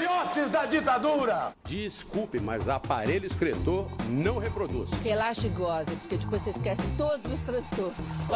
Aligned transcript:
filhotes 0.00 0.50
da 0.50 0.64
ditadura! 0.64 1.52
Desculpe, 1.64 2.40
mas 2.40 2.68
aparelho 2.68 3.26
escritor 3.26 3.86
não 4.08 4.38
reproduz. 4.38 4.90
Relaxa 5.02 5.46
e 5.46 5.50
goze, 5.50 5.94
porque 5.96 6.16
depois 6.16 6.42
você 6.42 6.50
esquece 6.50 6.82
todos 6.96 7.30
os 7.30 7.40
transtornos. 7.42 8.26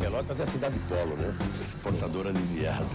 Pelotas 0.00 0.40
é 0.40 0.42
a 0.42 0.46
cidade 0.48 0.78
polo, 0.88 1.16
né? 1.16 1.32
Exportador 1.62 2.26
aliviado. 2.26 2.88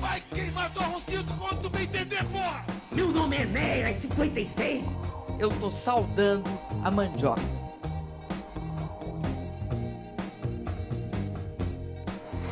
Vai 0.00 0.20
queimar 0.32 0.70
tua 0.72 0.86
rosquinha 0.86 1.24
quando 1.38 1.62
tu 1.62 1.70
bem 1.70 1.82
entender, 1.82 2.24
porra! 2.26 2.64
Meu 2.92 3.08
nome 3.08 3.36
é 3.36 3.44
Neira, 3.44 4.00
56. 4.00 4.84
Eu 5.40 5.50
tô 5.50 5.70
saudando 5.70 6.48
a 6.84 6.90
mandioca. 6.90 7.67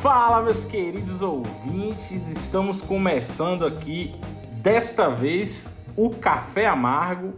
Fala, 0.09 0.41
meus 0.41 0.63
queridos 0.63 1.21
ouvintes, 1.21 2.29
estamos 2.29 2.81
começando 2.81 3.65
aqui, 3.65 4.15
desta 4.53 5.09
vez, 5.09 5.77
o 5.97 6.11
Café 6.11 6.65
Amargo, 6.65 7.33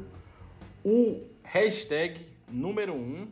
o 0.86 1.20
hashtag 1.42 2.28
número 2.48 2.94
1. 2.94 2.96
Um, 2.96 3.32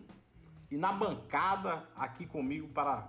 e 0.72 0.76
na 0.76 0.92
bancada 0.92 1.88
aqui 1.96 2.26
comigo 2.26 2.68
para 2.70 3.08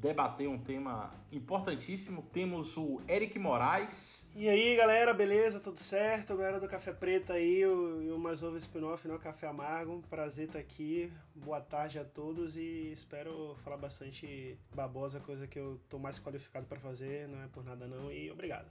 debater 0.00 0.48
um 0.48 0.58
tema 0.58 1.10
importantíssimo, 1.30 2.22
temos 2.32 2.76
o 2.76 3.02
Eric 3.06 3.38
Moraes. 3.38 4.30
E 4.34 4.48
aí, 4.48 4.74
galera, 4.74 5.12
beleza? 5.12 5.60
Tudo 5.60 5.78
certo? 5.78 6.34
Galera 6.36 6.58
do 6.58 6.66
Café 6.66 6.92
Preto 6.92 7.32
aí, 7.32 7.66
o, 7.66 8.16
o 8.16 8.18
mais 8.18 8.40
novo 8.40 8.56
spin-off, 8.56 9.06
né? 9.06 9.14
O 9.14 9.18
Café 9.18 9.46
Amargo. 9.46 10.02
Prazer 10.08 10.46
estar 10.46 10.58
aqui. 10.58 11.12
Boa 11.34 11.60
tarde 11.60 11.98
a 11.98 12.04
todos 12.04 12.56
e 12.56 12.90
espero 12.90 13.54
falar 13.62 13.76
bastante 13.76 14.58
babosa, 14.74 15.20
coisa 15.20 15.46
que 15.46 15.58
eu 15.58 15.78
tô 15.88 15.98
mais 15.98 16.18
qualificado 16.18 16.66
para 16.66 16.80
fazer, 16.80 17.28
não 17.28 17.42
é 17.42 17.46
por 17.48 17.62
nada 17.62 17.86
não. 17.86 18.10
E 18.10 18.30
obrigado. 18.30 18.66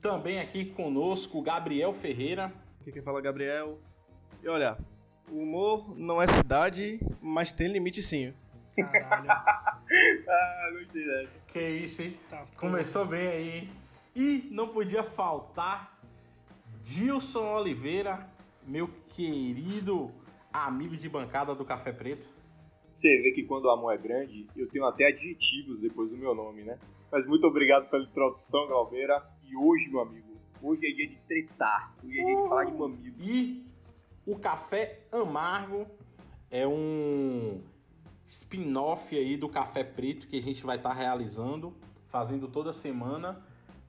Também 0.00 0.38
aqui 0.38 0.66
conosco, 0.66 1.42
Gabriel 1.42 1.92
Ferreira. 1.92 2.52
Aqui 2.80 2.92
quem 2.92 3.02
fala 3.02 3.18
é 3.18 3.22
Gabriel. 3.22 3.78
E 4.40 4.48
olha, 4.48 4.78
o 5.28 5.42
humor 5.42 5.98
não 5.98 6.22
é 6.22 6.28
cidade, 6.28 7.00
mas 7.20 7.52
tem 7.52 7.66
limite 7.66 8.02
sim. 8.02 8.32
Caralho. 8.84 9.30
ah, 9.30 10.70
gostei 10.72 11.04
dessa. 11.04 11.32
Que 11.48 11.68
isso, 11.68 12.02
hein? 12.02 12.16
Tá, 12.28 12.46
Começou 12.56 13.06
bem 13.06 13.26
aí. 13.28 13.68
E 14.14 14.48
não 14.50 14.68
podia 14.68 15.02
faltar 15.02 15.98
Dilson 16.82 17.54
Oliveira, 17.54 18.28
meu 18.66 18.88
querido 19.10 20.10
amigo 20.52 20.96
de 20.96 21.08
bancada 21.08 21.54
do 21.54 21.64
Café 21.64 21.92
Preto. 21.92 22.28
Você 22.92 23.08
vê 23.22 23.32
que 23.32 23.44
quando 23.44 23.66
o 23.66 23.70
amor 23.70 23.94
é 23.94 23.96
grande, 23.96 24.46
eu 24.56 24.68
tenho 24.68 24.84
até 24.84 25.06
adjetivos 25.06 25.80
depois 25.80 26.10
do 26.10 26.16
meu 26.16 26.34
nome, 26.34 26.62
né? 26.62 26.78
Mas 27.10 27.26
muito 27.26 27.46
obrigado 27.46 27.88
pela 27.88 28.04
introdução, 28.04 28.68
Galbeira. 28.68 29.22
E 29.44 29.56
hoje, 29.56 29.88
meu 29.90 30.00
amigo, 30.00 30.36
hoje 30.62 30.86
é 30.86 30.92
dia 30.92 31.08
de 31.08 31.16
tretar. 31.26 31.94
Hoje 32.04 32.20
é 32.20 32.24
dia 32.24 32.42
de 32.42 32.48
falar 32.48 32.64
de 32.64 32.72
mamilo. 32.72 33.14
E 33.20 33.66
o 34.26 34.38
Café 34.38 35.00
Amargo 35.12 35.86
é 36.50 36.66
um 36.66 37.62
spin-off 38.30 39.16
aí 39.16 39.36
do 39.36 39.48
Café 39.48 39.82
Preto 39.82 40.28
que 40.28 40.38
a 40.38 40.42
gente 40.42 40.64
vai 40.64 40.76
estar 40.76 40.90
tá 40.90 40.94
realizando, 40.94 41.74
fazendo 42.06 42.46
toda 42.46 42.72
semana. 42.72 43.44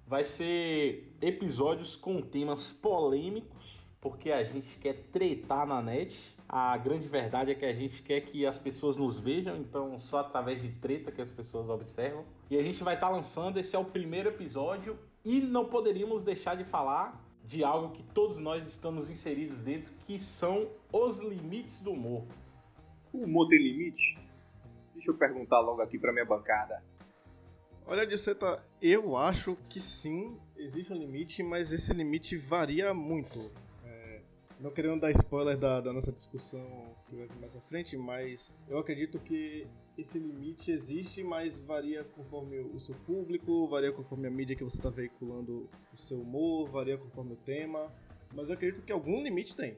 Vai 0.08 0.23
ser 0.23 1.16
episódios 1.22 1.95
com 1.95 2.20
temas 2.22 2.73
polêmicos, 2.73 3.78
porque 4.02 4.31
a 4.31 4.44
gente 4.44 4.80
quer 4.80 4.95
tretar 5.12 5.67
na 5.67 5.80
net. 5.80 6.36
A 6.50 6.75
grande 6.75 7.08
verdade 7.08 7.52
é 7.52 7.56
que 7.56 7.64
a 7.64 7.73
gente 7.73 8.02
quer 8.02 8.22
que 8.22 8.44
as 8.44 8.58
pessoas 8.58 8.97
nos 8.97 9.19
vejam, 9.19 9.56
então 9.58 10.00
só 10.00 10.17
através 10.17 10.59
de 10.59 10.69
treta 10.69 11.12
que 11.12 11.22
as 11.22 11.31
pessoas 11.31 11.69
observam. 11.69 12.25
E 12.50 12.58
a 12.58 12.64
gente 12.64 12.84
vai 12.84 12.95
estar 12.95 13.08
tá 13.08 13.14
lançando, 13.14 13.59
esse 13.59 13.75
é 13.75 13.80
o 13.80 13.86
primeiro 13.86 14.30
episódio 14.30 14.97
e 15.23 15.39
não 15.39 15.66
poderíamos 15.66 16.23
deixar 16.23 16.56
de 16.56 16.64
falar 16.64 17.23
de 17.45 17.64
algo 17.64 17.94
que 17.94 18.02
todos 18.02 18.39
nós 18.39 18.67
estamos 18.67 19.08
inseridos 19.08 19.64
dentro, 19.64 19.94
que 20.08 20.17
são 20.17 20.67
os 20.92 21.19
limites 21.19 21.80
do 21.80 21.92
humor. 21.92 22.25
O 23.13 23.19
humor 23.19 23.47
tem 23.47 23.59
limite? 23.59 24.31
Deixa 25.01 25.09
eu 25.09 25.17
perguntar 25.17 25.59
logo 25.62 25.81
aqui 25.81 25.97
pra 25.97 26.13
minha 26.13 26.25
bancada. 26.25 26.79
Olha, 27.88 28.06
Disseta, 28.06 28.63
eu 28.79 29.17
acho 29.17 29.57
que 29.67 29.79
sim, 29.79 30.39
existe 30.56 30.94
um 30.94 30.95
limite, 30.95 31.41
mas 31.41 31.72
esse 31.72 31.91
limite 31.91 32.38
varia 32.38 32.94
muito. 32.94 33.51
É, 33.84 34.22
não 34.59 34.69
querendo 34.69 35.01
dar 35.01 35.09
spoiler 35.09 35.57
da, 35.57 35.81
da 35.81 35.91
nossa 35.91 36.12
discussão 36.12 36.95
que 37.07 37.16
vai 37.16 37.28
mais 37.39 37.56
à 37.56 37.59
frente, 37.59 37.97
mas 37.97 38.53
eu 38.69 38.78
acredito 38.78 39.17
que 39.17 39.67
esse 39.97 40.19
limite 40.19 40.72
existe, 40.72 41.23
mas 41.23 41.59
varia 41.59 42.03
conforme 42.03 42.59
o 42.59 42.79
seu 42.79 42.94
público, 42.94 43.68
varia 43.68 43.91
conforme 43.91 44.28
a 44.28 44.31
mídia 44.31 44.56
que 44.56 44.63
você 44.63 44.78
está 44.78 44.91
veiculando 44.91 45.68
o 45.91 45.97
seu 45.97 46.22
humor, 46.22 46.69
varia 46.69 46.95
conforme 46.95 47.33
o 47.33 47.38
tema. 47.38 47.91
Mas 48.35 48.50
eu 48.50 48.53
acredito 48.53 48.83
que 48.83 48.91
algum 48.94 49.23
limite 49.23 49.56
tem. 49.56 49.75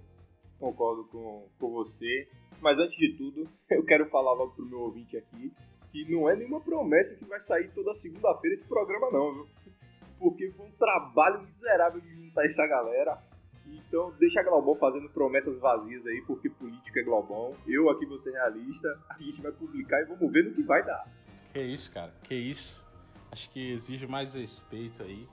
Concordo 0.63 1.03
com, 1.11 1.49
com 1.59 1.71
você. 1.71 2.25
Mas 2.61 2.77
antes 2.77 2.95
de 2.95 3.17
tudo, 3.17 3.49
eu 3.69 3.83
quero 3.83 4.09
falar 4.09 4.31
logo 4.31 4.53
pro 4.53 4.65
meu 4.65 4.79
ouvinte 4.79 5.17
aqui 5.17 5.51
que 5.91 6.09
não 6.09 6.29
é 6.29 6.35
nenhuma 6.37 6.61
promessa 6.61 7.15
que 7.17 7.25
vai 7.25 7.39
sair 7.39 7.69
toda 7.71 7.93
segunda-feira 7.93 8.55
esse 8.55 8.65
programa, 8.65 9.11
não, 9.11 9.33
viu? 9.33 9.47
Porque 10.17 10.49
foi 10.51 10.65
um 10.65 10.71
trabalho 10.71 11.43
miserável 11.43 11.99
de 11.99 12.15
juntar 12.15 12.45
essa 12.45 12.65
galera. 12.65 13.21
Então 13.67 14.13
deixa 14.17 14.39
a 14.39 14.43
Glaubon 14.43 14.75
fazendo 14.75 15.09
promessas 15.09 15.59
vazias 15.59 16.05
aí, 16.05 16.21
porque 16.25 16.49
política 16.49 16.99
é 16.99 17.03
Glaubon. 17.03 17.55
Eu 17.67 17.89
aqui 17.89 18.05
vou 18.05 18.17
ser 18.17 18.31
realista, 18.31 18.87
a 19.09 19.21
gente 19.21 19.41
vai 19.41 19.51
publicar 19.51 20.01
e 20.01 20.05
vamos 20.05 20.31
ver 20.31 20.45
no 20.45 20.53
que 20.53 20.61
vai 20.63 20.83
dar. 20.85 21.05
Que 21.51 21.61
isso, 21.61 21.91
cara, 21.91 22.13
que 22.23 22.35
isso. 22.35 22.85
Acho 23.31 23.49
que 23.49 23.71
exige 23.71 24.05
mais 24.05 24.35
respeito 24.35 25.01
aí. 25.01 25.27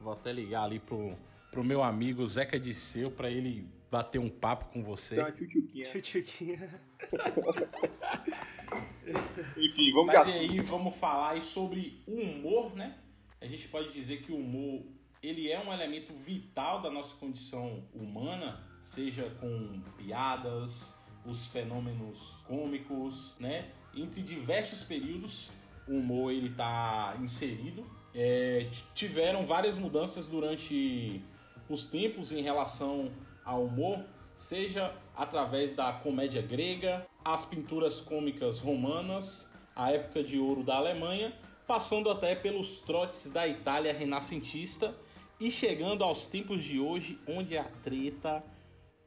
Vou 0.00 0.12
até 0.12 0.32
ligar 0.32 0.64
ali 0.64 0.78
pro, 0.78 1.14
pro 1.54 1.62
meu 1.62 1.84
amigo 1.84 2.26
Zeca 2.26 2.58
Disseu 2.58 3.12
para 3.12 3.30
ele 3.30 3.68
bater 3.88 4.18
um 4.18 4.28
papo 4.28 4.72
com 4.72 4.82
você. 4.82 5.14
Isso 5.14 5.20
é 5.20 5.22
uma 5.22 5.30
tchutchuquinha. 5.30 5.84
Tchutchuquinha. 5.84 6.80
Enfim, 9.56 9.92
vamos 9.92 10.12
Mas 10.12 10.34
aí 10.34 10.60
vamos 10.62 10.96
falar 10.96 11.30
aí 11.30 11.42
sobre 11.42 12.02
o 12.08 12.20
humor, 12.20 12.74
né? 12.74 12.96
A 13.40 13.46
gente 13.46 13.68
pode 13.68 13.92
dizer 13.92 14.22
que 14.22 14.32
o 14.32 14.36
humor 14.36 14.82
ele 15.22 15.48
é 15.48 15.64
um 15.64 15.72
elemento 15.72 16.12
vital 16.12 16.82
da 16.82 16.90
nossa 16.90 17.14
condição 17.14 17.84
humana, 17.94 18.60
seja 18.82 19.30
com 19.40 19.80
piadas, 19.96 20.92
os 21.24 21.46
fenômenos 21.46 22.36
cômicos, 22.48 23.32
né? 23.38 23.70
Entre 23.94 24.22
diversos 24.22 24.82
períodos, 24.82 25.50
o 25.86 25.92
humor 25.92 26.32
ele 26.32 26.48
está 26.48 27.16
inserido. 27.20 27.86
É, 28.12 28.68
tiveram 28.92 29.46
várias 29.46 29.76
mudanças 29.76 30.26
durante 30.26 31.22
os 31.68 31.86
tempos 31.86 32.32
em 32.32 32.42
relação 32.42 33.10
ao 33.44 33.64
humor, 33.64 34.04
seja 34.34 34.94
através 35.14 35.74
da 35.74 35.92
comédia 35.92 36.42
grega, 36.42 37.06
as 37.24 37.44
pinturas 37.44 38.00
cômicas 38.00 38.58
romanas, 38.58 39.50
a 39.74 39.92
época 39.92 40.22
de 40.22 40.38
ouro 40.38 40.62
da 40.62 40.76
Alemanha, 40.76 41.32
passando 41.66 42.10
até 42.10 42.34
pelos 42.34 42.78
trotes 42.80 43.30
da 43.30 43.46
Itália 43.48 43.92
renascentista 43.92 44.94
e 45.40 45.50
chegando 45.50 46.04
aos 46.04 46.26
tempos 46.26 46.62
de 46.62 46.78
hoje, 46.78 47.18
onde 47.26 47.56
a 47.56 47.64
treta 47.64 48.44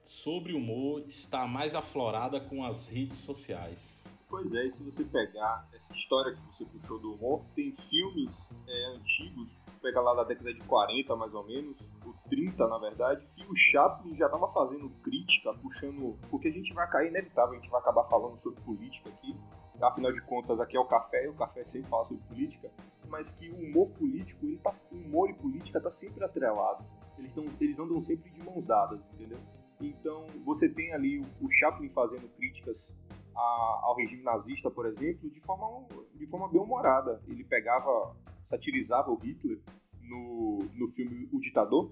sobre 0.04 0.54
humor 0.54 1.04
está 1.08 1.46
mais 1.46 1.76
aflorada 1.76 2.40
com 2.40 2.64
as 2.64 2.88
redes 2.88 3.18
sociais. 3.18 4.04
Pois 4.30 4.54
é, 4.54 4.66
e 4.66 4.70
se 4.70 4.84
você 4.84 5.06
pegar 5.06 5.68
essa 5.74 5.94
história 5.94 6.36
que 6.36 6.42
você 6.42 6.66
puxou 6.66 7.00
do 7.00 7.14
humor, 7.14 7.46
tem 7.56 7.72
filmes 7.72 8.50
é, 8.68 8.96
antigos, 8.96 9.50
pega 9.88 10.02
lá 10.02 10.14
da 10.14 10.24
década 10.26 10.54
de 10.54 10.60
40 10.62 11.16
mais 11.16 11.34
ou 11.34 11.46
menos, 11.46 11.78
ou 12.06 12.14
30 12.30 12.68
na 12.68 12.78
verdade, 12.78 13.26
que 13.36 13.46
o 13.46 13.56
Chaplin 13.56 14.16
já 14.16 14.26
estava 14.26 14.48
fazendo 14.50 14.90
crítica, 15.02 15.54
puxando. 15.54 16.18
Porque 16.30 16.50
a 16.50 16.52
gente 16.52 16.74
vai 16.74 16.90
cair 16.90 17.10
inevitável, 17.10 17.54
a 17.54 17.56
gente 17.56 17.70
vai 17.70 17.80
acabar 17.80 18.04
falando 18.06 18.38
sobre 18.38 18.60
política 18.62 19.10
aqui, 19.10 19.36
afinal 19.82 20.12
de 20.12 20.22
contas 20.24 20.60
aqui 20.60 20.76
é 20.76 20.80
o 20.80 20.86
café, 20.86 21.26
e 21.26 21.30
o 21.30 21.34
café 21.34 21.64
sempre 21.64 21.90
fala 21.90 22.04
sobre 22.04 22.24
política, 22.24 22.70
mas 23.08 23.32
que 23.32 23.50
o 23.50 23.56
humor 23.56 23.90
político, 23.92 24.46
ele 24.46 24.58
tá, 24.58 24.72
humor 24.92 25.30
e 25.30 25.34
política 25.34 25.80
tá 25.80 25.90
sempre 25.90 26.24
atrelado. 26.24 26.84
Eles, 27.18 27.34
tão, 27.34 27.46
eles 27.60 27.80
andam 27.80 28.02
sempre 28.02 28.30
de 28.30 28.44
mãos 28.44 28.66
dadas, 28.66 29.00
entendeu? 29.14 29.40
Então 29.80 30.26
você 30.44 30.68
tem 30.68 30.94
ali 30.94 31.20
o, 31.20 31.46
o 31.46 31.50
Chaplin 31.50 31.90
fazendo 31.90 32.28
críticas 32.36 32.92
a, 33.38 33.80
ao 33.84 33.96
regime 33.96 34.24
nazista, 34.24 34.70
por 34.72 34.86
exemplo, 34.88 35.30
de 35.30 35.40
forma, 35.40 35.88
de 36.16 36.26
forma 36.28 36.50
bem 36.50 36.60
humorada. 36.60 37.22
Ele 37.28 37.44
pegava, 37.44 38.16
satirizava 38.44 39.12
o 39.12 39.16
Hitler 39.16 39.60
no, 40.02 40.60
no 40.74 40.88
filme 40.90 41.30
O 41.32 41.40
Ditador, 41.40 41.92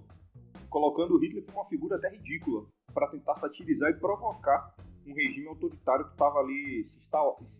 colocando 0.70 1.16
o 1.16 1.20
Hitler 1.20 1.46
como 1.46 1.60
uma 1.60 1.70
figura 1.70 1.98
até 1.98 2.10
ridícula, 2.10 2.66
para 2.94 3.08
tentar 3.08 3.36
satirizar 3.36 3.92
e 3.92 4.00
provocar 4.00 4.74
um 5.06 5.14
regime 5.14 5.48
autoritário 5.48 6.06
que 6.06 6.12
estava 6.12 6.40
ali 6.40 6.84
se, 6.84 6.98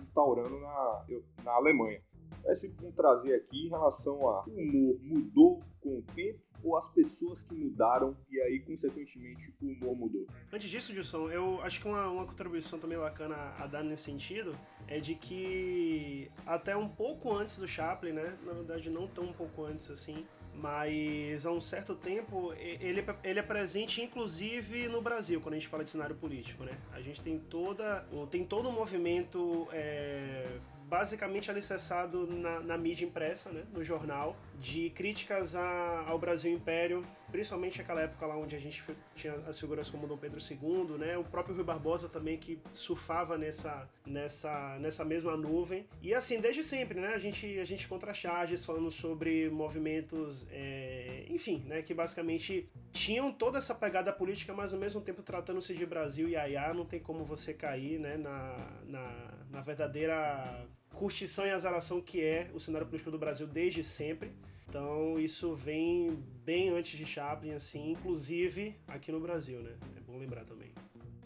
instaurando 0.02 0.60
na, 0.60 1.06
na 1.44 1.52
Alemanha. 1.52 2.02
É 2.46 2.56
sempre 2.56 2.92
trazer 2.92 3.36
aqui 3.36 3.68
em 3.68 3.70
relação 3.70 4.28
a 4.30 4.44
humor 4.48 5.00
mudou 5.02 5.60
com 5.80 6.00
o 6.00 6.04
tempo 6.16 6.40
ou 6.66 6.76
as 6.76 6.88
pessoas 6.88 7.44
que 7.44 7.54
mudaram 7.54 8.18
e 8.30 8.42
aí, 8.42 8.60
consequentemente, 8.60 9.54
o 9.62 9.68
humor 9.68 9.96
mudou? 9.96 10.28
Antes 10.52 10.70
disso, 10.70 10.94
Gilson, 10.94 11.30
eu 11.30 11.62
acho 11.62 11.80
que 11.80 11.88
uma, 11.88 12.08
uma 12.08 12.26
contribuição 12.26 12.80
também 12.80 12.98
bacana 12.98 13.36
a 13.58 13.68
dar 13.68 13.84
nesse 13.84 14.04
sentido 14.04 14.58
é 14.88 15.00
de 15.00 15.14
que 15.14 16.32
até 16.46 16.76
um 16.76 16.90
pouco 16.90 17.32
antes 17.32 17.60
do 17.60 17.68
Chaplin, 17.68 18.14
né? 18.14 18.38
Na 18.44 18.54
verdade, 18.54 18.90
não 18.90 19.08
tão 19.08 19.26
um 19.26 19.34
pouco 19.34 19.64
antes 19.64 19.92
assim, 19.92 20.26
mas 20.54 21.46
há 21.46 21.52
um 21.52 21.62
certo 21.62 21.96
tempo 21.96 22.54
ele, 22.54 23.06
ele 23.24 23.40
é 23.40 23.44
presente 23.44 24.02
inclusive 24.02 24.88
no 24.88 25.02
Brasil, 25.02 25.42
quando 25.42 25.54
a 25.54 25.58
gente 25.58 25.68
fala 25.68 25.84
de 25.84 25.90
cenário 25.90 26.16
político, 26.16 26.64
né? 26.64 26.78
A 26.92 27.02
gente 27.02 27.22
tem 27.22 27.38
toda 27.38 28.08
tem 28.32 28.46
todo 28.46 28.70
um 28.70 28.72
movimento 28.72 29.68
é, 29.72 30.60
basicamente 30.98 31.52
alicerçado 31.52 32.26
na, 32.26 32.62
na, 32.62 32.78
mídia 32.78 33.04
impressa, 33.04 33.50
né, 33.50 33.66
no 33.74 33.84
jornal, 33.84 34.34
de 34.62 34.90
críticas 34.92 35.54
a, 35.54 36.06
ao 36.08 36.18
Brasil 36.18 36.54
Império, 36.54 37.06
principalmente 37.30 37.82
aquela 37.82 38.00
época 38.00 38.26
lá 38.26 38.38
onde 38.38 38.56
a 38.56 38.60
gente 38.60 38.82
tinha 39.14 39.34
as 39.46 39.60
figuras 39.60 39.90
como 39.90 40.08
Dom 40.08 40.16
Pedro 40.16 40.40
II, 40.40 40.98
né, 40.98 41.18
o 41.18 41.24
próprio 41.26 41.54
Rui 41.54 41.66
Barbosa 41.66 42.08
também 42.08 42.38
que 42.38 42.58
surfava 42.72 43.38
nessa, 43.38 43.90
nessa, 44.06 44.80
nessa 44.80 45.04
mesma 45.04 45.36
nuvem. 45.36 45.86
E 46.02 46.14
assim, 46.14 46.40
desde 46.40 46.64
sempre, 46.64 47.02
né, 47.02 47.10
a 47.10 47.18
gente, 47.18 47.60
a 47.60 47.66
gente 47.66 47.90
contra 47.90 48.14
charges 48.14 48.64
falando 48.64 48.90
sobre 48.90 49.50
movimentos, 49.50 50.48
é, 50.50 51.26
enfim, 51.30 51.62
né, 51.68 51.82
que 51.82 51.94
basicamente 51.94 52.70
tinham 52.94 53.34
toda 53.34 53.58
essa 53.58 53.76
pegada 53.76 54.14
política, 54.14 54.54
mas 54.54 54.74
ao 54.74 54.80
mesmo 54.80 55.02
tempo 55.02 55.22
tratando-se 55.22 55.74
de 55.74 55.86
Brasil 55.86 56.30
e 56.30 56.38
Ayá, 56.38 56.74
não 56.74 56.86
tem 56.86 57.02
como 57.02 57.26
você 57.26 57.54
cair, 57.54 58.00
né, 58.00 58.16
na, 58.16 58.72
na, 58.86 59.34
na 59.50 59.62
verdadeira 59.62 60.66
curtição 60.96 61.46
e 61.46 61.52
azaração 61.52 62.02
que 62.02 62.24
é 62.24 62.50
o 62.54 62.60
cenário 62.60 62.88
político 62.88 63.12
do 63.12 63.20
Brasil 63.20 63.46
desde 63.46 63.84
sempre. 63.84 64.34
Então 64.68 65.20
isso 65.20 65.56
vem 65.56 66.24
bem 66.44 66.70
antes 66.70 66.98
de 66.98 67.06
Chaplin, 67.06 67.54
assim, 67.54 67.92
inclusive 67.92 68.76
aqui 68.88 69.12
no 69.12 69.20
Brasil, 69.20 69.62
né? 69.62 69.78
É 69.96 70.00
bom 70.00 70.18
lembrar 70.18 70.46
também. 70.46 70.74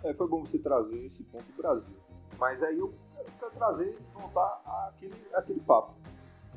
É, 0.03 0.13
foi 0.13 0.27
bom 0.27 0.41
você 0.45 0.59
trazer 0.59 1.03
esse 1.05 1.23
ponto 1.23 1.45
do 1.45 1.57
Brasil. 1.57 1.95
Mas 2.37 2.61
aí 2.63 2.77
eu 2.77 2.93
quero 3.39 3.51
trazer, 3.51 3.97
voltar 4.13 4.61
àquele, 4.87 5.15
àquele 5.33 5.59
papo. 5.61 5.93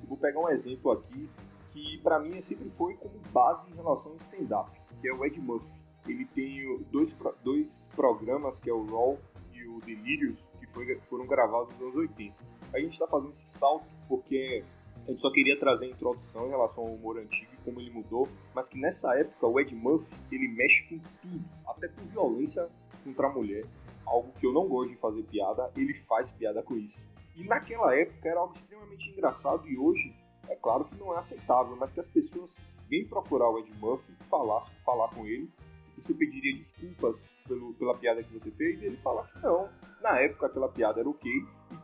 Eu 0.00 0.09
vou 0.09 0.17
pegar 0.17 0.41
um 0.41 0.49
exemplo 0.49 0.93
aqui 0.93 1.29
que 1.70 1.99
para 1.99 2.19
mim 2.19 2.41
sempre 2.41 2.69
foi 2.70 2.94
como 2.94 3.19
base 3.32 3.70
em 3.70 3.75
relação 3.75 4.12
ao 4.12 4.19
stand-up, 4.19 4.70
que 5.00 5.09
é 5.09 5.12
o 5.12 5.25
Ed 5.25 5.41
Murphy. 5.41 5.81
Ele 6.06 6.26
tem 6.26 6.85
dois, 6.91 7.17
dois 7.43 7.88
programas, 7.94 8.59
que 8.59 8.69
é 8.69 8.73
o 8.73 8.85
Raw 8.85 9.19
e 9.53 9.67
o 9.67 9.81
Delirious, 9.81 10.38
que 10.59 10.67
foi, 10.67 10.99
foram 11.09 11.26
gravados 11.26 11.73
nos 11.75 11.82
anos 11.82 11.97
80 11.97 12.51
a 12.72 12.80
gente 12.80 12.92
está 12.92 13.06
fazendo 13.06 13.30
esse 13.30 13.46
salto 13.46 13.86
porque 14.08 14.64
a 15.06 15.10
gente 15.10 15.20
só 15.20 15.30
queria 15.30 15.58
trazer 15.58 15.86
a 15.86 15.88
introdução 15.88 16.46
em 16.46 16.50
relação 16.50 16.84
ao 16.84 16.94
humor 16.94 17.19
antigo 17.19 17.50
e 17.52 17.64
como 17.64 17.80
ele 17.80 17.90
mudou, 17.90 18.28
mas 18.54 18.69
que 18.69 18.78
nessa 18.78 19.19
época 19.19 19.46
o 19.46 19.58
Ed 19.60 19.74
Murphy 19.74 20.14
ele 20.30 20.48
mexe 20.48 20.84
com 20.84 20.98
tudo, 21.20 21.44
até 21.66 21.88
com 21.88 22.02
violência 22.06 22.69
contra 23.04 23.26
a 23.26 23.30
mulher, 23.30 23.64
algo 24.06 24.32
que 24.38 24.46
eu 24.46 24.52
não 24.52 24.69
gosto 24.69 24.90
de 24.90 24.96
fazer 24.96 25.22
piada, 25.24 25.70
ele 25.76 25.94
faz 25.94 26.30
piada 26.32 26.62
com 26.62 26.76
isso. 26.76 27.10
E 27.34 27.42
naquela 27.44 27.96
época 27.96 28.28
era 28.28 28.40
algo 28.40 28.54
extremamente 28.54 29.10
engraçado 29.10 29.66
e 29.68 29.76
hoje 29.76 30.14
é 30.48 30.54
claro 30.54 30.84
que 30.84 30.96
não 30.96 31.14
é 31.14 31.18
aceitável, 31.18 31.76
mas 31.76 31.92
que 31.92 32.00
as 32.00 32.08
pessoas 32.08 32.62
vêm 32.88 33.06
procurar 33.06 33.48
o 33.48 33.58
Ed 33.58 33.72
Murphy, 33.78 34.12
falar, 34.30 34.60
falar 34.84 35.08
com 35.08 35.26
ele, 35.26 35.50
você 35.96 36.14
pediria 36.14 36.52
desculpas 36.54 37.26
pelo, 37.46 37.75
pela 37.75 37.96
piada 37.96 38.22
que 38.22 38.32
você 38.32 38.50
fez, 38.50 38.80
e 38.82 38.86
ele 38.86 38.96
fala 38.98 39.26
que 39.26 39.38
não, 39.40 39.68
na 40.00 40.18
época 40.20 40.46
aquela 40.46 40.68
piada 40.68 41.00
era 41.00 41.08
ok, 41.08 41.30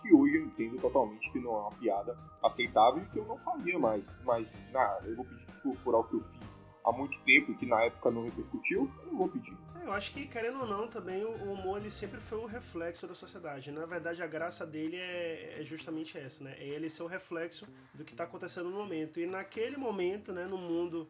que 0.08 0.14
hoje 0.14 0.37
eu 0.37 0.44
entendo 0.46 0.81
totalmente 0.81 1.31
que 1.31 1.38
não 1.38 1.55
é 1.55 1.60
uma 1.60 1.72
piada 1.72 2.16
aceitável 2.43 3.02
e 3.02 3.06
que 3.06 3.19
eu 3.19 3.26
não 3.26 3.37
faria 3.38 3.78
mais. 3.78 4.16
Mas 4.25 4.60
na, 4.72 5.00
eu 5.05 5.14
vou 5.14 5.25
pedir 5.25 5.44
desculpa 5.44 5.78
por 5.84 5.94
algo 5.94 6.08
que 6.08 6.16
eu 6.16 6.20
fiz 6.20 6.76
há 6.84 6.90
muito 6.90 7.19
tempo 7.25 7.52
e 7.52 7.55
que 7.56 7.66
na 7.66 7.82
época 7.82 8.10
não 8.10 8.25
repercutiu, 8.25 8.90
eu 9.00 9.06
não 9.12 9.19
vou 9.19 9.28
pedir. 9.28 9.56
É, 9.81 9.87
eu 9.87 9.93
acho 9.93 10.12
que, 10.12 10.26
querendo 10.26 10.60
ou 10.60 10.66
não, 10.66 10.88
também 10.88 11.25
o 11.25 11.52
humor 11.52 11.78
ele 11.78 11.90
sempre 11.90 12.20
foi 12.20 12.38
o 12.38 12.46
reflexo 12.46 13.06
da 13.06 13.14
sociedade. 13.14 13.70
Na 13.70 13.84
verdade, 13.84 14.22
a 14.22 14.26
graça 14.26 14.66
dele 14.66 14.96
é, 14.96 15.60
é 15.60 15.62
justamente 15.62 16.16
essa, 16.16 16.43
né? 16.43 16.56
É 16.58 16.66
ele 16.66 16.88
ser 16.88 17.02
o 17.02 17.06
reflexo 17.06 17.66
do 17.93 18.05
que 18.05 18.12
está 18.12 18.25
acontecendo 18.25 18.70
no 18.70 18.76
momento. 18.78 19.20
E 19.20 19.26
naquele 19.26 19.76
momento, 19.76 20.32
né, 20.32 20.46
no 20.46 20.56
mundo 20.56 21.06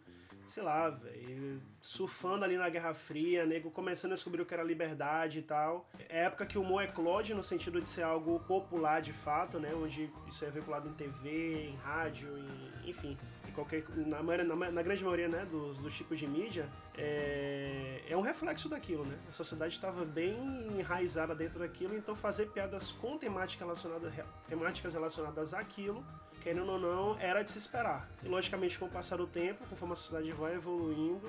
sei 0.48 0.62
lá, 0.62 0.88
véio, 0.88 1.60
surfando 1.80 2.44
ali 2.44 2.56
na 2.56 2.68
Guerra 2.68 2.94
Fria, 2.94 3.44
nego 3.44 3.70
começando 3.70 4.12
a 4.12 4.14
descobrir 4.14 4.40
o 4.40 4.46
que 4.46 4.54
era 4.54 4.62
liberdade 4.62 5.40
e 5.40 5.42
tal. 5.42 5.88
É 6.08 6.24
época 6.24 6.46
que 6.46 6.56
o 6.56 6.62
humor 6.62 6.82
eclode 6.82 7.34
no 7.34 7.42
sentido 7.42 7.80
de 7.80 7.88
ser 7.88 8.02
algo 8.02 8.40
popular 8.40 9.02
de 9.02 9.12
fato, 9.12 9.60
né? 9.60 9.74
Onde 9.74 10.10
isso 10.26 10.44
é 10.44 10.50
veiculado 10.50 10.88
em 10.88 10.94
TV, 10.94 11.68
em 11.68 11.76
rádio, 11.76 12.28
em, 12.38 12.90
enfim, 12.90 13.18
em 13.46 13.52
qualquer, 13.52 13.84
na, 13.94 14.22
na, 14.22 14.70
na, 14.70 14.82
grande 14.82 15.04
maioria 15.04 15.28
né, 15.28 15.44
dos, 15.44 15.80
dos 15.80 15.94
tipos 15.94 16.18
de 16.18 16.26
mídia, 16.26 16.66
é, 16.96 18.02
é 18.08 18.16
um 18.16 18.22
reflexo 18.22 18.70
daquilo, 18.70 19.04
né? 19.04 19.18
A 19.28 19.32
sociedade 19.32 19.74
estava 19.74 20.04
bem 20.04 20.34
enraizada 20.78 21.34
dentro 21.34 21.58
daquilo, 21.58 21.94
então 21.94 22.16
fazer 22.16 22.46
piadas 22.46 22.90
com 22.90 23.18
temática 23.18 23.64
relacionada, 23.64 24.10
temáticas 24.48 24.94
relacionadas 24.94 25.52
àquilo 25.52 26.02
querendo 26.42 26.70
ou 26.72 26.78
não, 26.78 27.18
era 27.18 27.42
de 27.42 27.50
se 27.50 27.58
esperar. 27.58 28.08
E 28.22 28.28
logicamente, 28.28 28.78
com 28.78 28.86
o 28.86 28.90
passar 28.90 29.16
do 29.16 29.26
tempo, 29.26 29.66
conforme 29.66 29.92
a 29.92 29.96
sociedade 29.96 30.32
vai 30.32 30.54
evoluindo, 30.54 31.26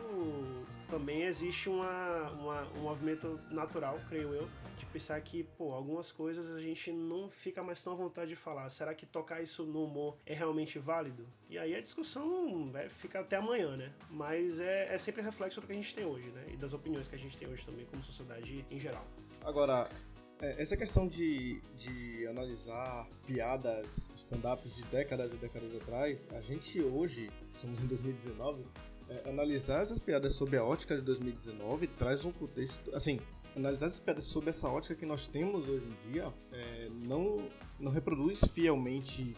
também 0.90 1.24
existe 1.24 1.70
uma, 1.70 2.30
uma, 2.32 2.64
um 2.78 2.82
movimento 2.82 3.40
natural, 3.50 4.00
creio 4.08 4.34
eu, 4.34 4.50
de 4.78 4.86
pensar 4.86 5.20
que, 5.22 5.44
pô, 5.44 5.74
algumas 5.74 6.12
coisas 6.12 6.52
a 6.56 6.62
gente 6.62 6.92
não 6.92 7.30
fica 7.30 7.62
mais 7.62 7.84
tão 7.84 7.94
à 7.94 7.96
vontade 7.96 8.30
de 8.30 8.36
falar. 8.36 8.70
Será 8.70 8.94
que 8.94 9.06
tocar 9.06 9.42
isso 9.42 9.64
no 9.64 9.84
humor 9.84 10.18
é 10.26 10.34
realmente 10.34 10.80
válido? 10.80 11.28
E 11.50 11.58
aí 11.58 11.76
a 11.76 11.82
discussão 11.82 12.72
é, 12.76 12.90
fica 12.90 13.20
até 13.20 13.38
amanhã, 13.38 13.76
né? 13.76 13.92
Mas 14.10 14.60
é, 14.60 14.94
é 14.94 14.98
sempre 14.98 15.22
reflexo 15.22 15.60
do 15.60 15.68
que 15.68 15.74
a 15.74 15.76
gente 15.76 15.94
tem 15.94 16.06
hoje, 16.06 16.30
né? 16.30 16.46
E 16.50 16.58
das 16.58 16.74
opiniões 16.74 17.08
que 17.08 17.16
a 17.16 17.20
gente 17.20 17.38
tem 17.38 17.48
hoje 17.48 17.66
também 17.66 17.86
como 17.86 18.04
sociedade 18.04 18.66
em 18.70 18.80
geral. 18.80 19.06
Agora, 19.44 19.90
é, 20.42 20.62
essa 20.62 20.78
questão 20.78 21.08
de, 21.08 21.62
de 21.78 22.28
analisar 22.28 23.08
piadas, 23.26 24.10
stand-ups 24.16 24.76
de 24.76 24.84
décadas 24.86 25.34
e 25.34 25.36
décadas 25.36 25.76
atrás, 25.76 26.28
a 26.32 26.42
gente 26.42 26.82
hoje, 26.82 27.30
estamos 27.52 27.82
em 27.84 27.88
2019, 27.88 28.66
é, 29.10 29.30
analisar 29.30 29.82
essas 29.82 30.00
piadas 30.00 30.36
sob 30.36 30.56
a 30.56 30.64
ótica 30.64 30.96
de 30.96 31.02
2019 31.02 31.88
traz 31.88 32.24
um 32.26 32.32
contexto. 32.32 32.96
Assim, 32.96 33.20
analisar 33.56 33.88
essas 33.88 34.00
piadas 34.00 34.26
sob 34.26 34.50
essa 34.50 34.70
ótica 34.70 34.96
que 34.96 35.06
nós 35.06 35.28
temos 35.28 35.68
hoje 35.68 35.86
em 35.86 36.12
dia 36.12 36.32
é, 36.52 36.88
não, 36.90 37.50
não 37.80 37.92
reproduz 37.92 38.42
fielmente 38.54 39.36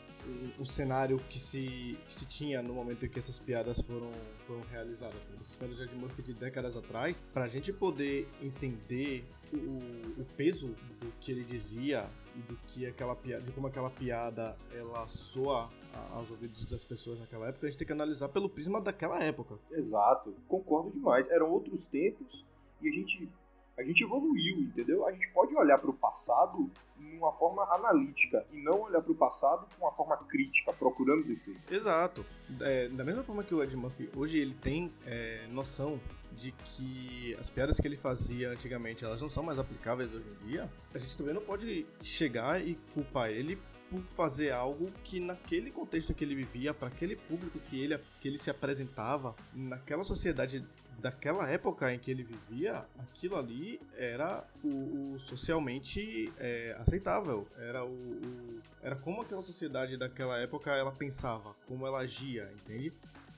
o, 0.57 0.61
o, 0.61 0.65
cenário 0.65 1.17
que 1.29 1.39
se, 1.39 1.97
que 2.07 2.13
se 2.13 2.27
tinha 2.27 2.61
no 2.61 2.73
momento 2.73 3.05
em 3.05 3.09
que 3.09 3.17
essas 3.17 3.39
piadas 3.39 3.81
foram, 3.81 4.11
foram 4.45 4.61
realizadas. 4.69 5.31
Essas 5.39 5.55
piadas 5.55 5.89
de 5.89 5.95
Murphy 5.95 6.21
de 6.21 6.33
décadas 6.33 6.75
atrás, 6.75 7.23
para 7.33 7.45
a 7.45 7.47
gente 7.47 7.73
poder 7.73 8.27
entender 8.41 9.25
o, 9.53 10.21
o 10.21 10.25
peso 10.35 10.69
do 10.99 11.11
que 11.19 11.31
ele 11.31 11.43
dizia 11.43 12.09
e 12.35 12.39
do 12.39 12.55
que 12.67 12.85
aquela 12.85 13.15
piada, 13.15 13.43
de 13.43 13.51
como 13.51 13.67
aquela 13.67 13.89
piada 13.89 14.57
ela 14.73 15.07
soa 15.07 15.69
aos 16.13 16.29
ouvidos 16.31 16.65
das 16.65 16.83
pessoas 16.83 17.19
naquela 17.19 17.47
época, 17.47 17.67
a 17.67 17.69
gente 17.69 17.79
tem 17.79 17.87
que 17.87 17.93
analisar 17.93 18.29
pelo 18.29 18.49
prisma 18.49 18.79
daquela 18.79 19.21
época. 19.21 19.57
Exato, 19.71 20.33
concordo 20.47 20.91
demais. 20.91 21.29
Eram 21.29 21.51
outros 21.51 21.85
tempos 21.85 22.45
e 22.81 22.87
a 22.87 22.91
gente 22.91 23.29
a 23.77 23.83
gente 23.83 24.03
evoluiu, 24.03 24.59
entendeu? 24.59 25.07
A 25.07 25.11
gente 25.11 25.27
pode 25.29 25.55
olhar 25.55 25.77
para 25.77 25.89
o 25.89 25.93
passado 25.93 26.69
de 26.97 27.17
uma 27.17 27.31
forma 27.33 27.63
analítica 27.73 28.45
e 28.51 28.61
não 28.61 28.81
olhar 28.81 29.01
para 29.01 29.11
o 29.11 29.15
passado 29.15 29.65
com 29.75 29.85
uma 29.85 29.91
forma 29.91 30.17
crítica, 30.17 30.71
procurando 30.73 31.23
defeitos. 31.23 31.71
Exato. 31.71 32.23
É, 32.59 32.89
da 32.89 33.03
mesma 33.03 33.23
forma 33.23 33.43
que 33.43 33.55
o 33.55 33.63
Ed 33.63 33.75
Murphy 33.75 34.09
hoje 34.15 34.39
ele 34.39 34.53
tem 34.53 34.91
é, 35.05 35.47
noção 35.49 35.99
de 36.37 36.51
que 36.51 37.35
as 37.39 37.49
piadas 37.49 37.79
que 37.79 37.87
ele 37.87 37.97
fazia 37.97 38.51
antigamente 38.51 39.03
elas 39.03 39.21
não 39.21 39.29
são 39.29 39.43
mais 39.43 39.59
aplicáveis 39.59 40.13
hoje 40.13 40.25
em 40.29 40.47
dia, 40.47 40.69
a 40.93 40.97
gente 40.97 41.17
também 41.17 41.33
não 41.33 41.41
pode 41.41 41.85
chegar 42.01 42.65
e 42.65 42.75
culpar 42.93 43.29
ele 43.29 43.57
por 43.89 44.01
fazer 44.01 44.51
algo 44.51 44.89
que 45.03 45.19
naquele 45.19 45.69
contexto 45.69 46.13
que 46.13 46.23
ele 46.23 46.33
vivia, 46.33 46.73
para 46.73 46.87
aquele 46.87 47.17
público 47.17 47.59
que 47.59 47.77
ele, 47.77 47.99
que 48.21 48.27
ele 48.27 48.37
se 48.37 48.49
apresentava, 48.49 49.35
naquela 49.53 50.03
sociedade 50.03 50.65
daquela 51.01 51.49
época 51.49 51.93
em 51.93 51.99
que 51.99 52.11
ele 52.11 52.23
vivia, 52.23 52.85
aquilo 52.99 53.35
ali 53.35 53.81
era 53.97 54.47
o, 54.63 55.13
o 55.13 55.19
socialmente 55.19 56.31
é, 56.37 56.75
aceitável. 56.79 57.47
Era 57.57 57.83
o, 57.83 57.91
o, 57.91 58.61
era 58.81 58.95
como 58.95 59.21
aquela 59.21 59.41
sociedade 59.41 59.97
daquela 59.97 60.37
época 60.37 60.71
ela 60.71 60.91
pensava, 60.91 61.55
como 61.67 61.87
ela 61.87 61.99
agia, 61.99 62.49
entende? 62.53 62.93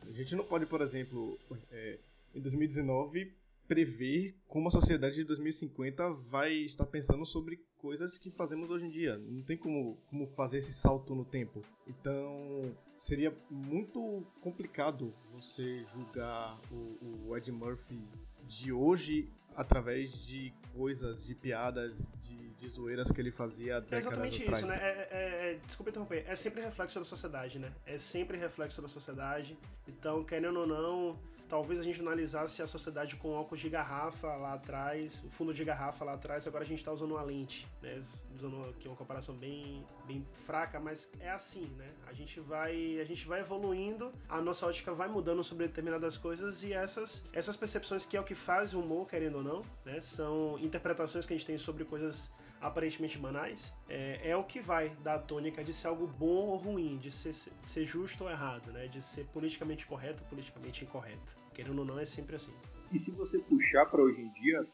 A 0.07 0.12
gente 0.12 0.35
não 0.35 0.43
pode, 0.43 0.65
por 0.65 0.81
exemplo, 0.81 1.39
é, 1.71 1.97
em 2.33 2.41
2019 2.41 3.33
prever 3.67 4.35
como 4.47 4.67
a 4.67 4.71
sociedade 4.71 5.15
de 5.15 5.23
2050 5.23 6.09
vai 6.29 6.53
estar 6.53 6.85
pensando 6.85 7.25
sobre 7.25 7.59
coisas 7.77 8.17
que 8.17 8.29
fazemos 8.29 8.69
hoje 8.69 8.85
em 8.85 8.89
dia. 8.89 9.17
Não 9.17 9.41
tem 9.41 9.57
como, 9.57 9.97
como 10.09 10.25
fazer 10.27 10.57
esse 10.57 10.73
salto 10.73 11.15
no 11.15 11.25
tempo. 11.25 11.61
Então 11.87 12.75
seria 12.93 13.35
muito 13.49 14.25
complicado 14.41 15.13
você 15.31 15.83
julgar 15.85 16.59
o, 16.71 17.29
o 17.29 17.37
Ed 17.37 17.51
Murphy 17.51 17.99
de 18.45 18.71
hoje 18.71 19.29
através 19.55 20.25
de 20.25 20.53
coisas, 20.73 21.23
de 21.23 21.35
piadas, 21.35 22.13
de, 22.21 22.49
de 22.49 22.67
zoeiras 22.67 23.11
que 23.11 23.21
ele 23.21 23.31
fazia 23.31 23.79
décadas 23.79 24.05
É 24.05 24.09
exatamente 24.09 24.43
atrás. 24.43 24.63
isso, 24.63 24.67
né? 24.67 24.79
É, 24.81 25.07
é, 25.11 25.51
é, 25.51 25.59
desculpa 25.65 25.89
interromper. 25.89 26.23
É 26.27 26.35
sempre 26.35 26.61
reflexo 26.61 26.99
da 26.99 27.05
sociedade, 27.05 27.59
né? 27.59 27.71
É 27.85 27.97
sempre 27.97 28.37
reflexo 28.37 28.81
da 28.81 28.87
sociedade. 28.87 29.57
Então, 29.87 30.23
querendo 30.23 30.59
ou 30.59 30.67
não 30.67 31.19
talvez 31.47 31.79
a 31.79 31.83
gente 31.83 32.00
analisasse 32.00 32.62
a 32.62 32.67
sociedade 32.67 33.15
com 33.15 33.31
óculos 33.33 33.59
de 33.59 33.69
garrafa 33.69 34.35
lá 34.35 34.53
atrás, 34.53 35.23
o 35.23 35.29
fundo 35.29 35.53
de 35.53 35.63
garrafa 35.63 36.03
lá 36.03 36.13
atrás, 36.13 36.47
agora 36.47 36.63
a 36.63 36.67
gente 36.67 36.79
está 36.79 36.91
usando 36.91 37.12
uma 37.12 37.21
lente, 37.21 37.67
né? 37.81 38.03
Usando 38.35 38.69
aqui 38.69 38.88
uma 38.88 38.97
comparação 38.97 39.35
bem, 39.35 39.85
bem 40.07 40.25
fraca, 40.33 40.79
mas 40.79 41.09
é 41.19 41.29
assim, 41.29 41.67
né? 41.77 41.91
A 42.07 42.13
gente 42.13 42.39
vai, 42.39 43.00
a 43.00 43.05
gente 43.05 43.27
vai 43.27 43.41
evoluindo, 43.41 44.12
a 44.27 44.41
nossa 44.41 44.65
ótica 44.65 44.93
vai 44.93 45.07
mudando 45.07 45.43
sobre 45.43 45.67
determinadas 45.67 46.17
coisas 46.17 46.63
e 46.63 46.73
essas, 46.73 47.23
essas 47.31 47.55
percepções 47.55 48.05
que 48.05 48.17
é 48.17 48.19
o 48.19 48.23
que 48.23 48.35
faz 48.35 48.73
o 48.73 48.79
humor, 48.79 49.07
querendo 49.07 49.38
ou 49.38 49.43
não, 49.43 49.65
né? 49.85 50.00
São 50.01 50.57
interpretações 50.59 51.25
que 51.25 51.33
a 51.33 51.38
gente 51.38 51.45
tem 51.45 51.57
sobre 51.57 51.85
coisas 51.85 52.31
aparentemente 52.63 53.17
banais, 53.17 53.75
é, 53.89 54.29
é, 54.29 54.38
o 54.38 54.43
que 54.43 54.62
vai 54.62 54.89
dar 55.03 55.15
a 55.15 55.20
tônica 55.20 55.63
de 55.63 55.74
ser 55.74 55.88
algo 55.88 56.08
bom 56.08 56.48
ou 56.48 56.55
ruim, 56.55 56.98
de 56.98 57.12
ser, 57.12 57.34
ser 57.34 57.84
justo 57.84 58.24
ou 58.24 58.29
errado, 58.29 58.72
né? 58.72 58.88
De 58.88 59.01
ser 59.01 59.25
politicamente 59.27 59.86
correto 59.86 60.24
ou 60.24 60.29
politicamente 60.29 60.84
incorreto. 60.84 61.36
Querendo 61.53 61.79
ou 61.79 61.86
não, 61.86 62.00
é 62.00 62.05
sempre 62.05 62.38
assim. 62.38 62.53
E 62.91 62.98
se 62.98 63.12
você 63.15 63.38
puxar 63.39 63.86
para 63.88 64.01
hoje 64.01 64.22
em 64.22 64.32
dia, 64.32 64.65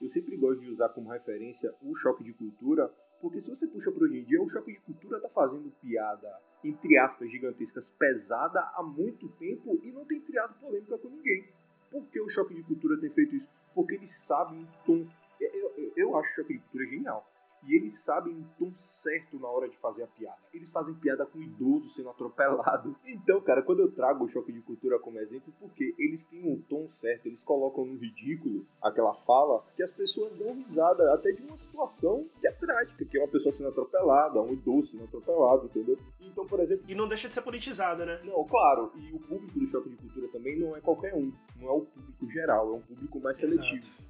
eu 0.00 0.08
sempre 0.08 0.36
gosto 0.36 0.60
de 0.60 0.68
usar 0.68 0.90
como 0.90 1.10
referência 1.10 1.74
o 1.82 1.94
choque 1.96 2.22
de 2.22 2.32
cultura, 2.34 2.92
porque 3.20 3.40
se 3.40 3.50
você 3.50 3.66
puxa 3.66 3.90
para 3.90 4.04
hoje 4.04 4.18
em 4.18 4.24
dia, 4.24 4.40
o 4.42 4.48
choque 4.48 4.72
de 4.72 4.80
cultura 4.80 5.18
tá 5.18 5.28
fazendo 5.30 5.70
piada, 5.80 6.28
entre 6.62 6.98
aspas, 6.98 7.30
gigantescas, 7.30 7.90
pesada 7.90 8.60
há 8.74 8.82
muito 8.82 9.28
tempo 9.30 9.80
e 9.82 9.90
não 9.90 10.04
tem 10.04 10.20
criado 10.20 10.54
polêmica 10.60 10.98
com 10.98 11.08
ninguém. 11.08 11.48
Por 11.90 12.04
que 12.08 12.20
o 12.20 12.28
choque 12.28 12.54
de 12.54 12.62
cultura 12.62 13.00
tem 13.00 13.10
feito 13.10 13.34
isso? 13.34 13.48
Porque 13.74 13.94
eles 13.94 14.26
sabem 14.26 14.62
o 14.62 14.68
tom. 14.84 15.06
Eu, 15.40 15.72
eu, 15.76 15.92
eu 15.96 16.16
acho 16.16 16.30
o 16.30 16.34
choque 16.36 16.52
de 16.52 16.60
cultura 16.60 16.86
genial 16.86 17.26
e 17.66 17.76
eles 17.76 18.04
sabem 18.04 18.34
o 18.34 18.44
tom 18.58 18.72
certo 18.76 19.38
na 19.38 19.48
hora 19.48 19.68
de 19.68 19.76
fazer 19.76 20.04
a 20.04 20.06
piada. 20.06 20.38
Eles 20.52 20.70
fazem 20.70 20.94
piada 20.94 21.26
com 21.26 21.40
idoso 21.40 21.88
sendo 21.88 22.10
atropelado. 22.10 22.96
Então, 23.08 23.40
cara, 23.40 23.62
quando 23.62 23.80
eu 23.80 23.90
trago 23.90 24.24
o 24.24 24.28
choque 24.28 24.52
de 24.52 24.60
cultura 24.60 24.98
como 24.98 25.18
exemplo, 25.18 25.52
porque 25.58 25.94
eles 25.98 26.24
têm 26.26 26.50
um 26.50 26.60
tom 26.62 26.88
certo, 26.88 27.26
eles 27.26 27.42
colocam 27.42 27.84
no 27.84 27.96
ridículo 27.96 28.64
aquela 28.82 29.12
fala 29.12 29.64
que 29.76 29.82
as 29.82 29.90
pessoas 29.90 30.36
dão 30.38 30.54
risada 30.54 31.12
até 31.12 31.32
de 31.32 31.42
uma 31.42 31.56
situação 31.56 32.24
que 32.40 32.46
é 32.46 32.52
trágica, 32.52 33.04
que 33.04 33.18
é 33.18 33.20
uma 33.20 33.28
pessoa 33.28 33.52
sendo 33.52 33.70
atropelada, 33.70 34.40
um 34.40 34.52
idoso 34.52 34.92
sendo 34.92 35.04
atropelado, 35.04 35.66
entendeu? 35.66 35.98
Então, 36.20 36.46
por 36.46 36.60
exemplo. 36.60 36.84
E 36.88 36.94
não 36.94 37.08
deixa 37.08 37.28
de 37.28 37.34
ser 37.34 37.42
politizado, 37.42 38.06
né? 38.06 38.20
Não, 38.24 38.44
claro. 38.44 38.92
E 38.96 39.12
o 39.12 39.18
público 39.18 39.58
do 39.58 39.66
choque 39.66 39.90
de 39.90 39.96
cultura 39.96 40.28
também 40.28 40.58
não 40.58 40.76
é 40.76 40.80
qualquer 40.80 41.14
um. 41.14 41.32
Não 41.56 41.68
é 41.68 41.72
o 41.72 41.80
público 41.82 42.30
geral, 42.30 42.72
é 42.72 42.76
um 42.76 42.82
público 42.82 43.20
mais 43.20 43.36
seletivo. 43.36 43.84
Exato. 43.84 44.08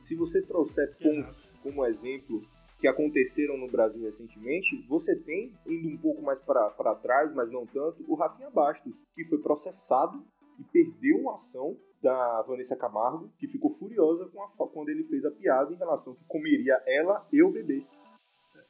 Se 0.00 0.14
você 0.14 0.40
trouxer 0.42 0.96
pontos 0.96 1.44
Exato. 1.44 1.58
como 1.62 1.84
exemplo 1.84 2.42
que 2.78 2.86
aconteceram 2.86 3.56
no 3.58 3.68
Brasil 3.68 4.02
recentemente, 4.02 4.84
você 4.88 5.16
tem, 5.16 5.52
indo 5.66 5.88
um 5.88 5.98
pouco 5.98 6.22
mais 6.22 6.40
para 6.40 6.94
trás, 6.96 7.34
mas 7.34 7.50
não 7.50 7.66
tanto, 7.66 8.04
o 8.08 8.14
Rafinha 8.14 8.50
Bastos, 8.50 8.94
que 9.14 9.24
foi 9.24 9.38
processado 9.38 10.24
e 10.58 10.64
perdeu 10.64 11.18
uma 11.18 11.34
ação 11.34 11.76
da 12.00 12.42
Vanessa 12.42 12.76
Camargo, 12.76 13.32
que 13.38 13.48
ficou 13.48 13.70
furiosa 13.70 14.26
com 14.26 14.42
a, 14.42 14.68
quando 14.68 14.90
ele 14.90 15.04
fez 15.04 15.24
a 15.24 15.30
piada 15.30 15.72
em 15.72 15.76
relação 15.76 16.14
que 16.14 16.24
comeria 16.26 16.80
ela 16.86 17.26
e 17.32 17.42
o 17.42 17.50
bebê. 17.50 17.84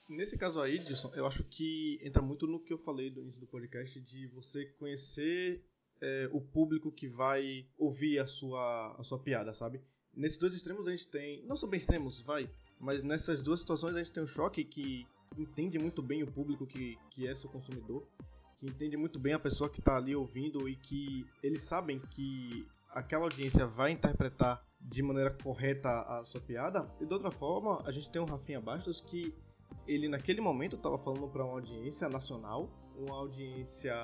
Nesse 0.09 0.38
caso 0.38 0.61
aí, 0.62 0.77
Edson, 0.77 1.12
eu 1.15 1.27
acho 1.27 1.45
que 1.45 2.00
entra 2.03 2.23
muito 2.23 2.47
no 2.47 2.59
que 2.59 2.73
eu 2.73 2.79
falei 2.79 3.11
do 3.11 3.21
início 3.21 3.41
do 3.41 3.47
podcast, 3.47 4.00
de 4.00 4.27
você 4.29 4.65
conhecer 4.79 5.62
é, 6.00 6.31
o 6.33 6.41
público 6.41 6.91
que 6.91 7.07
vai 7.07 7.67
ouvir 7.77 8.19
a 8.19 8.27
sua, 8.27 8.97
a 8.99 9.03
sua 9.03 9.19
piada, 9.19 9.53
sabe? 9.53 9.83
Nesses 10.15 10.38
dois 10.38 10.55
extremos 10.55 10.88
a 10.88 10.91
gente 10.91 11.09
tem. 11.09 11.45
Não 11.45 11.57
são 11.57 11.69
bem 11.69 11.77
extremos, 11.77 12.23
vai. 12.23 12.50
Mas 12.80 13.02
nessas 13.02 13.42
duas 13.42 13.61
situações 13.61 13.94
a 13.94 13.99
gente 13.99 14.12
tem 14.12 14.23
um 14.23 14.26
choque 14.26 14.64
que 14.64 15.06
entende 15.37 15.78
muito 15.78 16.02
bem 16.02 16.23
o 16.23 16.30
público 16.30 16.66
que, 16.66 16.97
que 17.11 17.26
é 17.26 17.35
seu 17.35 17.50
consumidor, 17.50 18.06
que 18.58 18.66
entende 18.66 18.97
muito 18.97 19.18
bem 19.18 19.35
a 19.35 19.38
pessoa 19.38 19.68
que 19.68 19.80
está 19.80 19.97
ali 19.97 20.14
ouvindo 20.14 20.68
e 20.68 20.76
que 20.76 21.26
eles 21.42 21.62
sabem 21.62 21.99
que 21.99 22.66
aquela 22.90 23.25
audiência 23.25 23.66
vai 23.66 23.90
interpretar 23.92 24.64
de 24.80 25.02
maneira 25.02 25.30
correta 25.30 25.88
a 26.02 26.25
sua 26.25 26.40
piada. 26.40 26.88
E 27.00 27.06
de 27.06 27.12
outra 27.12 27.30
forma, 27.30 27.82
a 27.85 27.90
gente 27.90 28.11
tem 28.11 28.20
um 28.23 28.25
Rafinha 28.25 28.61
Bastos 28.61 29.00
que 29.00 29.35
ele 29.87 30.08
naquele 30.08 30.40
momento 30.40 30.76
estava 30.76 30.99
falando 30.99 31.28
para 31.28 31.44
uma 31.44 31.54
audiência 31.54 32.08
nacional, 32.08 32.70
uma 32.97 33.16
audiência 33.16 33.94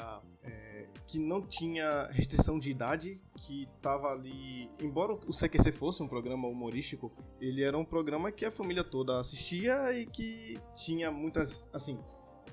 é, 0.42 0.63
que 1.06 1.18
não 1.18 1.42
tinha 1.42 2.08
restrição 2.10 2.58
de 2.58 2.70
idade, 2.70 3.20
que 3.36 3.68
estava 3.76 4.08
ali. 4.08 4.70
Embora 4.80 5.12
o 5.12 5.32
CQC 5.32 5.72
fosse 5.72 6.02
um 6.02 6.08
programa 6.08 6.48
humorístico, 6.48 7.12
ele 7.40 7.62
era 7.62 7.76
um 7.76 7.84
programa 7.84 8.32
que 8.32 8.44
a 8.44 8.50
família 8.50 8.84
toda 8.84 9.20
assistia 9.20 9.92
e 9.92 10.06
que 10.06 10.58
tinha 10.74 11.10
muitas. 11.10 11.68
Assim, 11.72 11.98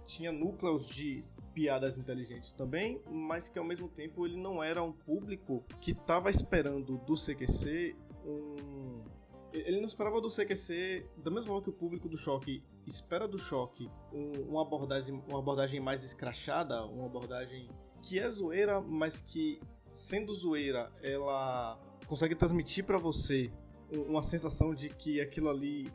tinha 0.05 0.31
núcleos 0.31 0.88
de 0.88 1.19
piadas 1.53 1.98
inteligentes 1.98 2.51
também, 2.51 3.01
mas 3.10 3.50
que 3.50 3.60
ao 3.60 3.65
mesmo 3.65 3.88
tempo 3.88 4.25
ele 4.25 4.38
não 4.38 4.63
era 4.63 4.81
um 4.83 4.91
público 4.91 5.63
que 5.79 5.91
estava 5.91 6.29
esperando 6.29 6.98
do 6.98 7.15
CQC 7.15 7.95
um. 8.25 9.03
Ele 9.53 9.81
não 9.81 9.88
esperava 9.88 10.21
do 10.21 10.29
CQC, 10.29 11.05
da 11.17 11.29
mesma 11.29 11.48
forma 11.48 11.62
que 11.62 11.69
o 11.69 11.74
público 11.74 12.07
do 12.07 12.15
Choque 12.15 12.63
espera 12.88 13.27
do 13.27 13.38
Choque 13.38 13.89
um, 14.13 14.31
uma, 14.48 14.62
abordagem, 14.62 15.21
uma 15.27 15.39
abordagem 15.39 15.81
mais 15.81 16.05
escrachada, 16.05 16.86
uma 16.86 17.05
abordagem 17.05 17.69
que 18.01 18.20
é 18.20 18.29
zoeira, 18.29 18.81
mas 18.81 19.22
que, 19.22 19.60
sendo 19.91 20.34
zoeira, 20.34 20.91
ela 21.01 21.79
consegue 22.08 22.36
transmitir 22.36 22.84
para 22.84 22.98
você 22.98 23.51
uma 23.89 24.24
sensação 24.24 24.74
de 24.74 24.89
que 24.89 25.20
aquilo 25.22 25.50
ali 25.50 25.91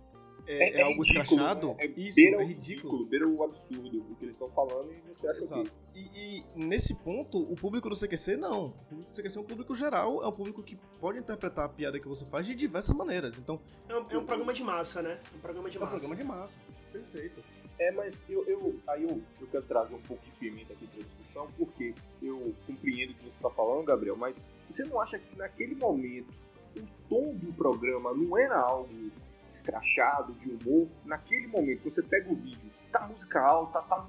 é, 0.46 0.54
é, 0.54 0.70
é, 0.70 0.80
é 0.80 0.82
algo 0.82 1.02
ridículo, 1.02 1.22
escrachado. 1.22 1.68
Né? 1.68 1.76
É, 1.80 1.86
Isso, 1.86 2.16
beira 2.16 2.42
é 2.42 2.44
ridículo. 2.44 3.06
Beira 3.06 3.28
o 3.28 3.42
absurdo 3.42 4.00
do 4.00 4.14
que 4.14 4.24
eles 4.24 4.34
estão 4.34 4.48
falando 4.50 4.92
e 4.92 5.00
você 5.08 5.28
acha 5.28 5.40
Exato. 5.40 5.72
que... 5.92 5.98
E, 5.98 6.44
e, 6.44 6.44
nesse 6.54 6.94
ponto, 6.94 7.38
o 7.38 7.56
público 7.56 7.88
do 7.88 7.96
CQC 7.96 8.36
não. 8.36 8.66
O 8.66 8.84
público 8.84 9.10
do 9.10 9.16
CQC 9.16 9.38
é 9.38 9.40
um 9.40 9.44
público 9.44 9.74
geral, 9.74 10.22
é 10.22 10.28
um 10.28 10.32
público 10.32 10.62
que 10.62 10.76
pode 11.00 11.18
interpretar 11.18 11.64
a 11.64 11.68
piada 11.68 11.98
que 11.98 12.06
você 12.06 12.24
faz 12.26 12.46
de 12.46 12.54
diversas 12.54 12.94
maneiras. 12.94 13.38
Então, 13.38 13.60
é 13.88 13.94
um, 13.94 14.06
é 14.10 14.18
um 14.18 14.26
programa 14.26 14.52
de 14.52 14.62
massa, 14.62 15.02
né? 15.02 15.18
Um 15.34 15.40
programa 15.40 15.70
de 15.70 15.78
massa. 15.78 15.94
É 15.94 15.96
um 15.96 16.00
programa 16.00 16.22
de 16.22 16.28
massa. 16.28 16.58
Perfeito. 16.92 17.42
É, 17.78 17.90
mas 17.92 18.28
eu, 18.30 18.44
eu 18.46 18.80
aí 18.88 19.02
eu, 19.02 19.22
eu 19.40 19.46
quero 19.48 19.64
trazer 19.64 19.94
um 19.94 20.00
pouco 20.00 20.24
de 20.24 20.30
pimenta 20.32 20.72
aqui 20.72 20.86
para 20.86 21.00
a 21.00 21.04
discussão, 21.04 21.48
porque 21.58 21.94
eu 22.22 22.54
compreendo 22.66 23.10
o 23.10 23.14
que 23.14 23.22
você 23.24 23.36
está 23.36 23.50
falando, 23.50 23.84
Gabriel, 23.84 24.16
mas 24.16 24.50
você 24.68 24.84
não 24.84 25.00
acha 25.00 25.18
que 25.18 25.36
naquele 25.36 25.74
momento 25.74 26.32
o 26.76 27.08
tom 27.08 27.34
do 27.34 27.52
programa 27.52 28.14
não 28.14 28.36
era 28.36 28.58
algo 28.58 29.10
escrachado, 29.48 30.32
de 30.34 30.50
humor? 30.50 30.88
Naquele 31.04 31.46
momento, 31.46 31.84
você 31.84 32.02
pega 32.02 32.32
o 32.32 32.34
vídeo, 32.34 32.70
tá 32.90 33.06
música 33.06 33.40
alta, 33.40 33.82
tá 33.82 34.06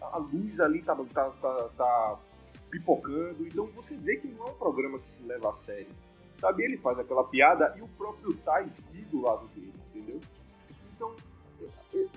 a 0.00 0.18
luz 0.18 0.60
ali 0.60 0.82
tá, 0.82 0.94
tá, 0.94 1.30
tá, 1.30 1.68
tá 1.76 2.18
pipocando, 2.70 3.46
então 3.46 3.66
você 3.66 3.96
vê 3.96 4.16
que 4.16 4.28
não 4.28 4.46
é 4.46 4.50
um 4.50 4.54
programa 4.54 4.98
que 4.98 5.08
se 5.08 5.24
leva 5.24 5.48
a 5.48 5.52
sério. 5.52 5.88
Sabe, 6.40 6.64
ele 6.64 6.76
faz 6.76 6.98
aquela 6.98 7.24
piada 7.24 7.74
e 7.76 7.82
o 7.82 7.88
próprio 7.88 8.32
Tais 8.38 8.78
ri 8.92 9.02
do 9.02 9.22
lado 9.22 9.48
dele, 9.48 9.72
entendeu? 9.88 10.20
Então, 10.94 11.16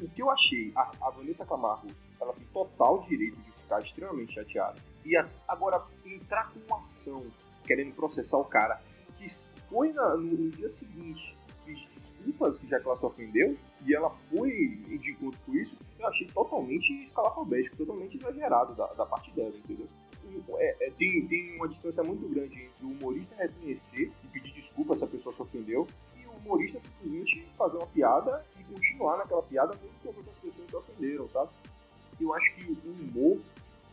o 0.01 0.09
que 0.09 0.21
eu 0.21 0.29
achei, 0.29 0.71
a, 0.75 0.91
a, 1.01 1.09
Vanessa 1.09 1.45
Camargo, 1.45 1.88
ela 2.19 2.33
tem 2.33 2.45
total 2.53 3.00
direito 3.00 3.38
de 3.38 3.51
ficar 3.51 3.81
extremamente 3.81 4.33
chateada. 4.33 4.79
E 5.05 5.15
a, 5.17 5.27
agora, 5.47 5.83
entrar 6.05 6.51
com 6.51 6.59
uma 6.67 6.79
ação 6.79 7.25
querendo 7.65 7.93
processar 7.95 8.38
o 8.38 8.45
cara, 8.45 8.81
que 9.17 9.25
foi 9.69 9.93
na, 9.93 10.15
no, 10.15 10.23
no, 10.23 10.50
dia 10.50 10.67
seguinte, 10.67 11.35
pedir 11.65 11.88
desculpas, 11.93 12.61
já 12.61 12.79
que 12.79 12.88
ela 12.88 12.97
se 12.97 13.05
ofendeu, 13.05 13.57
e 13.85 13.95
ela 13.95 14.09
foi 14.09 14.50
de 14.50 15.11
encontro 15.11 15.39
com 15.45 15.53
isso, 15.53 15.77
eu 16.00 16.07
achei 16.07 16.27
totalmente 16.27 16.91
escalafobético, 17.03 17.77
totalmente 17.77 18.17
exagerado 18.17 18.75
da, 18.75 18.88
da 18.88 19.05
parte 19.05 19.31
dela, 19.31 19.50
entendeu? 19.50 19.88
É, 20.57 20.88
é, 20.88 20.91
tem, 20.91 21.25
tem 21.27 21.55
uma 21.57 21.67
distância 21.67 22.03
muito 22.03 22.27
grande 22.29 22.61
entre 22.61 22.85
o 22.85 22.89
humorista 22.89 23.35
reconhecer 23.35 24.11
e 24.23 24.27
pedir 24.27 24.53
desculpa 24.53 24.95
se 24.95 25.03
a 25.03 25.07
pessoa 25.07 25.33
se 25.33 25.41
ofendeu 25.41 25.88
humorista 26.45 26.79
simplesmente 26.79 27.48
fazer 27.57 27.77
uma 27.77 27.88
piada 27.88 28.43
continuar 28.71 29.17
naquela 29.17 29.43
piada 29.43 29.75
mesmo 29.75 29.95
que 30.01 30.07
outras 30.07 30.36
pessoas 30.38 30.69
se 30.69 30.75
ofenderam, 30.75 31.29
sabe? 31.29 31.50
Eu 32.19 32.33
acho 32.33 32.53
que 32.55 32.63
o 32.71 32.91
humor 32.91 33.41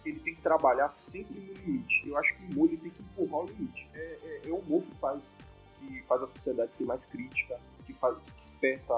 ele 0.04 0.20
tem 0.20 0.34
que 0.34 0.40
trabalhar 0.40 0.88
sempre 0.88 1.40
no 1.40 1.52
limite. 1.52 2.08
Eu 2.08 2.16
acho 2.16 2.34
que 2.34 2.44
o 2.44 2.50
humor 2.50 2.68
ele 2.68 2.78
tem 2.78 2.90
que 2.90 3.02
empurrar 3.02 3.44
o 3.44 3.46
limite. 3.46 3.88
É, 3.94 4.18
é, 4.22 4.48
é 4.48 4.50
o 4.50 4.56
humor 4.56 4.82
que 4.82 4.94
faz, 4.98 5.34
que 5.78 6.02
faz 6.02 6.22
a 6.22 6.26
sociedade 6.26 6.74
ser 6.74 6.84
mais 6.84 7.04
crítica, 7.04 7.58
que, 7.84 7.92
faz, 7.92 8.16
que 8.18 8.32
desperta 8.32 8.94
a, 8.94 8.96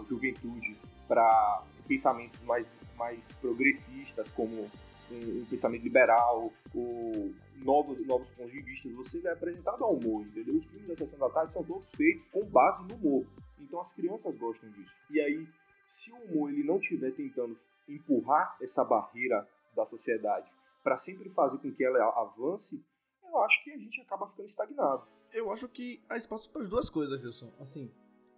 a 0.00 0.04
juventude 0.08 0.76
para 1.08 1.62
pensamentos 1.86 2.40
mais, 2.42 2.66
mais 2.96 3.32
progressistas, 3.32 4.28
como 4.30 4.70
um, 5.10 5.44
pensamento 5.46 5.82
liberal, 5.82 6.52
ou 6.74 7.32
novos, 7.56 8.06
novos 8.06 8.30
pontos 8.30 8.52
de 8.52 8.60
vista. 8.62 8.88
Você 8.90 9.20
vai 9.20 9.32
apresentado 9.32 9.84
ao 9.84 9.94
humor, 9.94 10.22
entendeu? 10.26 10.56
Os 10.56 10.64
filmes 10.66 10.88
da 10.88 10.96
Sessão 10.96 11.18
da 11.18 11.30
Tarde 11.30 11.52
são 11.52 11.64
todos 11.64 11.90
feitos 11.92 12.26
com 12.28 12.44
base 12.46 12.82
no 12.84 12.94
humor. 12.94 13.26
Então 13.60 13.80
as 13.80 13.92
crianças 13.92 14.36
gostam 14.36 14.70
disso. 14.70 14.94
E 15.10 15.20
aí, 15.20 15.48
se 15.86 16.12
o 16.12 16.16
humor 16.24 16.50
ele 16.50 16.64
não 16.64 16.78
estiver 16.78 17.12
tentando 17.12 17.56
empurrar 17.88 18.56
essa 18.60 18.84
barreira 18.84 19.46
da 19.74 19.84
sociedade 19.84 20.50
para 20.82 20.96
sempre 20.96 21.30
fazer 21.30 21.58
com 21.58 21.72
que 21.72 21.84
ela 21.84 21.98
avance, 22.20 22.84
eu 23.22 23.38
acho 23.42 23.62
que 23.64 23.72
a 23.72 23.78
gente 23.78 24.00
acaba 24.00 24.28
ficando 24.28 24.46
estagnado. 24.46 25.06
Eu 25.32 25.50
acho 25.50 25.68
que 25.68 26.02
há 26.08 26.16
espaço 26.16 26.48
para 26.50 26.62
as 26.62 26.68
duas 26.68 26.88
coisas, 26.88 27.22
Wilson. 27.22 27.52
Assim, 27.58 27.90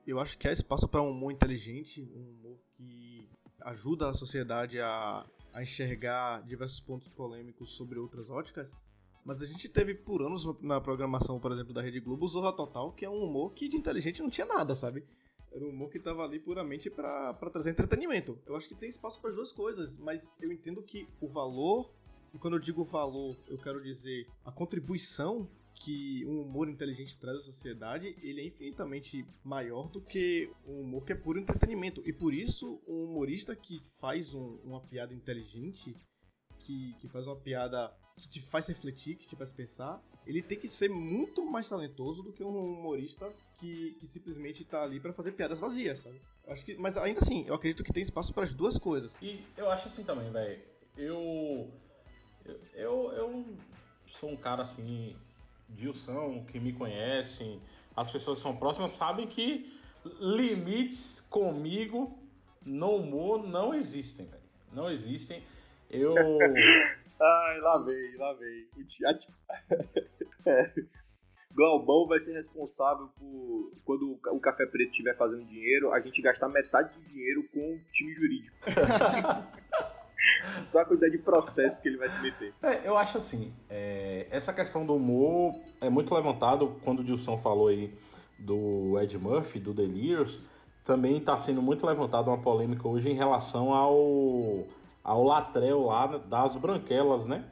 eu 0.06 0.18
acho 0.18 0.38
que 0.38 0.48
há 0.48 0.52
espaço 0.52 0.88
para 0.88 1.02
um 1.02 1.10
humor 1.10 1.32
inteligente, 1.32 2.02
um 2.14 2.30
humor 2.30 2.58
que 2.76 3.28
ajuda 3.60 4.08
a 4.08 4.14
sociedade 4.14 4.80
a, 4.80 5.26
a 5.56 5.62
enxergar 5.62 6.42
diversos 6.42 6.80
pontos 6.80 7.08
polêmicos 7.08 7.74
sobre 7.74 7.98
outras 7.98 8.28
óticas, 8.28 8.74
Mas 9.24 9.40
a 9.42 9.46
gente 9.46 9.68
teve 9.70 9.94
por 9.94 10.22
anos 10.22 10.44
na 10.62 10.80
programação, 10.80 11.40
por 11.40 11.50
exemplo, 11.50 11.72
da 11.72 11.82
Rede 11.82 11.98
Globo, 11.98 12.26
o 12.26 12.28
Zorra 12.28 12.52
Total, 12.52 12.92
que 12.92 13.04
é 13.04 13.10
um 13.10 13.24
humor 13.24 13.54
que 13.54 13.68
de 13.68 13.76
inteligente 13.76 14.22
não 14.22 14.30
tinha 14.30 14.46
nada, 14.46 14.76
sabe? 14.76 15.02
Era 15.50 15.64
um 15.64 15.70
humor 15.70 15.90
que 15.90 15.98
tava 15.98 16.22
ali 16.22 16.38
puramente 16.38 16.88
para 16.90 17.34
trazer 17.50 17.70
entretenimento. 17.70 18.38
Eu 18.46 18.54
acho 18.54 18.68
que 18.68 18.74
tem 18.74 18.88
espaço 18.88 19.18
para 19.20 19.30
as 19.30 19.36
duas 19.36 19.50
coisas, 19.50 19.96
mas 19.96 20.30
eu 20.40 20.52
entendo 20.52 20.80
que 20.82 21.08
o 21.20 21.26
valor, 21.26 21.90
e 22.34 22.38
quando 22.38 22.54
eu 22.54 22.60
digo 22.60 22.84
valor, 22.84 23.34
eu 23.48 23.58
quero 23.58 23.82
dizer 23.82 24.28
a 24.44 24.52
contribuição 24.52 25.48
que 25.76 26.24
um 26.26 26.40
humor 26.40 26.68
inteligente 26.68 27.18
traz 27.18 27.38
à 27.38 27.42
sociedade, 27.42 28.16
ele 28.22 28.40
é 28.40 28.46
infinitamente 28.46 29.26
maior 29.44 29.88
do 29.88 30.00
que 30.00 30.50
um 30.66 30.80
humor 30.80 31.04
que 31.04 31.12
é 31.12 31.16
puro 31.16 31.38
entretenimento. 31.38 32.02
E 32.06 32.12
por 32.12 32.32
isso, 32.32 32.80
um 32.88 33.04
humorista 33.04 33.54
que 33.54 33.78
faz 34.00 34.32
um, 34.34 34.58
uma 34.64 34.80
piada 34.80 35.12
inteligente, 35.12 35.94
que, 36.60 36.94
que 36.94 37.08
faz 37.08 37.26
uma 37.26 37.36
piada 37.36 37.94
que 38.16 38.26
te 38.26 38.40
faz 38.40 38.66
refletir, 38.68 39.16
que 39.16 39.26
te 39.26 39.36
faz 39.36 39.52
pensar, 39.52 40.02
ele 40.26 40.42
tem 40.42 40.58
que 40.58 40.66
ser 40.66 40.88
muito 40.88 41.44
mais 41.44 41.68
talentoso 41.68 42.22
do 42.22 42.32
que 42.32 42.42
um 42.42 42.56
humorista 42.56 43.30
que, 43.58 43.94
que 44.00 44.06
simplesmente 44.06 44.64
tá 44.64 44.82
ali 44.82 44.98
para 44.98 45.12
fazer 45.12 45.32
piadas 45.32 45.60
vazias, 45.60 45.98
sabe? 45.98 46.20
Acho 46.48 46.64
que, 46.64 46.74
mas 46.76 46.96
ainda 46.96 47.20
assim, 47.20 47.44
eu 47.46 47.54
acredito 47.54 47.84
que 47.84 47.92
tem 47.92 48.02
espaço 48.02 48.32
para 48.32 48.44
as 48.44 48.54
duas 48.54 48.78
coisas. 48.78 49.20
E 49.20 49.44
eu 49.56 49.70
acho 49.70 49.88
assim 49.88 50.02
também, 50.04 50.30
velho. 50.30 50.62
Eu, 50.96 51.70
eu 52.72 53.12
eu 53.12 53.44
sou 54.18 54.30
um 54.30 54.36
cara 54.36 54.62
assim 54.62 55.14
Dilson, 55.76 56.44
que 56.46 56.58
me 56.58 56.72
conhecem, 56.72 57.60
as 57.94 58.10
pessoas 58.10 58.38
que 58.38 58.42
são 58.42 58.56
próximas, 58.56 58.92
sabem 58.92 59.26
que 59.26 59.72
limites 60.20 61.20
comigo 61.30 62.18
no 62.64 62.96
humor 62.96 63.46
não 63.46 63.74
existem, 63.74 64.26
velho. 64.26 64.42
Não 64.72 64.90
existem. 64.90 65.42
Eu. 65.88 66.14
Ai, 67.20 67.60
lá 67.60 67.78
vem, 67.78 68.16
lá 68.16 68.32
vem. 68.34 68.68
O 68.76 68.84
teatro. 68.84 69.32
é. 70.46 70.72
Glaubão 71.52 72.06
vai 72.06 72.20
ser 72.20 72.34
responsável 72.34 73.08
por, 73.18 73.72
quando 73.82 74.20
o 74.30 74.40
Café 74.40 74.66
Preto 74.66 74.90
estiver 74.90 75.16
fazendo 75.16 75.42
dinheiro, 75.46 75.90
a 75.90 76.00
gente 76.00 76.20
gastar 76.20 76.50
metade 76.50 76.98
do 76.98 77.08
dinheiro 77.08 77.48
com 77.48 77.74
o 77.76 77.80
time 77.92 78.12
jurídico. 78.12 78.56
Só 80.64 80.80
a 80.80 80.84
quantidade 80.84 81.12
de 81.12 81.22
processo 81.22 81.82
que 81.82 81.88
ele 81.88 81.96
vai 81.96 82.08
se 82.08 82.18
meter. 82.20 82.54
É, 82.62 82.80
eu 82.84 82.96
acho 82.96 83.18
assim, 83.18 83.52
é, 83.68 84.26
essa 84.30 84.52
questão 84.52 84.84
do 84.84 84.94
humor 84.94 85.54
é 85.80 85.88
muito 85.88 86.14
levantado 86.14 86.76
quando 86.84 87.00
o 87.00 87.04
Dilson 87.04 87.36
falou 87.36 87.68
aí 87.68 87.96
do 88.38 88.98
Ed 89.00 89.16
Murphy, 89.18 89.58
do 89.58 89.72
Delirious, 89.72 90.40
também 90.84 91.16
está 91.16 91.36
sendo 91.36 91.60
muito 91.60 91.86
levantado 91.86 92.28
uma 92.28 92.38
polêmica 92.38 92.86
hoje 92.86 93.10
em 93.10 93.14
relação 93.14 93.72
ao, 93.72 94.66
ao 95.02 95.24
Latrell 95.24 95.86
lá 95.86 96.06
das 96.06 96.54
Branquelas, 96.56 97.26
né? 97.26 97.44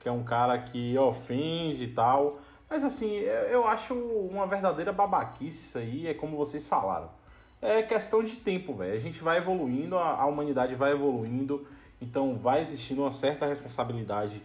Que 0.00 0.08
é 0.08 0.12
um 0.12 0.24
cara 0.24 0.58
que 0.58 0.96
ofende 0.98 1.84
e 1.84 1.88
tal. 1.88 2.38
Mas 2.68 2.82
assim, 2.82 3.12
eu 3.12 3.66
acho 3.66 3.94
uma 3.94 4.46
verdadeira 4.46 4.92
babaquice 4.92 5.62
isso 5.62 5.78
aí, 5.78 6.08
é 6.08 6.14
como 6.14 6.36
vocês 6.36 6.66
falaram. 6.66 7.08
É 7.62 7.82
questão 7.82 8.22
de 8.22 8.36
tempo, 8.36 8.74
velho. 8.74 8.92
A 8.92 8.98
gente 8.98 9.22
vai 9.22 9.38
evoluindo, 9.38 9.96
a, 9.96 10.20
a 10.20 10.26
humanidade 10.26 10.74
vai 10.74 10.92
evoluindo. 10.92 11.66
Então 12.04 12.36
vai 12.36 12.60
existindo 12.60 13.00
uma 13.00 13.10
certa 13.10 13.46
responsabilidade 13.46 14.42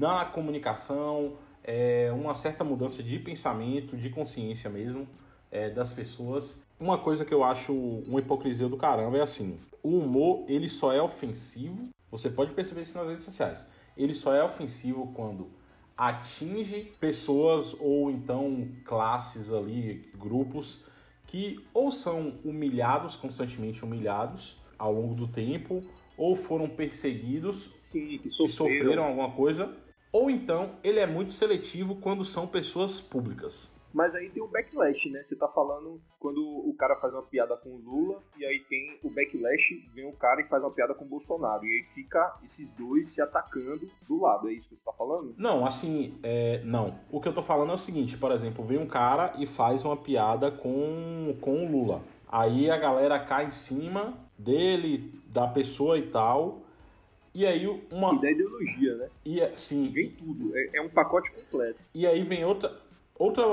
na 0.00 0.24
comunicação, 0.24 1.34
é, 1.62 2.10
uma 2.10 2.34
certa 2.34 2.64
mudança 2.64 3.02
de 3.02 3.18
pensamento, 3.18 3.98
de 3.98 4.08
consciência 4.08 4.70
mesmo 4.70 5.06
é, 5.50 5.68
das 5.68 5.92
pessoas. 5.92 6.58
Uma 6.80 6.96
coisa 6.96 7.22
que 7.22 7.34
eu 7.34 7.44
acho 7.44 7.74
uma 7.74 8.18
hipocrisia 8.18 8.66
do 8.66 8.78
caramba 8.78 9.18
é 9.18 9.20
assim: 9.20 9.60
o 9.82 9.98
humor 9.98 10.46
ele 10.48 10.70
só 10.70 10.90
é 10.90 11.02
ofensivo. 11.02 11.90
Você 12.10 12.30
pode 12.30 12.52
perceber 12.54 12.80
isso 12.80 12.96
nas 12.96 13.08
redes 13.08 13.24
sociais. 13.24 13.66
Ele 13.94 14.14
só 14.14 14.34
é 14.34 14.42
ofensivo 14.42 15.12
quando 15.14 15.50
atinge 15.94 16.94
pessoas 16.98 17.76
ou 17.78 18.10
então 18.10 18.68
classes 18.86 19.52
ali, 19.52 20.10
grupos 20.16 20.80
que 21.26 21.62
ou 21.74 21.90
são 21.90 22.38
humilhados, 22.42 23.16
constantemente 23.16 23.84
humilhados 23.84 24.56
ao 24.78 24.92
longo 24.92 25.14
do 25.14 25.28
tempo, 25.28 25.82
ou 26.16 26.36
foram 26.36 26.68
perseguidos, 26.68 27.74
Sim, 27.78 28.18
que 28.18 28.28
sofreram. 28.28 28.70
que 28.70 28.78
sofreram 28.78 29.04
alguma 29.04 29.30
coisa, 29.32 29.74
ou 30.12 30.30
então 30.30 30.78
ele 30.84 30.98
é 30.98 31.06
muito 31.06 31.32
seletivo 31.32 31.96
quando 31.96 32.24
são 32.24 32.46
pessoas 32.46 33.00
públicas. 33.00 33.74
Mas 33.92 34.14
aí 34.14 34.30
tem 34.30 34.42
o 34.42 34.48
backlash, 34.48 35.10
né? 35.10 35.22
Você 35.22 35.36
tá 35.36 35.46
falando 35.48 36.00
quando 36.18 36.40
o 36.40 36.74
cara 36.74 36.96
faz 36.96 37.12
uma 37.12 37.22
piada 37.22 37.56
com 37.56 37.68
o 37.70 37.76
Lula, 37.76 38.22
e 38.38 38.44
aí 38.44 38.60
tem 38.68 38.98
o 39.02 39.10
backlash, 39.10 39.86
vem 39.94 40.08
o 40.08 40.12
cara 40.12 40.40
e 40.40 40.44
faz 40.44 40.62
uma 40.62 40.70
piada 40.70 40.94
com 40.94 41.04
o 41.04 41.08
Bolsonaro. 41.08 41.64
E 41.64 41.78
aí 41.78 41.84
fica 41.84 42.38
esses 42.42 42.70
dois 42.70 43.14
se 43.14 43.20
atacando 43.20 43.86
do 44.08 44.20
lado. 44.20 44.48
É 44.48 44.52
isso 44.52 44.68
que 44.68 44.76
você 44.76 44.84
tá 44.84 44.92
falando? 44.92 45.34
Não, 45.36 45.66
assim, 45.66 46.18
é, 46.22 46.62
não. 46.64 46.98
O 47.10 47.20
que 47.20 47.28
eu 47.28 47.34
tô 47.34 47.42
falando 47.42 47.70
é 47.70 47.74
o 47.74 47.78
seguinte, 47.78 48.16
por 48.16 48.32
exemplo, 48.32 48.64
vem 48.64 48.78
um 48.78 48.86
cara 48.86 49.34
e 49.38 49.46
faz 49.46 49.84
uma 49.84 49.96
piada 49.96 50.50
com, 50.50 51.36
com 51.40 51.64
o 51.64 51.70
Lula. 51.70 52.02
Aí 52.26 52.70
a 52.70 52.78
galera 52.78 53.20
cai 53.20 53.44
em 53.44 53.50
cima 53.50 54.14
dele, 54.42 55.12
da 55.26 55.46
pessoa 55.46 55.98
e 55.98 56.02
tal. 56.02 56.62
E 57.34 57.46
aí 57.46 57.66
uma. 57.90 58.14
E 58.14 58.20
da 58.20 58.30
ideologia, 58.30 58.96
né? 58.96 59.08
E, 59.24 59.40
é, 59.40 59.56
sim. 59.56 59.88
Vem 59.88 60.10
tudo. 60.10 60.56
É, 60.56 60.78
é 60.78 60.82
um 60.82 60.88
pacote 60.88 61.32
completo. 61.32 61.78
E 61.94 62.06
aí 62.06 62.22
vem 62.22 62.44
outra, 62.44 62.78
outra 63.18 63.44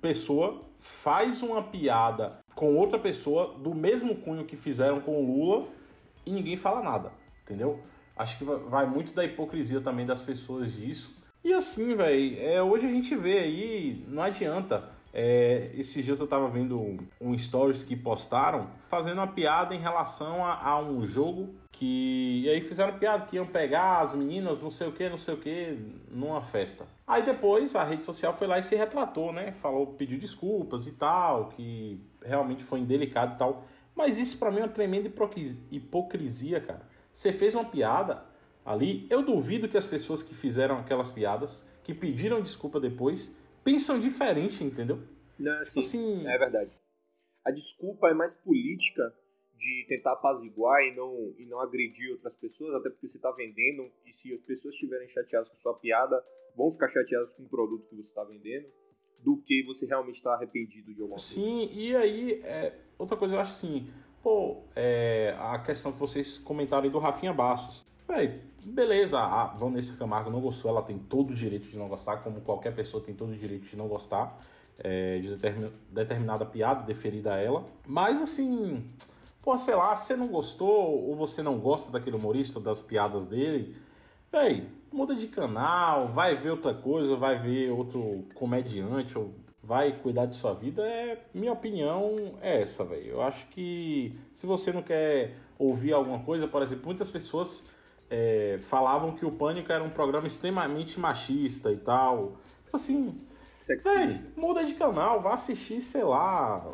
pessoa, 0.00 0.62
faz 0.78 1.42
uma 1.42 1.62
piada 1.62 2.38
com 2.54 2.76
outra 2.76 2.98
pessoa 2.98 3.54
do 3.58 3.74
mesmo 3.74 4.16
cunho 4.16 4.44
que 4.44 4.56
fizeram 4.56 5.00
com 5.00 5.22
o 5.22 5.26
Lula 5.26 5.68
e 6.24 6.30
ninguém 6.30 6.56
fala 6.56 6.82
nada. 6.82 7.12
Entendeu? 7.42 7.80
Acho 8.16 8.38
que 8.38 8.44
vai 8.44 8.86
muito 8.86 9.12
da 9.12 9.24
hipocrisia 9.24 9.80
também 9.80 10.06
das 10.06 10.22
pessoas 10.22 10.72
disso. 10.72 11.14
E 11.44 11.52
assim, 11.52 11.94
velho, 11.94 12.40
é, 12.40 12.62
hoje 12.62 12.86
a 12.86 12.90
gente 12.90 13.14
vê 13.14 13.38
aí, 13.38 14.04
não 14.08 14.22
adianta. 14.22 14.95
É, 15.18 15.70
esses 15.72 16.04
dias 16.04 16.20
eu 16.20 16.26
tava 16.26 16.46
vendo 16.46 16.98
um 17.18 17.38
stories 17.38 17.82
que 17.82 17.96
postaram 17.96 18.68
fazendo 18.86 19.16
uma 19.16 19.26
piada 19.26 19.74
em 19.74 19.78
relação 19.78 20.44
a, 20.44 20.62
a, 20.62 20.78
um 20.78 21.06
jogo 21.06 21.54
que. 21.72 22.42
E 22.44 22.50
aí 22.50 22.60
fizeram 22.60 22.98
piada 22.98 23.24
que 23.24 23.36
iam 23.36 23.46
pegar 23.46 24.02
as 24.02 24.14
meninas, 24.14 24.60
não 24.60 24.70
sei 24.70 24.88
o 24.88 24.92
que, 24.92 25.08
não 25.08 25.16
sei 25.16 25.32
o 25.32 25.38
que, 25.38 25.78
numa 26.10 26.42
festa. 26.42 26.84
Aí 27.06 27.22
depois 27.22 27.74
a 27.74 27.82
rede 27.82 28.04
social 28.04 28.34
foi 28.34 28.46
lá 28.46 28.58
e 28.58 28.62
se 28.62 28.76
retratou, 28.76 29.32
né? 29.32 29.52
Falou, 29.52 29.86
pediu 29.86 30.18
desculpas 30.18 30.86
e 30.86 30.92
tal, 30.92 31.48
que 31.48 31.98
realmente 32.22 32.62
foi 32.62 32.80
indelicado 32.80 33.36
e 33.36 33.38
tal. 33.38 33.64
Mas 33.94 34.18
isso 34.18 34.36
para 34.36 34.50
mim 34.50 34.58
é 34.58 34.64
uma 34.64 34.68
tremenda 34.68 35.10
hipocrisia, 35.70 36.60
cara. 36.60 36.82
Você 37.10 37.32
fez 37.32 37.54
uma 37.54 37.64
piada 37.64 38.22
ali, 38.62 39.06
eu 39.08 39.22
duvido 39.22 39.66
que 39.66 39.78
as 39.78 39.86
pessoas 39.86 40.22
que 40.22 40.34
fizeram 40.34 40.76
aquelas 40.76 41.10
piadas, 41.10 41.66
que 41.82 41.94
pediram 41.94 42.42
desculpa 42.42 42.78
depois, 42.78 43.34
pensam 43.66 43.98
diferente, 43.98 44.62
entendeu? 44.62 45.02
Não, 45.36 45.60
assim, 45.60 45.80
assim, 45.80 46.26
é 46.28 46.38
verdade. 46.38 46.70
A 47.44 47.50
desculpa 47.50 48.08
é 48.08 48.14
mais 48.14 48.32
política 48.36 49.12
de 49.56 49.84
tentar 49.88 50.12
apaziguar 50.12 50.80
e 50.82 50.94
não, 50.94 51.34
e 51.36 51.44
não 51.46 51.60
agredir 51.60 52.12
outras 52.12 52.36
pessoas, 52.36 52.74
até 52.76 52.90
porque 52.90 53.08
você 53.08 53.16
está 53.16 53.32
vendendo, 53.32 53.90
e 54.06 54.12
se 54.12 54.32
as 54.32 54.40
pessoas 54.42 54.74
estiverem 54.74 55.08
chateadas 55.08 55.50
com 55.50 55.56
sua 55.56 55.74
piada, 55.74 56.22
vão 56.56 56.70
ficar 56.70 56.88
chateadas 56.88 57.34
com 57.34 57.42
o 57.42 57.48
produto 57.48 57.88
que 57.88 57.96
você 57.96 58.08
está 58.08 58.22
vendendo, 58.22 58.68
do 59.18 59.42
que 59.42 59.64
você 59.64 59.84
realmente 59.86 60.16
está 60.16 60.34
arrependido 60.34 60.94
de 60.94 61.00
alguma 61.00 61.18
coisa. 61.18 61.34
Sim, 61.34 61.68
e 61.72 61.96
aí, 61.96 62.40
é, 62.44 62.78
outra 62.96 63.16
coisa 63.16 63.34
eu 63.34 63.40
acho 63.40 63.50
assim, 63.52 63.90
pô, 64.22 64.62
é, 64.76 65.34
a 65.40 65.58
questão 65.58 65.92
que 65.92 65.98
vocês 65.98 66.38
comentaram 66.38 66.84
aí 66.84 66.90
do 66.90 66.98
Rafinha 66.98 67.32
Bastos. 67.32 67.84
Véi, 68.06 68.40
beleza, 68.66 69.18
a 69.18 69.46
Vanessa 69.46 69.96
Camargo 69.96 70.28
não 70.28 70.40
gostou, 70.40 70.70
ela 70.70 70.82
tem 70.82 70.98
todo 70.98 71.30
o 71.30 71.34
direito 71.34 71.68
de 71.68 71.78
não 71.78 71.88
gostar, 71.88 72.18
como 72.18 72.40
qualquer 72.40 72.74
pessoa 72.74 73.02
tem 73.02 73.14
todo 73.14 73.30
o 73.30 73.36
direito 73.36 73.66
de 73.66 73.76
não 73.76 73.86
gostar 73.86 74.38
é, 74.78 75.18
de 75.18 75.36
determinada 75.90 76.44
piada 76.44 76.82
deferida 76.82 77.34
a 77.34 77.38
ela. 77.38 77.64
Mas 77.86 78.20
assim, 78.20 78.84
pô, 79.40 79.56
sei 79.56 79.74
lá, 79.74 79.94
você 79.94 80.16
não 80.16 80.28
gostou 80.28 81.08
ou 81.08 81.14
você 81.14 81.42
não 81.42 81.58
gosta 81.58 81.92
daquele 81.92 82.16
humorista, 82.16 82.58
das 82.58 82.82
piadas 82.82 83.26
dele, 83.26 83.76
véi, 84.30 84.68
muda 84.92 85.14
de 85.14 85.28
canal, 85.28 86.08
vai 86.08 86.36
ver 86.36 86.50
outra 86.50 86.74
coisa, 86.74 87.14
vai 87.16 87.38
ver 87.38 87.70
outro 87.70 88.26
comediante 88.34 89.16
ou 89.16 89.32
vai 89.62 89.92
cuidar 89.92 90.26
de 90.26 90.34
sua 90.34 90.54
vida. 90.54 90.82
É 90.82 91.24
minha 91.32 91.52
opinião 91.52 92.34
é 92.40 92.60
essa, 92.62 92.84
velho. 92.84 93.06
Eu 93.06 93.22
acho 93.22 93.46
que 93.48 94.18
se 94.32 94.46
você 94.46 94.72
não 94.72 94.82
quer 94.82 95.36
ouvir 95.58 95.92
alguma 95.92 96.18
coisa, 96.20 96.46
por 96.46 96.62
exemplo, 96.62 96.86
muitas 96.86 97.10
pessoas 97.10 97.64
é, 98.10 98.58
falavam 98.62 99.14
que 99.14 99.24
o 99.24 99.32
Pânico 99.32 99.72
era 99.72 99.82
um 99.82 99.90
programa 99.90 100.26
extremamente 100.26 100.98
machista 100.98 101.72
e 101.72 101.76
tal. 101.76 102.36
Tipo 102.64 102.76
assim, 102.76 103.20
Sexista. 103.58 104.32
muda 104.36 104.64
de 104.64 104.74
canal, 104.74 105.20
vá 105.20 105.34
assistir, 105.34 105.80
sei 105.80 106.04
lá, 106.04 106.64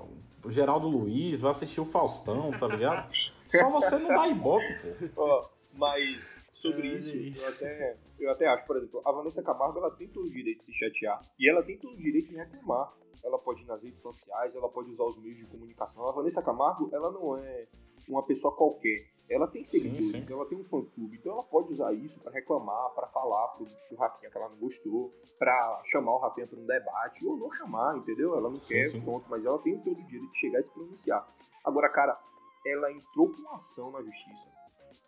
o 0.44 0.50
Geraldo 0.50 0.88
Luiz, 0.88 1.40
vá 1.40 1.50
assistir 1.50 1.80
o 1.80 1.84
Faustão, 1.84 2.50
tá 2.52 2.66
ligado? 2.66 3.12
Só 3.12 3.70
você 3.70 3.98
não 3.98 4.08
dá 4.08 4.28
ibope, 4.28 5.08
pô. 5.14 5.48
Mas 5.74 6.44
sobre 6.52 6.92
é, 6.92 6.98
isso, 6.98 7.16
eu 7.16 7.48
até, 7.48 7.96
eu 8.18 8.30
até 8.30 8.46
acho, 8.46 8.66
por 8.66 8.76
exemplo, 8.76 9.00
a 9.06 9.12
Vanessa 9.12 9.42
Camargo 9.42 9.78
ela 9.78 9.90
tem 9.90 10.06
todo 10.06 10.26
o 10.26 10.30
direito 10.30 10.58
de 10.58 10.64
se 10.64 10.72
chatear. 10.72 11.20
E 11.38 11.48
ela 11.48 11.62
tem 11.62 11.78
todo 11.78 11.94
o 11.94 11.96
direito 11.96 12.28
de 12.28 12.36
reclamar. 12.36 12.92
Ela 13.24 13.38
pode 13.38 13.62
ir 13.62 13.66
nas 13.66 13.82
redes 13.82 14.00
sociais, 14.00 14.54
ela 14.54 14.68
pode 14.68 14.90
usar 14.90 15.04
os 15.04 15.16
meios 15.16 15.38
de 15.38 15.46
comunicação. 15.46 16.06
A 16.06 16.12
Vanessa 16.12 16.42
Camargo, 16.42 16.90
ela 16.92 17.10
não 17.10 17.38
é 17.38 17.66
uma 18.08 18.22
pessoa 18.22 18.54
qualquer, 18.54 19.06
ela 19.28 19.46
tem 19.46 19.64
seguidores, 19.64 20.10
sim, 20.10 20.24
sim. 20.24 20.32
ela 20.32 20.46
tem 20.46 20.58
um 20.58 20.64
fã-clube, 20.64 21.16
então 21.16 21.32
ela 21.32 21.42
pode 21.42 21.72
usar 21.72 21.92
isso 21.94 22.20
para 22.20 22.32
reclamar, 22.32 22.90
para 22.90 23.06
falar 23.08 23.48
pro, 23.48 23.66
pro 23.88 23.96
Rafinha 23.96 24.30
que 24.30 24.36
ela 24.36 24.48
não 24.48 24.56
gostou, 24.56 25.12
para 25.38 25.82
chamar 25.86 26.12
o 26.12 26.18
Rafinha 26.18 26.46
para 26.46 26.58
um 26.58 26.66
debate, 26.66 27.26
ou 27.26 27.36
não 27.36 27.50
chamar, 27.52 27.96
entendeu? 27.96 28.36
Ela 28.36 28.50
não 28.50 28.56
sim, 28.56 28.74
quer, 28.74 29.02
pronto, 29.02 29.26
mas 29.28 29.44
ela 29.44 29.58
tem 29.58 29.78
todo 29.78 29.98
o 29.98 30.06
direito 30.06 30.30
de 30.30 30.38
chegar 30.38 30.60
e 30.60 30.62
se 30.62 30.70
pronunciar. 30.70 31.26
Agora, 31.64 31.88
cara, 31.88 32.20
ela 32.66 32.92
entrou 32.92 33.30
com 33.30 33.54
ação 33.54 33.90
na 33.90 34.02
justiça. 34.02 34.48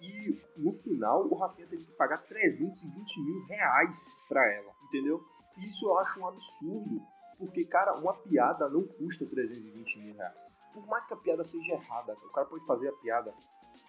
E 0.01 0.41
no 0.57 0.73
final 0.73 1.27
o 1.27 1.35
Rafinha 1.35 1.67
teve 1.67 1.85
que 1.85 1.93
pagar 1.93 2.19
320 2.19 3.21
mil 3.21 3.45
reais 3.47 4.25
pra 4.29 4.45
ela, 4.53 4.73
entendeu? 4.89 5.23
Isso 5.59 5.87
eu 5.87 5.99
acho 5.99 6.21
um 6.21 6.27
absurdo. 6.27 7.01
Porque, 7.39 7.65
cara, 7.65 7.95
uma 7.95 8.15
piada 8.15 8.69
não 8.69 8.85
custa 8.85 9.27
320 9.27 9.99
mil 9.99 10.15
reais. 10.15 10.44
Por 10.75 10.85
mais 10.89 11.07
que 11.07 11.15
a 11.15 11.17
piada 11.17 11.45
seja 11.45 11.73
errada, 11.73 12.15
o 12.15 12.33
cara 12.33 12.47
pode 12.49 12.67
fazer 12.67 12.89
a 12.89 12.93
piada. 12.93 13.33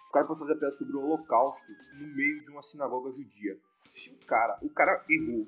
O 0.08 0.12
cara 0.12 0.24
pode 0.24 0.38
fazer 0.38 0.52
a 0.52 0.56
piada 0.56 0.72
sobre 0.72 0.96
o 0.96 1.04
holocausto 1.04 1.72
no 1.94 2.06
meio 2.14 2.44
de 2.44 2.50
uma 2.50 2.62
sinagoga 2.62 3.10
judia. 3.10 3.58
Se 3.90 4.14
o 4.14 4.26
cara, 4.26 4.56
o 4.62 4.70
cara 4.70 5.04
errou, 5.10 5.46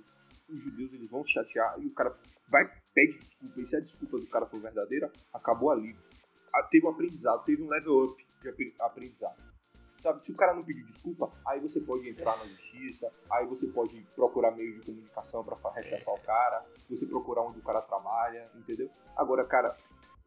os 0.48 0.60
judeus 0.60 0.92
eles 0.92 1.08
vão 1.08 1.22
se 1.22 1.30
chatear 1.30 1.76
e 1.78 1.86
o 1.86 1.94
cara 1.94 2.18
vai 2.48 2.68
pede 2.92 3.18
desculpa. 3.18 3.60
E 3.60 3.66
se 3.66 3.76
a 3.76 3.80
desculpa 3.80 4.18
do 4.18 4.26
cara 4.26 4.46
for 4.46 4.60
verdadeira, 4.60 5.12
acabou 5.32 5.70
ali. 5.70 5.96
Ah, 6.52 6.64
teve 6.64 6.84
um 6.86 6.90
aprendizado, 6.90 7.44
teve 7.44 7.62
um 7.62 7.68
level 7.68 8.04
up 8.04 8.26
de 8.40 8.74
aprendizado. 8.80 9.36
Sabe, 10.00 10.24
se 10.24 10.32
o 10.32 10.36
cara 10.36 10.54
não 10.54 10.64
pedir 10.64 10.84
desculpa, 10.84 11.30
aí 11.44 11.60
você 11.60 11.80
pode 11.80 12.08
entrar 12.08 12.36
na 12.38 12.44
justiça, 12.44 13.12
aí 13.32 13.46
você 13.46 13.66
pode 13.66 14.00
procurar 14.14 14.52
meios 14.52 14.76
de 14.76 14.86
comunicação 14.86 15.44
para 15.44 15.56
rechaçar 15.72 16.14
o 16.14 16.20
cara, 16.20 16.64
você 16.88 17.04
procurar 17.06 17.42
onde 17.42 17.58
o 17.58 17.62
cara 17.62 17.82
trabalha, 17.82 18.48
entendeu? 18.54 18.88
Agora, 19.16 19.44
cara, 19.44 19.76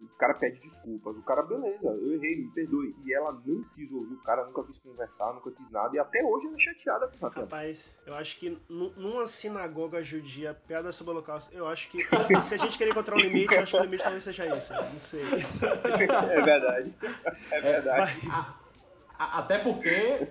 o 0.02 0.08
cara 0.18 0.34
pede 0.34 0.60
desculpas, 0.60 1.16
o 1.16 1.22
cara, 1.22 1.44
beleza, 1.44 1.88
eu 1.88 2.14
errei, 2.14 2.38
me 2.38 2.52
perdoe. 2.52 2.96
E 3.06 3.14
ela 3.14 3.32
não 3.32 3.64
quis 3.76 3.92
ouvir 3.92 4.14
o 4.14 4.24
cara, 4.24 4.46
nunca 4.46 4.64
quis 4.64 4.80
conversar, 4.80 5.34
nunca 5.34 5.52
quis 5.52 5.70
nada, 5.72 5.96
e 5.96 6.00
até 6.00 6.24
hoje 6.24 6.48
ela 6.48 6.56
é 6.56 6.60
chateada 6.60 7.08
com 7.08 7.26
o 7.26 7.30
Rapaz, 7.30 7.98
eu 8.06 8.16
acho 8.16 8.38
que 8.38 8.58
numa 8.70 9.28
sinagoga 9.28 10.04
judia, 10.04 10.54
piada 10.54 10.92
sobre 10.92 11.12
o 11.12 11.16
holocausto, 11.16 11.54
eu 11.56 11.68
acho 11.68 11.90
que 11.90 12.00
se 12.42 12.56
a 12.56 12.58
gente 12.58 12.78
querer 12.78 12.92
encontrar 12.92 13.16
um 13.16 13.22
limite, 13.22 13.54
eu 13.54 13.62
acho 13.62 13.74
que 13.74 13.80
o 13.80 13.84
limite 13.84 14.04
talvez 14.04 14.24
seja 14.24 14.58
esse, 14.58 14.74
não 14.74 15.00
sei. 15.00 15.22
É 16.32 16.42
verdade, 16.42 16.94
é 17.52 17.62
verdade. 17.62 18.12
É, 18.28 18.62
até 19.18 19.60
porque, 19.60 20.28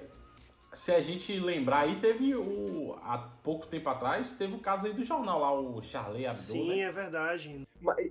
se 0.72 0.92
a 0.92 1.00
gente 1.00 1.38
lembrar 1.38 1.80
aí, 1.80 2.00
teve 2.00 2.34
o. 2.34 2.94
Há 3.02 3.18
pouco 3.42 3.66
tempo 3.66 3.88
atrás, 3.88 4.32
teve 4.32 4.54
o 4.54 4.60
caso 4.60 4.86
aí 4.86 4.92
do 4.92 5.04
jornal 5.04 5.40
lá, 5.40 5.52
o 5.52 5.82
Charlie 5.82 6.24
Hebdo. 6.24 6.34
Sim, 6.34 6.68
né? 6.68 6.80
é 6.80 6.92
verdade. 6.92 7.66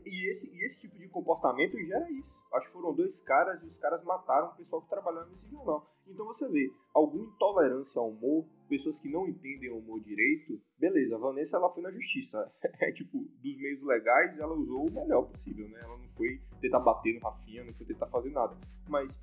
E 0.06 0.30
esse, 0.30 0.58
e 0.58 0.66
esse 0.66 0.88
tipo 0.88 1.00
de 1.00 1.08
comportamento 1.08 1.78
gera 1.78 2.10
isso. 2.12 2.44
Acho 2.54 2.68
que 2.68 2.74
foram 2.74 2.94
dois 2.94 3.22
caras 3.22 3.62
e 3.62 3.66
os 3.66 3.78
caras 3.78 4.04
mataram 4.04 4.48
o 4.48 4.56
pessoal 4.56 4.82
que 4.82 4.90
trabalhava 4.90 5.30
nesse 5.30 5.50
jornal. 5.50 5.88
Então 6.08 6.26
você 6.26 6.50
vê, 6.50 6.74
alguma 6.94 7.26
intolerância 7.26 8.00
ao 8.00 8.10
humor, 8.10 8.44
pessoas 8.68 9.00
que 9.00 9.10
não 9.10 9.28
entendem 9.28 9.70
o 9.70 9.78
humor 9.78 10.00
direito, 10.02 10.60
beleza, 10.78 11.16
a 11.16 11.20
Vanessa 11.20 11.58
ela 11.58 11.70
foi 11.70 11.84
na 11.84 11.92
justiça. 11.92 12.52
É 12.82 12.92
tipo, 12.94 13.20
dos 13.20 13.58
meios 13.58 13.84
legais, 13.84 14.40
ela 14.40 14.54
usou 14.54 14.88
o 14.88 14.92
melhor 14.92 15.24
possível, 15.24 15.68
né? 15.68 15.82
Ela 15.84 15.98
não 15.98 16.08
foi 16.08 16.40
tentar 16.62 16.80
bater 16.80 17.14
no 17.14 17.20
Rafinha, 17.20 17.64
não 17.64 17.74
foi 17.74 17.86
tentar 17.86 18.08
fazer 18.08 18.30
nada. 18.32 18.56
Mas 18.88 19.20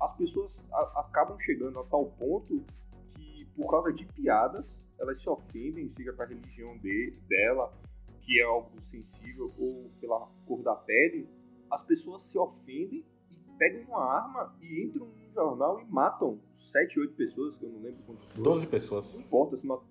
as 0.00 0.16
pessoas 0.16 0.66
a, 0.72 1.00
acabam 1.00 1.38
chegando 1.38 1.78
a 1.78 1.84
tal 1.84 2.06
ponto 2.12 2.64
que, 3.10 3.46
por 3.56 3.70
causa 3.70 3.92
de 3.92 4.04
piadas, 4.06 4.82
elas 4.98 5.22
se 5.22 5.28
ofendem, 5.28 5.88
seja 5.90 6.12
para 6.12 6.26
a 6.26 6.28
religião 6.28 6.76
de, 6.78 7.14
dela, 7.28 7.72
que 8.22 8.40
é 8.40 8.44
algo 8.44 8.70
sensível, 8.80 9.52
ou 9.58 9.90
pela 10.00 10.26
cor 10.46 10.62
da 10.62 10.74
pele, 10.74 11.28
as 11.70 11.82
pessoas 11.82 12.30
se 12.30 12.38
ofendem 12.38 13.04
e 13.30 13.58
pegam 13.58 13.84
uma 13.88 14.04
arma 14.04 14.56
e 14.60 14.84
entram 14.84 15.06
no 15.06 15.32
jornal 15.32 15.80
e 15.80 15.84
matam 15.86 16.40
sete, 16.58 16.98
oito 17.00 17.14
pessoas, 17.14 17.56
que 17.56 17.64
eu 17.64 17.70
não 17.70 17.80
lembro 17.80 18.02
quantos 18.04 18.26
foram. 18.26 18.42
Doze 18.42 18.66
pessoas. 18.66 19.14
Não 19.14 19.22
importa 19.22 19.56
se, 19.56 19.66
não 19.66 19.82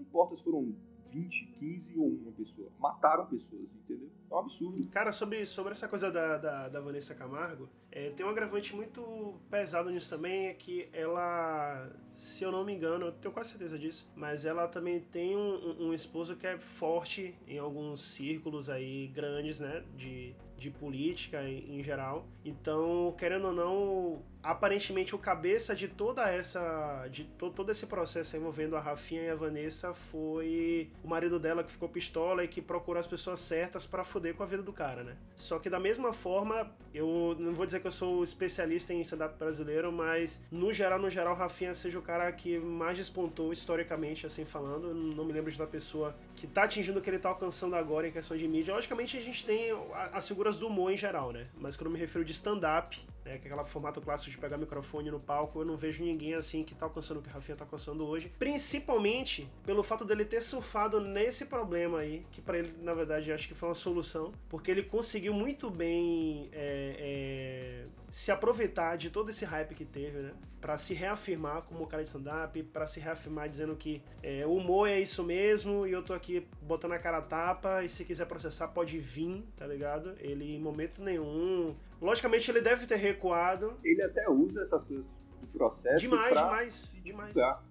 importa 0.00 0.34
se 0.34 0.44
foram 0.44 0.74
20, 1.12 1.52
15 1.58 1.98
ou 1.98 2.08
uma 2.08 2.32
pessoa. 2.32 2.68
Mataram 2.78 3.26
pessoas, 3.26 3.68
entendeu? 3.74 4.10
É 4.32 4.34
um 4.34 4.38
absurdo. 4.38 4.88
Cara, 4.88 5.12
sobre, 5.12 5.44
sobre 5.44 5.72
essa 5.72 5.86
coisa 5.86 6.10
da, 6.10 6.38
da, 6.38 6.68
da 6.68 6.80
Vanessa 6.80 7.14
Camargo, 7.14 7.68
é, 7.90 8.08
tem 8.08 8.24
um 8.24 8.30
agravante 8.30 8.74
muito 8.74 9.38
pesado 9.50 9.90
nisso 9.90 10.08
também, 10.08 10.46
é 10.46 10.54
que 10.54 10.88
ela, 10.90 11.90
se 12.10 12.42
eu 12.42 12.50
não 12.50 12.64
me 12.64 12.72
engano, 12.72 13.06
eu 13.06 13.12
tenho 13.12 13.34
quase 13.34 13.50
certeza 13.50 13.78
disso, 13.78 14.10
mas 14.16 14.46
ela 14.46 14.66
também 14.66 15.00
tem 15.00 15.36
um, 15.36 15.88
um 15.88 15.92
esposo 15.92 16.34
que 16.34 16.46
é 16.46 16.58
forte 16.58 17.34
em 17.46 17.58
alguns 17.58 18.00
círculos 18.00 18.70
aí 18.70 19.08
grandes, 19.08 19.60
né, 19.60 19.84
de, 19.94 20.34
de 20.56 20.70
política 20.70 21.46
em, 21.46 21.78
em 21.78 21.82
geral. 21.82 22.26
Então, 22.42 23.14
querendo 23.18 23.48
ou 23.48 23.52
não, 23.52 24.22
aparentemente 24.42 25.14
o 25.14 25.18
cabeça 25.18 25.74
de 25.74 25.88
toda 25.88 26.28
essa 26.28 27.06
de 27.10 27.24
to, 27.24 27.50
todo 27.50 27.70
esse 27.70 27.86
processo 27.86 28.36
envolvendo 28.36 28.76
a 28.76 28.80
Rafinha 28.80 29.22
e 29.22 29.30
a 29.30 29.34
Vanessa 29.34 29.94
foi 29.94 30.90
o 31.02 31.08
marido 31.08 31.38
dela 31.38 31.62
que 31.62 31.70
ficou 31.70 31.88
pistola 31.88 32.44
e 32.44 32.48
que 32.48 32.60
procurou 32.60 32.98
as 32.98 33.06
pessoas 33.06 33.40
certas 33.40 33.86
para 33.86 34.02
foder 34.04 34.34
com 34.34 34.42
a 34.42 34.46
vida 34.46 34.62
do 34.62 34.72
cara, 34.72 35.02
né? 35.02 35.16
Só 35.36 35.58
que 35.58 35.70
da 35.70 35.78
mesma 35.78 36.12
forma, 36.12 36.70
eu 36.92 37.36
não 37.38 37.52
vou 37.52 37.66
dizer 37.66 37.80
que 37.80 37.86
eu 37.86 37.92
sou 37.92 38.22
especialista 38.22 38.92
em 38.92 39.00
stand-up 39.00 39.38
brasileiro, 39.38 39.92
mas 39.92 40.40
no 40.50 40.72
geral, 40.72 40.98
no 40.98 41.08
geral, 41.08 41.34
Rafinha 41.34 41.74
seja 41.74 41.98
o 41.98 42.02
cara 42.02 42.30
que 42.32 42.58
mais 42.58 42.96
despontou 42.96 43.52
historicamente, 43.52 44.26
assim 44.26 44.44
falando. 44.44 44.92
não 44.94 45.24
me 45.24 45.32
lembro 45.32 45.50
de 45.50 45.60
uma 45.60 45.66
pessoa 45.66 46.14
que 46.34 46.46
tá 46.46 46.64
atingindo 46.64 46.98
o 46.98 47.02
que 47.02 47.10
ele 47.10 47.18
tá 47.18 47.28
alcançando 47.28 47.76
agora 47.76 48.08
em 48.08 48.12
questão 48.12 48.36
de 48.36 48.48
mídia. 48.48 48.74
Logicamente 48.74 49.16
a 49.16 49.20
gente 49.20 49.44
tem 49.44 49.70
as 50.12 50.26
figuras 50.26 50.58
do 50.58 50.66
humor 50.66 50.92
em 50.92 50.96
geral, 50.96 51.32
né? 51.32 51.46
Mas 51.56 51.76
quando 51.76 51.86
eu 51.86 51.92
me 51.92 51.98
refiro 51.98 52.24
de 52.24 52.32
stand-up, 52.32 53.00
né, 53.24 53.38
que 53.38 53.48
aquele 53.48 53.64
formato 53.64 54.00
clássico 54.00 54.30
de 54.30 54.38
pegar 54.38 54.58
microfone 54.58 55.10
no 55.10 55.20
palco, 55.20 55.60
eu 55.60 55.64
não 55.64 55.76
vejo 55.76 56.04
ninguém 56.04 56.34
assim 56.34 56.64
que 56.64 56.74
tá 56.74 56.86
alcançando 56.86 57.18
o 57.18 57.22
que 57.22 57.28
o 57.28 57.32
Rafinha 57.32 57.56
tá 57.56 57.64
alcançando 57.64 58.06
hoje. 58.06 58.32
Principalmente 58.38 59.48
pelo 59.64 59.82
fato 59.82 60.04
dele 60.04 60.24
ter 60.24 60.40
surfado 60.40 61.00
nesse 61.00 61.46
problema 61.46 62.00
aí, 62.00 62.24
que 62.30 62.40
para 62.40 62.58
ele, 62.58 62.74
na 62.80 62.94
verdade, 62.94 63.32
acho 63.32 63.48
que 63.48 63.54
foi 63.54 63.68
uma 63.68 63.74
solução, 63.74 64.32
porque 64.48 64.70
ele 64.70 64.82
conseguiu 64.82 65.32
muito 65.32 65.70
bem 65.70 66.48
é, 66.52 66.96
é, 66.98 67.86
se 68.08 68.30
aproveitar 68.30 68.96
de 68.96 69.10
todo 69.10 69.30
esse 69.30 69.44
hype 69.44 69.74
que 69.74 69.84
teve, 69.84 70.18
né? 70.18 70.32
Pra 70.60 70.78
se 70.78 70.94
reafirmar 70.94 71.62
como 71.62 71.86
cara 71.86 72.02
de 72.02 72.08
stand-up, 72.08 72.62
pra 72.64 72.86
se 72.86 73.00
reafirmar 73.00 73.48
dizendo 73.48 73.74
que 73.74 74.00
é, 74.22 74.46
o 74.46 74.54
humor 74.54 74.88
é 74.88 75.00
isso 75.00 75.24
mesmo 75.24 75.86
e 75.86 75.92
eu 75.92 76.02
tô 76.02 76.12
aqui 76.12 76.46
botando 76.60 76.92
a 76.92 76.98
cara 76.98 77.18
a 77.18 77.22
tapa 77.22 77.82
e 77.82 77.88
se 77.88 78.04
quiser 78.04 78.26
processar 78.26 78.68
pode 78.68 78.98
vir, 78.98 79.44
tá 79.56 79.66
ligado? 79.66 80.14
Ele 80.20 80.54
em 80.54 80.60
momento 80.60 81.02
nenhum 81.02 81.74
Logicamente 82.02 82.50
ele 82.50 82.60
deve 82.60 82.84
ter 82.84 82.96
recuado. 82.96 83.78
Ele 83.84 84.02
até 84.02 84.28
usa 84.28 84.60
essas 84.60 84.82
coisas 84.82 85.06
do 85.40 85.46
processo. 85.46 86.10
Demais, 86.10 86.34
demais, 86.34 87.32
demais. 87.32 87.62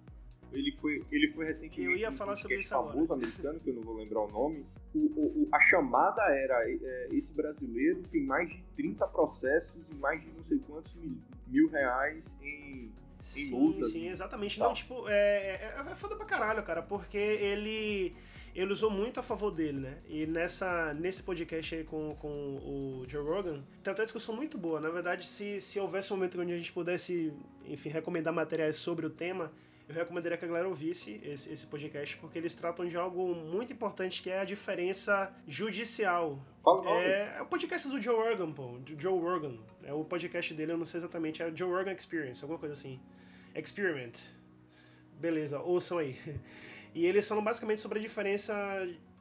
Ele 0.50 0.72
foi, 0.72 1.04
ele 1.10 1.28
foi 1.28 1.46
recentemente. 1.46 1.92
Eu 1.92 1.96
ia 1.98 2.12
falar 2.12 2.36
sobre 2.36 2.58
isso 2.58 2.70
famoso 2.70 2.98
agora. 2.98 3.14
americano, 3.14 3.60
que 3.60 3.70
eu 3.70 3.74
não 3.74 3.82
vou 3.82 3.94
lembrar 3.94 4.20
o 4.20 4.28
nome. 4.28 4.66
O, 4.94 4.98
o, 4.98 5.48
a 5.52 5.60
chamada 5.60 6.22
era: 6.22 6.62
é, 6.66 7.08
esse 7.12 7.34
brasileiro 7.34 8.02
tem 8.10 8.24
mais 8.24 8.48
de 8.48 8.62
30 8.76 9.06
processos 9.08 9.82
e 9.90 9.94
mais 9.94 10.20
de 10.20 10.28
não 10.28 10.42
sei 10.42 10.58
quantos 10.58 10.94
mil, 10.94 11.16
mil 11.46 11.68
reais 11.68 12.36
em, 12.42 12.90
sim, 13.20 13.50
multas. 13.50 13.92
Sim, 13.92 14.08
exatamente. 14.08 14.58
Não, 14.58 14.72
tipo, 14.74 15.08
é, 15.08 15.74
é, 15.76 15.84
é 15.90 15.94
foda 15.94 16.16
pra 16.16 16.26
caralho, 16.26 16.62
cara, 16.62 16.82
porque 16.82 17.16
ele 17.16 18.14
ele 18.54 18.72
usou 18.72 18.90
muito 18.90 19.18
a 19.18 19.22
favor 19.22 19.50
dele, 19.50 19.80
né? 19.80 19.98
E 20.08 20.26
nessa, 20.26 20.92
nesse 20.94 21.22
podcast 21.22 21.74
aí 21.74 21.84
com, 21.84 22.14
com 22.20 22.28
o 22.28 23.04
Joe 23.08 23.24
Rogan, 23.24 23.62
tem 23.82 23.90
até 23.90 24.02
uma 24.02 24.06
discussão 24.06 24.36
muito 24.36 24.58
boa. 24.58 24.80
Na 24.80 24.90
verdade, 24.90 25.26
se, 25.26 25.60
se 25.60 25.80
houvesse 25.80 26.12
um 26.12 26.16
momento 26.16 26.40
onde 26.40 26.52
a 26.52 26.56
gente 26.56 26.72
pudesse, 26.72 27.32
enfim, 27.66 27.88
recomendar 27.88 28.32
materiais 28.32 28.76
sobre 28.76 29.06
o 29.06 29.10
tema, 29.10 29.50
eu 29.88 29.94
recomendaria 29.94 30.38
que 30.38 30.44
a 30.44 30.48
galera 30.48 30.68
ouvisse 30.68 31.20
esse, 31.24 31.52
esse 31.52 31.66
podcast, 31.66 32.16
porque 32.18 32.38
eles 32.38 32.54
tratam 32.54 32.86
de 32.86 32.96
algo 32.96 33.34
muito 33.34 33.72
importante, 33.72 34.22
que 34.22 34.30
é 34.30 34.40
a 34.40 34.44
diferença 34.44 35.34
judicial. 35.46 36.38
Fala 36.62 36.90
é, 36.90 37.36
é 37.38 37.42
o 37.42 37.46
podcast 37.46 37.88
do 37.88 38.00
Joe 38.00 38.16
Rogan, 38.16 38.52
pô. 38.52 38.78
Do 38.78 39.00
Joe 39.00 39.18
Rogan. 39.18 39.56
É 39.82 39.92
o 39.92 40.04
podcast 40.04 40.52
dele, 40.54 40.72
eu 40.72 40.78
não 40.78 40.84
sei 40.84 40.98
exatamente. 40.98 41.42
É 41.42 41.46
o 41.46 41.56
Joe 41.56 41.70
Rogan 41.70 41.92
Experience, 41.92 42.42
alguma 42.42 42.58
coisa 42.58 42.74
assim. 42.74 43.00
Experiment. 43.54 44.12
Beleza, 45.18 45.60
ouçam 45.60 45.98
aí. 45.98 46.18
E 46.94 47.06
eles 47.06 47.26
falam 47.26 47.42
basicamente 47.42 47.80
sobre 47.80 47.98
a 47.98 48.02
diferença 48.02 48.54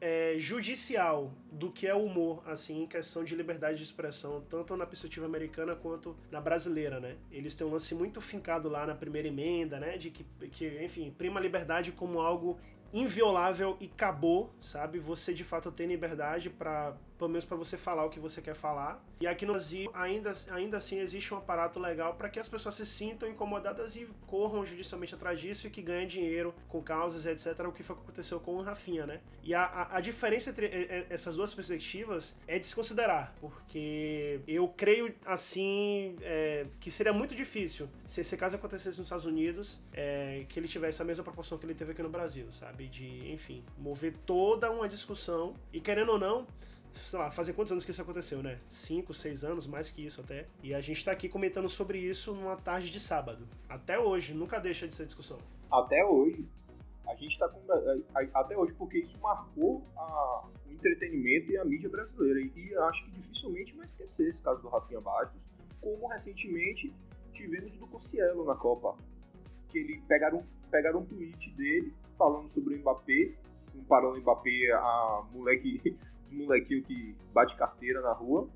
é, 0.02 0.36
judicial 0.38 1.32
do 1.52 1.72
que 1.72 1.88
é 1.88 1.94
o 1.94 2.04
humor, 2.04 2.42
assim, 2.46 2.84
em 2.84 2.88
questão 2.88 3.24
de 3.24 3.36
liberdade 3.36 3.78
de 3.78 3.84
expressão, 3.84 4.42
tanto 4.42 4.76
na 4.76 4.86
perspectiva 4.86 5.26
americana 5.26 5.76
quanto 5.76 6.18
na 6.32 6.42
brasileira, 6.42 7.00
né? 7.00 7.18
Eles 7.32 7.56
têm 7.56 7.66
um 7.66 7.72
lance 7.72 7.94
muito 7.94 8.20
fincado 8.20 8.68
lá 8.68 8.86
na 8.86 8.96
primeira 8.96 9.28
emenda, 9.28 9.80
né? 9.80 9.98
De 9.98 10.10
que, 10.10 10.26
que 10.50 10.84
enfim, 10.84 11.14
prima 11.16 11.40
a 11.40 11.44
liberdade 11.44 11.92
como 11.92 12.20
algo 12.20 12.60
inviolável 12.94 13.78
e 13.80 13.86
acabou, 13.86 14.54
sabe? 14.60 15.00
Você 15.00 15.34
de 15.34 15.44
fato 15.44 15.72
tem 15.72 15.88
liberdade 15.88 16.50
para 16.50 16.98
pelo 17.22 17.30
menos 17.30 17.46
para 17.46 17.56
você 17.56 17.78
falar 17.78 18.04
o 18.04 18.10
que 18.10 18.20
você 18.20 18.42
quer 18.42 18.56
falar. 18.56 19.00
E 19.20 19.28
aqui 19.28 19.46
no 19.46 19.54
Brasil, 19.54 19.92
ainda, 19.94 20.34
ainda 20.50 20.78
assim, 20.78 20.98
existe 20.98 21.32
um 21.32 21.38
aparato 21.38 21.80
legal 21.80 22.16
para 22.16 22.28
que 22.28 22.40
as 22.40 22.50
pessoas 22.50 22.74
se 22.74 22.84
sintam 22.84 23.30
incomodadas 23.30 23.96
e 23.96 24.08
corram 24.26 24.66
judicialmente 24.66 25.14
atrás 25.14 25.40
disso 25.40 25.68
e 25.68 25.70
que 25.70 25.84
ganhem 25.84 26.08
dinheiro 26.08 26.52
com 26.68 26.82
causas, 26.82 27.28
etc. 27.28 27.68
O 27.68 27.72
que 27.72 27.84
foi 27.84 27.96
que 27.96 28.02
aconteceu 28.02 28.40
com 28.40 28.56
o 28.56 28.64
Rafinha, 28.64 29.06
né? 29.06 29.22
E 29.44 29.54
a, 29.54 29.66
a, 29.66 29.98
a 29.98 30.02
diferença 30.02 30.50
entre 30.50 31.06
essas 31.12 31.36
duas 31.36 31.54
perspectivas 31.54 32.34
é 32.48 32.58
de 32.58 32.66
se 32.66 32.74
considerar, 32.74 33.36
porque 33.40 34.42
eu 34.48 34.68
creio, 34.70 35.14
assim, 35.24 36.16
é, 36.24 36.66
que 36.80 36.90
seria 36.90 37.14
muito 37.14 37.36
difícil 37.36 37.88
se 38.04 38.22
esse 38.22 38.36
caso 38.36 38.56
acontecesse 38.56 38.98
nos 38.98 39.06
Estados 39.06 39.26
Unidos, 39.26 39.80
é, 39.94 40.44
que 40.50 40.60
ele 40.60 40.68
tivesse 40.68 41.04
a 41.04 41.06
mesma 41.06 41.24
proporção 41.24 41.60
que 41.60 41.68
ele 41.68 41.76
teve 41.76 41.92
aqui 41.92 42.02
no 42.02 42.10
Brasil, 42.10 42.52
sabe? 42.52 42.88
De, 42.88 43.32
enfim, 43.32 43.64
mover 43.78 44.16
toda 44.26 44.72
uma 44.72 44.90
discussão 44.90 45.54
e, 45.72 45.80
querendo 45.80 46.14
ou 46.14 46.18
não, 46.18 46.48
sei 46.92 47.18
lá, 47.18 47.32
fazem 47.32 47.56
quantos 47.56 47.72
anos 47.72 47.86
que 47.86 47.92
isso 47.92 48.02
aconteceu, 48.02 48.44
né? 48.44 48.60
Cinco, 48.68 49.14
seis 49.14 49.44
anos, 49.44 49.66
mais 49.66 49.90
que 49.90 50.06
isso 50.06 50.22
até. 50.22 50.48
E 50.62 50.74
a 50.74 50.82
gente 50.82 51.04
tá 51.04 51.12
aqui 51.12 51.30
comentando 51.30 51.70
sobre 51.70 51.98
isso 51.98 52.34
numa 52.34 52.58
tarde 52.58 52.90
de 52.90 53.00
sábado. 53.00 53.48
Até 53.70 53.98
hoje, 53.98 54.34
nunca 54.34 54.60
deixa 54.60 54.88
de 54.88 54.94
ser 54.94 55.06
discussão. 55.06 55.40
Até 55.72 56.04
hoje. 56.06 56.46
A 57.08 57.16
gente 57.16 57.38
tá 57.38 57.48
com. 57.50 57.62
Até 58.34 58.56
hoje, 58.58 58.74
porque 58.74 59.00
isso 59.00 59.20
marcou 59.20 59.84
a, 59.98 60.46
o 60.68 60.72
entretenimento 60.72 61.52
e 61.52 61.58
a 61.58 61.66
mídia 61.66 61.90
brasileira. 61.90 62.40
E 62.40 62.76
acho 62.76 63.06
que 63.06 63.12
dificilmente 63.12 63.74
vai 63.74 63.86
esquecer 63.86 64.28
esse 64.28 64.44
caso 64.44 64.62
do 64.62 64.70
Rafinha 64.70 65.02
Bastos, 65.02 65.42
como 65.82 66.08
recentemente 66.08 66.94
tivemos 67.34 67.72
do 67.78 67.88
Cossielo 67.88 68.46
na 68.46 68.56
Copa. 68.56 68.96
Que 69.70 69.80
ele 69.80 70.02
pegaram, 70.08 70.46
pegaram 70.70 71.00
um 71.00 71.06
tweet 71.06 71.50
dele 71.52 71.94
falando 72.18 72.48
sobre 72.48 72.76
o 72.76 72.80
Mbappé, 72.80 73.34
comparando 73.74 74.18
o 74.18 74.22
Mbappé 74.22 74.72
a 74.74 75.24
moleque 75.32 75.98
molequinho 76.36 76.84
que 76.84 77.16
bate 77.34 77.56
carteira 77.56 78.02
na 78.02 78.12
rua 78.12 78.48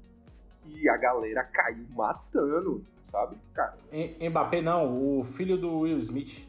e 0.65 0.89
a 0.89 0.97
galera 0.97 1.43
caiu 1.43 1.85
matando, 1.89 2.83
sabe? 3.11 3.37
Cara. 3.53 3.77
Mbappé 4.29 4.61
não, 4.61 5.19
o 5.19 5.23
filho 5.23 5.57
do 5.57 5.79
Will 5.79 5.99
Smith. 5.99 6.47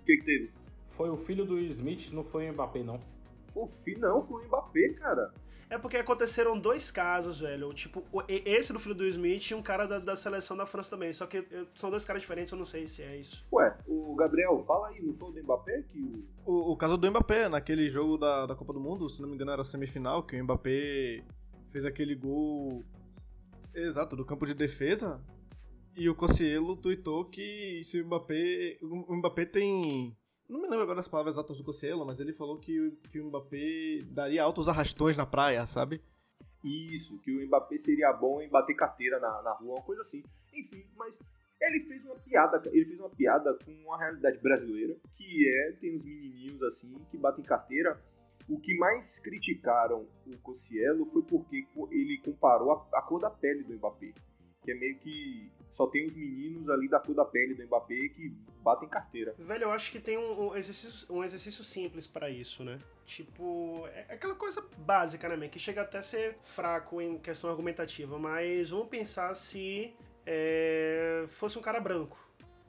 O 0.00 0.04
que, 0.04 0.16
que 0.16 0.24
teve? 0.24 0.52
Foi 0.88 1.10
o 1.10 1.16
filho 1.16 1.44
do 1.44 1.54
Will 1.54 1.70
Smith, 1.70 2.10
não 2.12 2.24
foi 2.24 2.48
o 2.48 2.52
Mbappé, 2.52 2.82
não. 2.82 3.00
Foi 3.48 3.62
o 3.62 3.68
filho, 3.68 4.00
não, 4.00 4.20
foi 4.22 4.44
o 4.44 4.46
Mbappé, 4.46 4.88
cara. 4.94 5.32
É 5.70 5.76
porque 5.76 5.98
aconteceram 5.98 6.58
dois 6.58 6.90
casos, 6.90 7.40
velho. 7.40 7.72
Tipo, 7.74 8.02
esse 8.26 8.72
do 8.72 8.78
filho 8.78 8.94
do 8.94 9.06
Smith 9.06 9.50
e 9.50 9.54
um 9.54 9.62
cara 9.62 9.86
da, 9.86 9.98
da 9.98 10.16
seleção 10.16 10.56
da 10.56 10.64
França 10.64 10.90
também. 10.90 11.12
Só 11.12 11.26
que 11.26 11.44
são 11.74 11.90
dois 11.90 12.04
caras 12.04 12.22
diferentes, 12.22 12.52
eu 12.52 12.58
não 12.58 12.64
sei 12.64 12.86
se 12.86 13.02
é 13.02 13.16
isso. 13.16 13.46
Ué, 13.52 13.76
o 13.86 14.14
Gabriel, 14.14 14.62
fala 14.66 14.88
aí, 14.88 15.02
não 15.02 15.12
foi 15.12 15.28
o 15.28 15.32
do 15.32 15.42
Mbappé 15.42 15.82
que 15.82 16.00
o. 16.00 16.24
O, 16.46 16.72
o 16.72 16.76
caso 16.76 16.96
do 16.96 17.10
Mbappé, 17.10 17.48
naquele 17.48 17.90
jogo 17.90 18.16
da, 18.16 18.46
da 18.46 18.54
Copa 18.54 18.72
do 18.72 18.80
Mundo, 18.80 19.08
se 19.10 19.20
não 19.20 19.28
me 19.28 19.34
engano 19.34 19.50
era 19.50 19.64
semifinal, 19.64 20.22
que 20.22 20.40
o 20.40 20.44
Mbappé 20.44 21.22
fez 21.70 21.84
aquele 21.84 22.14
gol. 22.14 22.82
Exato, 23.74 24.16
do 24.16 24.24
campo 24.24 24.46
de 24.46 24.54
defesa. 24.54 25.20
E 25.94 26.08
o 26.08 26.14
Cossielo 26.14 26.76
tweetou 26.76 27.26
que 27.26 27.82
se 27.84 28.00
o 28.00 28.06
Mbappé. 28.06 28.78
O 28.80 29.16
Mbappé 29.16 29.44
tem 29.44 30.16
não 30.48 30.60
me 30.60 30.68
lembro 30.68 30.82
agora 30.82 31.00
as 31.00 31.08
palavras 31.08 31.34
exatas 31.34 31.58
do 31.58 31.64
Cossielo, 31.64 32.06
mas 32.06 32.20
ele 32.20 32.32
falou 32.32 32.58
que, 32.58 32.90
que 33.10 33.20
o 33.20 33.26
Mbappé 33.26 34.02
daria 34.10 34.42
altos 34.42 34.68
arrastões 34.68 35.16
na 35.16 35.26
praia, 35.26 35.66
sabe? 35.66 36.00
Isso, 36.64 37.18
que 37.20 37.30
o 37.30 37.46
Mbappé 37.46 37.76
seria 37.76 38.12
bom 38.12 38.40
em 38.40 38.48
bater 38.48 38.74
carteira 38.74 39.20
na, 39.20 39.42
na 39.42 39.52
rua, 39.52 39.74
uma 39.74 39.82
coisa 39.82 40.00
assim. 40.00 40.22
Enfim, 40.52 40.84
mas 40.96 41.20
ele 41.60 41.80
fez 41.80 42.04
uma 42.04 42.16
piada, 42.16 42.62
ele 42.72 42.84
fez 42.84 42.98
uma 42.98 43.10
piada 43.10 43.56
com 43.64 43.92
a 43.92 43.98
realidade 43.98 44.38
brasileira, 44.38 44.96
que 45.16 45.48
é, 45.48 45.72
tem 45.72 45.94
uns 45.94 46.04
menininhos 46.04 46.62
assim 46.62 46.94
que 47.10 47.18
batem 47.18 47.44
carteira. 47.44 48.00
O 48.48 48.58
que 48.58 48.74
mais 48.78 49.18
criticaram 49.18 50.06
o 50.26 50.38
Cossielo 50.38 51.04
foi 51.04 51.22
porque 51.22 51.66
ele 51.90 52.18
comparou 52.24 52.72
a, 52.72 52.98
a 52.98 53.02
cor 53.02 53.20
da 53.20 53.28
pele 53.28 53.62
do 53.62 53.74
Mbappé 53.74 54.14
que 54.68 54.72
é 54.72 54.74
meio 54.74 54.98
que 54.98 55.50
só 55.70 55.86
tem 55.86 56.06
os 56.06 56.14
meninos 56.14 56.68
ali 56.68 56.88
da 56.88 56.98
cor 56.98 57.14
da 57.14 57.24
pele 57.24 57.54
do 57.54 57.64
Mbappé 57.64 58.08
que 58.08 58.32
batem 58.62 58.88
carteira. 58.88 59.34
Velho, 59.38 59.64
eu 59.64 59.70
acho 59.70 59.92
que 59.92 59.98
tem 59.98 60.18
um, 60.18 60.48
um 60.48 60.56
exercício, 60.56 61.06
um 61.12 61.22
exercício 61.24 61.64
simples 61.64 62.06
para 62.06 62.28
isso, 62.28 62.64
né? 62.64 62.78
Tipo, 63.06 63.86
é 63.88 64.14
aquela 64.14 64.34
coisa 64.34 64.62
básica, 64.78 65.34
né, 65.34 65.48
que 65.48 65.58
chega 65.58 65.82
até 65.82 65.98
a 65.98 66.02
ser 66.02 66.36
fraco 66.42 67.00
em 67.00 67.18
questão 67.18 67.48
argumentativa, 67.48 68.18
mas 68.18 68.70
vamos 68.70 68.88
pensar 68.88 69.34
se 69.34 69.94
é, 70.26 71.24
fosse 71.28 71.58
um 71.58 71.62
cara 71.62 71.80
branco. 71.80 72.18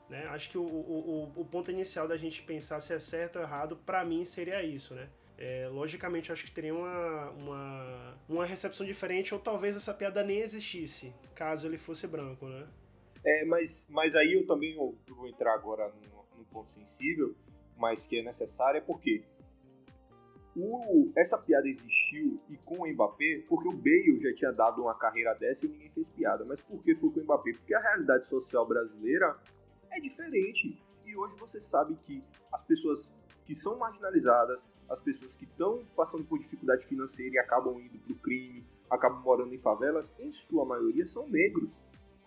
Né? 0.08 0.26
Acho 0.28 0.50
que 0.50 0.58
o, 0.58 0.62
o, 0.62 1.32
o 1.36 1.44
ponto 1.44 1.70
inicial 1.70 2.08
da 2.08 2.16
gente 2.16 2.42
pensar 2.42 2.80
se 2.80 2.92
é 2.92 2.98
certo 2.98 3.36
ou 3.36 3.42
errado, 3.42 3.76
para 3.76 4.04
mim, 4.04 4.24
seria 4.24 4.62
isso, 4.62 4.94
né? 4.94 5.08
É, 5.38 5.68
logicamente, 5.68 6.32
acho 6.32 6.44
que 6.44 6.50
teria 6.50 6.74
uma, 6.74 7.30
uma, 7.30 8.18
uma 8.28 8.44
recepção 8.44 8.84
diferente, 8.84 9.32
ou 9.32 9.40
talvez 9.40 9.76
essa 9.76 9.94
piada 9.94 10.22
nem 10.22 10.40
existisse, 10.40 11.14
caso 11.34 11.66
ele 11.66 11.78
fosse 11.78 12.06
branco, 12.06 12.46
né? 12.46 12.66
É, 13.24 13.44
mas, 13.44 13.86
mas 13.90 14.14
aí 14.14 14.32
eu 14.32 14.46
também 14.46 14.74
eu 14.74 14.96
vou 15.08 15.28
entrar 15.28 15.54
agora 15.54 15.92
num, 16.36 16.44
ponto 16.44 16.70
sensível, 16.70 17.34
mas 17.76 18.06
que 18.06 18.18
é 18.18 18.22
necessário, 18.22 18.78
é 18.78 18.80
porque 18.80 19.22
o, 20.56 21.12
essa 21.16 21.38
piada 21.38 21.68
existiu 21.68 22.40
e 22.48 22.56
com 22.56 22.82
o 22.82 22.88
Mbappé, 22.92 23.44
porque 23.48 23.68
o 23.68 23.72
Bale 23.72 24.20
já 24.20 24.34
tinha 24.34 24.52
dado 24.52 24.82
uma 24.82 24.94
carreira 24.94 25.34
dessa 25.34 25.64
e 25.64 25.68
ninguém 25.68 25.90
fez 25.90 26.08
piada. 26.08 26.44
Mas 26.44 26.60
por 26.60 26.82
que 26.82 26.94
foi 26.96 27.10
com 27.10 27.20
o 27.20 27.22
Mbappé? 27.22 27.52
Porque 27.52 27.74
a 27.74 27.80
realidade 27.80 28.26
social 28.26 28.66
brasileira 28.66 29.38
é 29.90 30.00
diferente. 30.00 30.76
E 31.04 31.16
hoje 31.16 31.36
você 31.38 31.60
sabe 31.60 31.96
que 32.04 32.22
as 32.52 32.62
pessoas 32.62 33.12
que 33.44 33.54
são 33.54 33.78
marginalizadas, 33.78 34.60
as 34.88 35.00
pessoas 35.00 35.36
que 35.36 35.44
estão 35.44 35.84
passando 35.96 36.24
por 36.24 36.38
dificuldade 36.38 36.86
financeira 36.86 37.36
e 37.36 37.38
acabam 37.38 37.80
indo 37.80 37.98
para 37.98 38.12
o 38.12 38.18
crime, 38.18 38.66
acabam 38.90 39.22
morando 39.22 39.54
em 39.54 39.58
favelas, 39.58 40.12
em 40.18 40.32
sua 40.32 40.64
maioria 40.64 41.06
são 41.06 41.28
negros. 41.28 41.70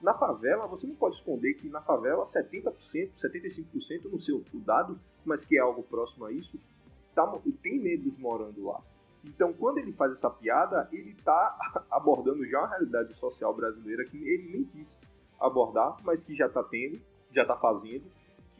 Na 0.04 0.14
favela, 0.14 0.68
você 0.68 0.86
não 0.86 0.96
pode 0.96 1.16
esconder 1.16 1.54
que 1.54 1.70
na 1.70 1.80
favela 1.80 2.26
70%, 2.26 2.74
75%, 3.16 4.12
não 4.12 4.20
sei 4.20 4.36
o 4.36 4.44
dado, 4.60 5.00
mas 5.24 5.46
que 5.46 5.58
é 5.58 5.62
algo 5.62 5.82
próximo 5.82 6.26
a 6.26 6.32
isso, 6.34 6.60
tá, 7.16 7.26
tem 7.62 7.80
negros 7.80 8.18
morando 8.18 8.66
lá. 8.66 8.84
Então, 9.24 9.54
quando 9.54 9.78
ele 9.78 9.94
faz 9.94 10.12
essa 10.12 10.30
piada, 10.30 10.90
ele 10.92 11.12
está 11.12 11.58
abordando 11.90 12.46
já 12.46 12.60
uma 12.60 12.68
realidade 12.68 13.14
social 13.14 13.56
brasileira 13.56 14.04
que 14.04 14.18
ele 14.18 14.52
nem 14.52 14.66
quis 14.66 15.00
abordar, 15.40 15.96
mas 16.04 16.26
que 16.26 16.36
já 16.36 16.48
está 16.48 16.62
tendo, 16.66 17.00
já 17.32 17.44
está 17.44 17.56
fazendo, 17.56 18.04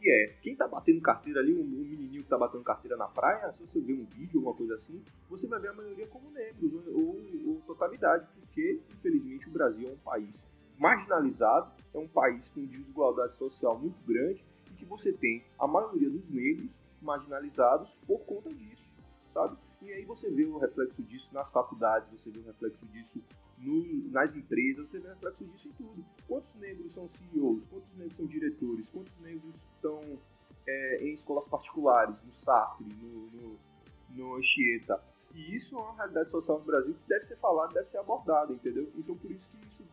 que 0.00 0.10
é, 0.10 0.28
quem 0.40 0.56
tá 0.56 0.66
batendo 0.66 1.02
carteira 1.02 1.40
ali, 1.40 1.52
um, 1.52 1.62
menininho 1.62 2.22
que 2.22 2.28
tá 2.30 2.38
batendo 2.38 2.64
carteira 2.64 2.96
na 2.96 3.06
praia, 3.06 3.52
se 3.52 3.66
você 3.66 3.82
ver 3.82 3.92
um 3.92 4.06
vídeo, 4.06 4.38
alguma 4.38 4.56
coisa 4.56 4.76
assim, 4.76 5.04
você 5.28 5.46
vai 5.46 5.60
ver 5.60 5.68
a 5.68 5.74
maioria 5.74 6.06
como 6.06 6.30
negros, 6.30 6.72
ou, 6.86 6.94
ou, 6.94 7.48
ou 7.48 7.62
totalidade, 7.66 8.26
porque, 8.34 8.80
infelizmente, 8.94 9.46
o 9.46 9.52
Brasil 9.52 9.90
é 9.90 9.92
um 9.92 9.98
país 9.98 10.46
marginalizado, 10.78 11.72
é 11.92 11.98
um 11.98 12.08
país 12.08 12.50
com 12.50 12.64
desigualdade 12.64 13.36
social 13.36 13.78
muito 13.78 14.00
grande, 14.04 14.44
e 14.70 14.74
que 14.74 14.84
você 14.84 15.12
tem 15.12 15.44
a 15.58 15.66
maioria 15.66 16.10
dos 16.10 16.28
negros 16.28 16.80
marginalizados 17.00 17.98
por 18.06 18.20
conta 18.20 18.52
disso, 18.52 18.92
sabe? 19.32 19.56
E 19.82 19.92
aí 19.92 20.04
você 20.04 20.30
vê 20.30 20.44
o 20.44 20.56
reflexo 20.56 21.02
disso 21.02 21.32
nas 21.34 21.52
faculdades, 21.52 22.10
você 22.10 22.30
vê 22.30 22.38
o 22.38 22.44
reflexo 22.44 22.86
disso 22.86 23.22
no, 23.58 24.10
nas 24.10 24.34
empresas, 24.34 24.88
você 24.88 24.98
vê 24.98 25.08
reflexo 25.08 25.44
disso 25.44 25.68
em 25.68 25.72
tudo. 25.72 26.04
Quantos 26.26 26.54
negros 26.56 26.92
são 26.92 27.06
CEOs? 27.06 27.66
Quantos 27.66 27.96
negros 27.96 28.16
são 28.16 28.26
diretores? 28.26 28.90
Quantos 28.90 29.16
negros 29.18 29.56
estão 29.56 30.00
é, 30.66 31.04
em 31.04 31.12
escolas 31.12 31.46
particulares, 31.46 32.16
no 32.24 32.34
Sartre, 32.34 32.86
no, 32.86 33.26
no, 33.30 33.58
no 34.10 34.36
Anchieta? 34.36 34.98
E 35.34 35.54
isso 35.54 35.76
é 35.76 35.82
uma 35.82 35.94
realidade 35.96 36.30
social 36.30 36.58
no 36.60 36.64
Brasil 36.64 36.94
que 36.94 37.08
deve 37.08 37.22
ser 37.22 37.36
falada, 37.36 37.74
deve 37.74 37.86
ser 37.86 37.98
abordada, 37.98 38.54
entendeu? 38.54 38.90
Então 38.96 39.16
por 39.16 39.30
isso 39.30 39.50
que 39.50 39.66
isso 39.66 39.84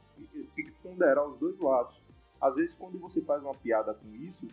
ponderar 0.91 1.25
os 1.27 1.39
dois 1.39 1.57
lados. 1.59 2.01
Às 2.39 2.55
vezes 2.55 2.75
quando 2.75 2.99
você 2.99 3.21
faz 3.21 3.41
uma 3.41 3.53
piada 3.53 3.93
com 3.93 4.13
isso, 4.15 4.47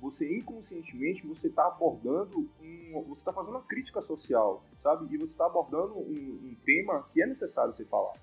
você 0.00 0.36
inconscientemente 0.36 1.26
você 1.26 1.48
está 1.48 1.66
abordando 1.66 2.48
um, 2.60 3.04
você 3.08 3.20
está 3.20 3.32
fazendo 3.32 3.52
uma 3.52 3.62
crítica 3.62 4.00
social, 4.00 4.64
sabe? 4.78 5.12
E 5.14 5.18
você 5.18 5.32
está 5.32 5.46
abordando 5.46 5.94
um, 5.94 6.50
um, 6.50 6.56
tema 6.64 7.06
que 7.12 7.22
é 7.22 7.26
necessário 7.26 7.72
ser 7.72 7.86
falado. 7.86 8.18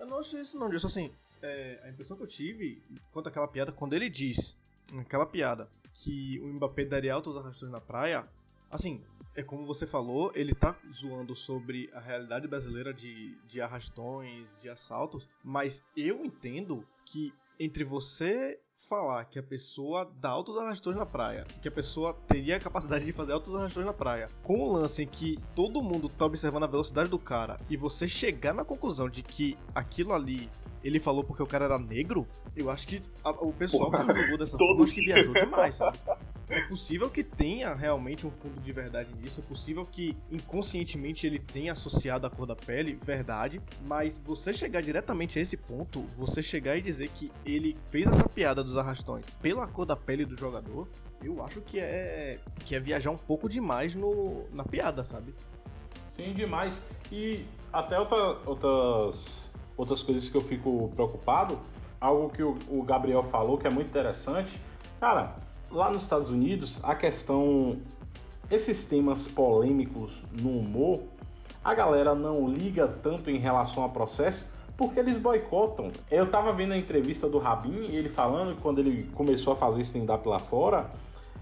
Eu 0.00 0.06
não 0.06 0.18
acho 0.18 0.36
isso 0.38 0.58
não, 0.58 0.68
disso 0.68 0.86
assim, 0.86 1.12
é, 1.42 1.80
a 1.84 1.88
impressão 1.88 2.16
que 2.16 2.22
eu 2.22 2.26
tive 2.26 2.82
quanto 3.12 3.28
àquela 3.28 3.48
piada, 3.48 3.72
quando 3.72 3.94
ele 3.94 4.08
diz, 4.08 4.58
naquela 4.92 5.26
piada, 5.26 5.68
que 5.92 6.40
o 6.40 6.46
Mbappé 6.46 6.84
daria 6.84 7.14
altos 7.14 7.36
arrastões 7.36 7.70
na 7.70 7.80
praia, 7.80 8.28
assim, 8.70 9.02
é 9.34 9.42
como 9.42 9.66
você 9.66 9.86
falou, 9.86 10.32
ele 10.34 10.54
tá 10.54 10.76
zoando 10.92 11.34
sobre 11.34 11.90
a 11.92 12.00
realidade 12.00 12.46
brasileira 12.46 12.92
de, 12.92 13.36
de 13.46 13.60
arrastões, 13.60 14.60
de 14.62 14.68
assaltos, 14.68 15.28
mas 15.42 15.84
eu 15.96 16.24
entendo 16.24 16.86
que 17.04 17.32
entre 17.58 17.84
você 17.84 18.58
falar 18.76 19.24
que 19.26 19.38
a 19.38 19.42
pessoa 19.42 20.10
dá 20.20 20.30
altos 20.30 20.58
arrastões 20.58 20.96
na 20.96 21.06
praia, 21.06 21.46
que 21.62 21.68
a 21.68 21.70
pessoa 21.70 22.12
teria 22.26 22.56
a 22.56 22.60
capacidade 22.60 23.04
de 23.04 23.12
fazer 23.12 23.32
altos 23.32 23.54
arrastões 23.54 23.86
na 23.86 23.92
praia, 23.92 24.26
com 24.42 24.60
o 24.60 24.72
lance 24.72 25.02
em 25.02 25.06
que 25.06 25.38
todo 25.54 25.82
mundo 25.82 26.08
tá 26.08 26.24
observando 26.26 26.64
a 26.64 26.68
velocidade 26.68 27.08
do 27.08 27.18
cara 27.18 27.58
e 27.70 27.76
você 27.76 28.08
chegar 28.08 28.52
na 28.52 28.64
conclusão 28.64 29.08
de 29.08 29.22
que 29.22 29.56
aquilo 29.74 30.12
ali 30.12 30.50
ele 30.82 31.00
falou 31.00 31.24
porque 31.24 31.42
o 31.42 31.46
cara 31.46 31.64
era 31.64 31.78
negro, 31.78 32.26
eu 32.54 32.68
acho 32.68 32.86
que 32.86 33.00
a, 33.22 33.30
o 33.30 33.52
pessoal 33.52 33.90
Porra, 33.90 34.06
que 34.06 34.20
jogou 34.20 34.38
dessa 34.38 34.58
forma 34.58 34.84
acho 34.84 34.94
que 34.94 35.04
viajou 35.06 35.34
demais, 35.34 35.74
sabe? 35.76 35.98
É 36.48 36.68
possível 36.68 37.08
que 37.08 37.24
tenha 37.24 37.74
realmente 37.74 38.26
um 38.26 38.30
fundo 38.30 38.60
de 38.60 38.72
verdade 38.72 39.08
nisso, 39.20 39.40
é 39.40 39.42
possível 39.42 39.84
que 39.84 40.16
inconscientemente 40.30 41.26
ele 41.26 41.38
tenha 41.38 41.72
associado 41.72 42.26
a 42.26 42.30
cor 42.30 42.46
da 42.46 42.54
pele, 42.54 42.98
verdade, 43.02 43.62
mas 43.88 44.18
você 44.18 44.52
chegar 44.52 44.82
diretamente 44.82 45.38
a 45.38 45.42
esse 45.42 45.56
ponto, 45.56 46.02
você 46.18 46.42
chegar 46.42 46.76
e 46.76 46.82
dizer 46.82 47.08
que 47.14 47.32
ele 47.46 47.76
fez 47.90 48.06
essa 48.06 48.28
piada 48.28 48.62
dos 48.62 48.76
arrastões 48.76 49.30
pela 49.40 49.66
cor 49.66 49.86
da 49.86 49.96
pele 49.96 50.26
do 50.26 50.36
jogador, 50.36 50.88
eu 51.22 51.42
acho 51.42 51.62
que 51.62 51.80
é 51.80 52.38
que 52.64 52.74
é 52.74 52.80
viajar 52.80 53.10
um 53.10 53.16
pouco 53.16 53.48
demais 53.48 53.94
no, 53.94 54.44
na 54.52 54.64
piada, 54.64 55.02
sabe? 55.02 55.34
Sim, 56.08 56.34
demais. 56.34 56.80
E 57.10 57.44
até 57.72 57.98
outra, 57.98 58.38
outras, 58.46 59.50
outras 59.76 60.02
coisas 60.02 60.28
que 60.28 60.36
eu 60.36 60.42
fico 60.42 60.90
preocupado, 60.94 61.58
algo 62.00 62.28
que 62.28 62.42
o, 62.42 62.58
o 62.68 62.82
Gabriel 62.82 63.22
falou 63.22 63.56
que 63.56 63.66
é 63.66 63.70
muito 63.70 63.88
interessante. 63.88 64.60
Cara, 65.00 65.36
lá 65.74 65.90
nos 65.90 66.04
Estados 66.04 66.30
Unidos, 66.30 66.80
a 66.82 66.94
questão. 66.94 67.78
Esses 68.50 68.84
temas 68.84 69.26
polêmicos 69.26 70.22
no 70.30 70.50
humor, 70.50 71.02
a 71.64 71.74
galera 71.74 72.14
não 72.14 72.46
liga 72.46 72.86
tanto 72.86 73.30
em 73.30 73.38
relação 73.38 73.82
ao 73.82 73.88
processo 73.88 74.44
porque 74.76 75.00
eles 75.00 75.16
boicotam. 75.16 75.90
Eu 76.10 76.30
tava 76.30 76.52
vendo 76.52 76.72
a 76.72 76.76
entrevista 76.76 77.26
do 77.26 77.38
Rabin 77.38 77.86
e 77.88 77.96
ele 77.96 78.10
falando 78.10 78.54
que 78.54 78.60
quando 78.60 78.80
ele 78.80 79.04
começou 79.14 79.54
a 79.54 79.56
fazer 79.56 79.80
stand-up 79.80 80.28
lá 80.28 80.38
fora, 80.38 80.90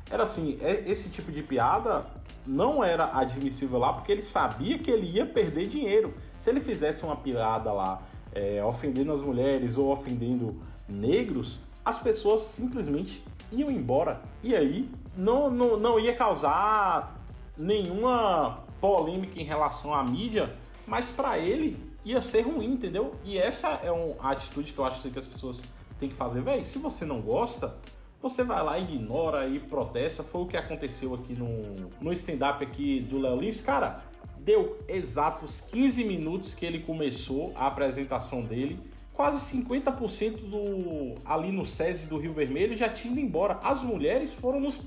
era 0.08 0.22
assim: 0.22 0.58
é, 0.60 0.88
esse 0.88 1.08
tipo 1.08 1.32
de 1.32 1.42
piada 1.42 2.06
não 2.46 2.84
era 2.84 3.18
admissível 3.18 3.78
lá 3.78 3.92
porque 3.92 4.12
ele 4.12 4.22
sabia 4.22 4.78
que 4.78 4.90
ele 4.90 5.06
ia 5.06 5.26
perder 5.26 5.66
dinheiro. 5.66 6.14
Se 6.38 6.50
ele 6.50 6.60
fizesse 6.60 7.04
uma 7.04 7.16
piada 7.16 7.72
lá 7.72 8.00
é, 8.32 8.64
ofendendo 8.64 9.12
as 9.12 9.20
mulheres 9.20 9.76
ou 9.76 9.90
ofendendo 9.90 10.62
negros, 10.88 11.60
as 11.84 11.98
pessoas 11.98 12.42
simplesmente 12.42 13.24
iam 13.52 13.70
embora. 13.70 14.20
E 14.42 14.56
aí 14.56 14.90
não, 15.16 15.50
não, 15.50 15.76
não 15.78 16.00
ia 16.00 16.14
causar 16.14 17.20
nenhuma 17.56 18.64
polêmica 18.80 19.40
em 19.40 19.44
relação 19.44 19.94
à 19.94 20.02
mídia, 20.02 20.54
mas 20.86 21.10
para 21.10 21.38
ele 21.38 21.92
ia 22.04 22.20
ser 22.20 22.42
ruim, 22.42 22.72
entendeu? 22.72 23.14
E 23.24 23.38
essa 23.38 23.68
é 23.82 23.90
uma 23.90 24.30
atitude 24.30 24.72
que 24.72 24.78
eu 24.78 24.84
acho 24.84 25.08
que 25.08 25.18
as 25.18 25.26
pessoas 25.26 25.62
têm 25.98 26.08
que 26.08 26.14
fazer. 26.14 26.42
Véi, 26.42 26.64
se 26.64 26.78
você 26.78 27.04
não 27.04 27.20
gosta, 27.20 27.76
você 28.20 28.42
vai 28.42 28.62
lá, 28.62 28.78
ignora 28.78 29.46
e 29.46 29.58
protesta. 29.58 30.22
Foi 30.22 30.42
o 30.42 30.46
que 30.46 30.56
aconteceu 30.56 31.14
aqui 31.14 31.34
no, 31.34 31.90
no 32.00 32.12
stand-up 32.12 32.62
aqui 32.64 33.00
do 33.00 33.20
Léo 33.20 33.40
Lins. 33.40 33.60
Cara, 33.60 33.96
deu 34.38 34.78
exatos 34.88 35.60
15 35.60 36.04
minutos 36.04 36.54
que 36.54 36.66
ele 36.66 36.80
começou 36.80 37.52
a 37.54 37.66
apresentação 37.66 38.40
dele 38.40 38.78
quase 39.22 39.56
50% 39.56 40.48
do 40.50 41.14
ali 41.24 41.52
no 41.52 41.64
SESI 41.64 42.06
do 42.06 42.18
Rio 42.18 42.32
Vermelho 42.32 42.76
já 42.76 42.88
tinha 42.88 43.12
ido 43.12 43.20
embora. 43.20 43.60
As 43.62 43.80
mulheres 43.80 44.32
foram 44.32 44.58
nos 44.58 44.80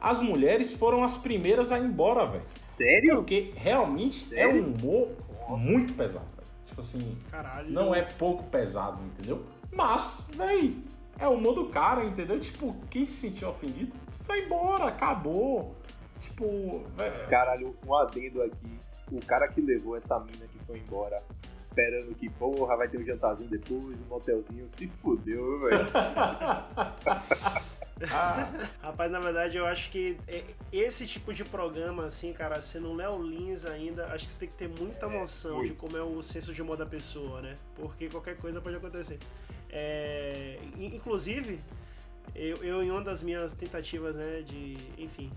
as 0.00 0.18
mulheres 0.18 0.72
foram 0.72 1.04
as 1.04 1.18
primeiras 1.18 1.70
a 1.70 1.78
ir 1.78 1.84
embora, 1.84 2.24
velho. 2.24 2.40
Sério? 2.42 3.16
Porque 3.16 3.52
realmente 3.54 4.14
Sério? 4.14 4.62
é 4.62 4.62
um 4.64 4.74
humor 4.74 5.08
muito 5.58 5.92
pesado. 5.92 6.24
Véio. 6.34 6.48
Tipo 6.64 6.80
assim, 6.80 7.18
Caralho. 7.30 7.70
não 7.70 7.94
é 7.94 8.00
pouco 8.00 8.44
pesado, 8.44 8.98
entendeu? 9.04 9.44
Mas, 9.70 10.26
velho, 10.34 10.82
é 11.18 11.28
o 11.28 11.32
humor 11.32 11.54
do 11.54 11.66
cara, 11.66 12.02
entendeu? 12.02 12.40
Tipo, 12.40 12.74
quem 12.88 13.04
se 13.04 13.28
sentiu 13.28 13.50
ofendido, 13.50 13.94
vai 14.26 14.40
embora, 14.40 14.86
acabou. 14.86 15.76
Tipo, 16.18 16.82
velho. 16.96 17.28
Caralho, 17.28 17.76
um 17.86 17.94
adendo 17.94 18.42
aqui. 18.42 18.78
O 19.12 19.20
cara 19.26 19.46
que 19.48 19.60
levou 19.60 19.94
essa 19.94 20.18
mina 20.18 20.46
que 20.50 20.58
foi 20.64 20.78
embora 20.78 21.22
esperando 21.72 22.14
que, 22.14 22.28
porra, 22.28 22.76
vai 22.76 22.88
ter 22.88 22.98
um 22.98 23.04
jantarzinho 23.04 23.50
depois, 23.50 23.84
um 23.84 24.08
motelzinho. 24.08 24.68
Se 24.68 24.86
fudeu, 24.86 25.58
velho. 25.60 25.86
Ah. 28.10 28.50
Rapaz, 28.82 29.12
na 29.12 29.20
verdade, 29.20 29.56
eu 29.56 29.64
acho 29.64 29.88
que 29.92 30.18
é, 30.26 30.42
esse 30.72 31.06
tipo 31.06 31.32
de 31.32 31.44
programa, 31.44 32.06
assim, 32.06 32.32
cara, 32.32 32.60
você 32.60 32.80
não 32.80 32.94
lê 32.94 33.06
o 33.06 33.22
Lins 33.22 33.64
ainda, 33.64 34.06
acho 34.06 34.26
que 34.26 34.32
você 34.32 34.40
tem 34.40 34.48
que 34.48 34.56
ter 34.56 34.68
muita 34.68 35.06
é, 35.06 35.20
noção 35.20 35.62
de 35.62 35.72
como 35.72 35.96
é 35.96 36.02
o 36.02 36.20
senso 36.20 36.52
de 36.52 36.60
humor 36.60 36.76
da 36.76 36.84
pessoa, 36.84 37.40
né? 37.40 37.54
Porque 37.76 38.08
qualquer 38.08 38.36
coisa 38.38 38.60
pode 38.60 38.74
acontecer. 38.74 39.20
É, 39.70 40.58
inclusive, 40.76 41.60
eu, 42.34 42.56
eu, 42.64 42.82
em 42.82 42.90
uma 42.90 43.02
das 43.02 43.22
minhas 43.22 43.52
tentativas, 43.52 44.16
né, 44.16 44.42
de, 44.42 44.76
enfim, 44.98 45.30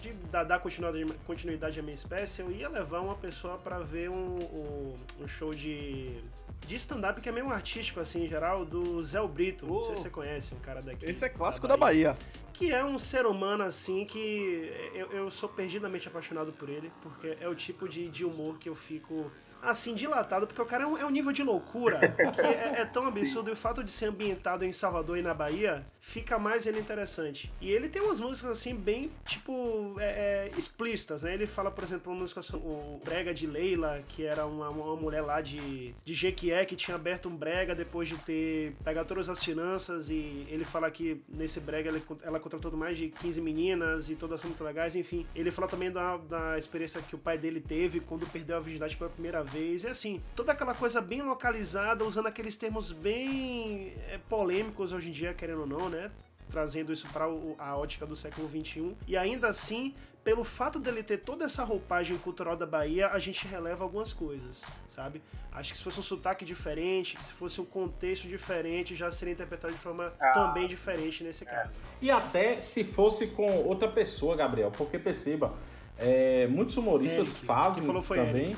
de 0.00 0.12
dar, 0.30 0.44
dar 0.44 0.58
continuidade, 0.58 1.18
continuidade 1.26 1.78
à 1.78 1.82
minha 1.82 1.94
espécie, 1.94 2.40
eu 2.40 2.50
ia 2.50 2.68
levar 2.68 3.00
uma 3.00 3.14
pessoa 3.14 3.58
para 3.58 3.78
ver 3.80 4.10
um, 4.10 4.38
um, 4.38 4.94
um, 5.20 5.28
show 5.28 5.54
de, 5.54 6.22
de 6.66 6.76
stand-up 6.76 7.20
que 7.20 7.28
é 7.28 7.32
meio 7.32 7.50
artístico, 7.50 8.00
assim, 8.00 8.24
em 8.24 8.28
geral, 8.28 8.64
do 8.64 9.00
Zé 9.02 9.20
Brito. 9.26 9.66
Oh, 9.68 9.74
não 9.74 9.86
sei 9.86 9.96
se 9.96 10.02
você 10.02 10.10
conhece, 10.10 10.54
um 10.54 10.60
cara 10.60 10.80
daqui. 10.80 11.04
Esse 11.04 11.24
é 11.26 11.28
clássico 11.28 11.68
da 11.68 11.76
Bahia. 11.76 12.08
da 12.08 12.14
Bahia. 12.14 12.30
Que 12.52 12.72
é 12.72 12.84
um 12.84 12.98
ser 12.98 13.26
humano, 13.26 13.64
assim, 13.64 14.04
que 14.04 14.72
eu, 14.94 15.12
eu 15.12 15.30
sou 15.30 15.48
perdidamente 15.48 16.08
apaixonado 16.08 16.52
por 16.52 16.68
ele, 16.68 16.90
porque 17.02 17.36
é 17.40 17.48
o 17.48 17.54
tipo 17.54 17.88
de, 17.88 18.08
de 18.08 18.24
humor 18.24 18.58
que 18.58 18.68
eu 18.68 18.74
fico 18.74 19.30
assim, 19.62 19.94
dilatado, 19.94 20.46
porque 20.46 20.60
o 20.60 20.66
cara 20.66 20.84
é 20.84 20.86
um, 20.86 20.98
é 20.98 21.04
um 21.04 21.10
nível 21.10 21.32
de 21.32 21.42
loucura 21.42 21.98
que 22.34 22.40
é, 22.40 22.80
é 22.80 22.84
tão 22.84 23.06
absurdo. 23.06 23.44
Sim. 23.46 23.50
E 23.50 23.52
o 23.52 23.56
fato 23.56 23.84
de 23.84 23.90
ser 23.90 24.06
ambientado 24.06 24.64
em 24.64 24.72
Salvador 24.72 25.18
e 25.18 25.22
na 25.22 25.34
Bahia 25.34 25.84
fica 26.00 26.38
mais 26.38 26.66
ele 26.66 26.80
interessante. 26.80 27.52
E 27.60 27.70
ele 27.70 27.88
tem 27.88 28.02
umas 28.02 28.20
músicas, 28.20 28.50
assim, 28.50 28.74
bem, 28.74 29.10
tipo, 29.26 29.96
é, 29.98 30.48
é, 30.48 30.58
explícitas, 30.58 31.22
né? 31.22 31.34
Ele 31.34 31.46
fala, 31.46 31.70
por 31.70 31.84
exemplo, 31.84 32.12
uma 32.12 32.20
música, 32.20 32.40
o 32.56 33.00
Brega 33.04 33.32
de 33.34 33.46
Leila, 33.46 34.02
que 34.08 34.24
era 34.24 34.46
uma, 34.46 34.68
uma 34.70 34.96
mulher 34.96 35.22
lá 35.22 35.40
de, 35.40 35.94
de 36.04 36.14
Jequié 36.14 36.64
que 36.64 36.76
tinha 36.76 36.94
aberto 36.94 37.28
um 37.28 37.36
brega 37.36 37.74
depois 37.74 38.08
de 38.08 38.16
ter 38.18 38.74
pegado 38.84 39.08
todas 39.08 39.28
as 39.28 39.42
finanças. 39.42 40.10
E 40.10 40.46
ele 40.48 40.64
fala 40.64 40.90
que 40.90 41.22
nesse 41.28 41.60
brega 41.60 41.90
ela, 41.90 42.02
ela 42.22 42.40
contratou 42.40 42.70
mais 42.72 42.96
de 42.96 43.08
15 43.08 43.40
meninas 43.40 44.08
e 44.08 44.16
todas 44.16 44.40
são 44.40 44.48
muito 44.48 44.62
legais. 44.64 44.96
Enfim, 44.96 45.26
ele 45.34 45.50
fala 45.50 45.68
também 45.68 45.90
da, 45.90 46.16
da 46.16 46.58
experiência 46.58 47.00
que 47.02 47.14
o 47.14 47.18
pai 47.18 47.36
dele 47.38 47.60
teve 47.60 48.00
quando 48.00 48.26
perdeu 48.26 48.56
a 48.56 48.60
virgindade 48.60 48.96
pela 48.96 49.10
primeira 49.10 49.42
vez. 49.42 49.49
E 49.54 49.86
assim, 49.86 50.22
toda 50.36 50.52
aquela 50.52 50.74
coisa 50.74 51.00
bem 51.00 51.22
localizada, 51.22 52.04
usando 52.04 52.26
aqueles 52.26 52.56
termos 52.56 52.92
bem 52.92 53.92
é, 54.08 54.18
polêmicos 54.28 54.92
hoje 54.92 55.08
em 55.08 55.12
dia, 55.12 55.34
querendo 55.34 55.62
ou 55.62 55.66
não, 55.66 55.88
né? 55.88 56.10
Trazendo 56.50 56.92
isso 56.92 57.08
para 57.08 57.24
a 57.58 57.76
ótica 57.76 58.06
do 58.06 58.16
século 58.16 58.48
XXI. 58.48 58.96
E 59.06 59.16
ainda 59.16 59.48
assim, 59.48 59.94
pelo 60.22 60.44
fato 60.44 60.78
dele 60.78 61.02
ter 61.02 61.18
toda 61.18 61.44
essa 61.44 61.64
roupagem 61.64 62.18
cultural 62.18 62.56
da 62.56 62.66
Bahia, 62.66 63.08
a 63.08 63.18
gente 63.18 63.46
releva 63.46 63.84
algumas 63.84 64.12
coisas, 64.12 64.64
sabe? 64.88 65.22
Acho 65.52 65.72
que 65.72 65.78
se 65.78 65.84
fosse 65.84 65.98
um 65.98 66.02
sotaque 66.02 66.44
diferente, 66.44 67.16
que 67.16 67.24
se 67.24 67.32
fosse 67.32 67.60
um 67.60 67.64
contexto 67.64 68.28
diferente, 68.28 68.94
já 68.94 69.10
seria 69.10 69.32
interpretado 69.32 69.72
de 69.72 69.80
forma 69.80 70.12
ah, 70.20 70.32
também 70.32 70.66
diferente 70.66 71.24
nesse 71.24 71.44
caso. 71.44 71.70
E 72.00 72.10
até 72.10 72.60
se 72.60 72.84
fosse 72.84 73.28
com 73.28 73.64
outra 73.64 73.88
pessoa, 73.88 74.36
Gabriel, 74.36 74.70
porque 74.76 74.98
perceba, 74.98 75.54
é, 76.00 76.46
muitos 76.46 76.76
humoristas 76.76 77.28
Eric, 77.28 77.44
fazem 77.44 77.84
falou 77.84 78.00
foi 78.00 78.16
também. 78.16 78.56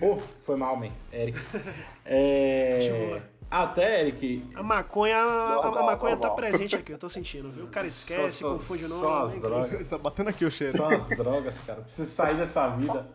oh, 0.00 0.16
foi 0.40 0.56
mal, 0.56 0.76
man. 0.76 0.90
Eric. 1.12 1.38
É, 2.12 3.20
até, 3.48 4.00
Eric. 4.00 4.44
A 4.54 4.62
maconha, 4.62 5.16
a, 5.16 5.66
a 5.66 5.82
maconha 5.82 6.16
tá 6.16 6.30
presente 6.30 6.74
aqui, 6.74 6.92
eu 6.92 6.98
tô 6.98 7.08
sentindo, 7.08 7.50
viu? 7.50 7.64
O 7.64 7.68
cara 7.68 7.86
esquece, 7.86 8.38
só, 8.38 8.48
só, 8.48 8.52
confunde 8.54 8.84
o 8.84 8.88
nome. 8.88 9.00
Só 9.00 9.22
as 9.24 9.40
drogas. 9.40 9.88
tá 9.88 9.98
batendo 9.98 10.30
aqui 10.30 10.44
o 10.44 10.50
cheiro. 10.50 10.76
Só 10.76 10.90
as 10.90 11.08
drogas, 11.10 11.60
cara. 11.60 11.82
Preciso 11.82 12.10
sair 12.10 12.36
dessa 12.36 12.68
vida. 12.68 13.06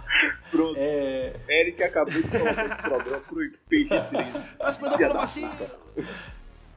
Pronto. 0.52 0.74
É... 0.76 1.34
Eric 1.48 1.82
acabou 1.82 2.12
de 2.12 2.22
tomar 2.22 2.50
o 2.50 2.82
programa 2.82 3.20
pro 3.20 3.50
PG-13. 3.70 4.26
Mas, 4.60 4.78
mas, 4.78 5.16
assim, 5.16 5.50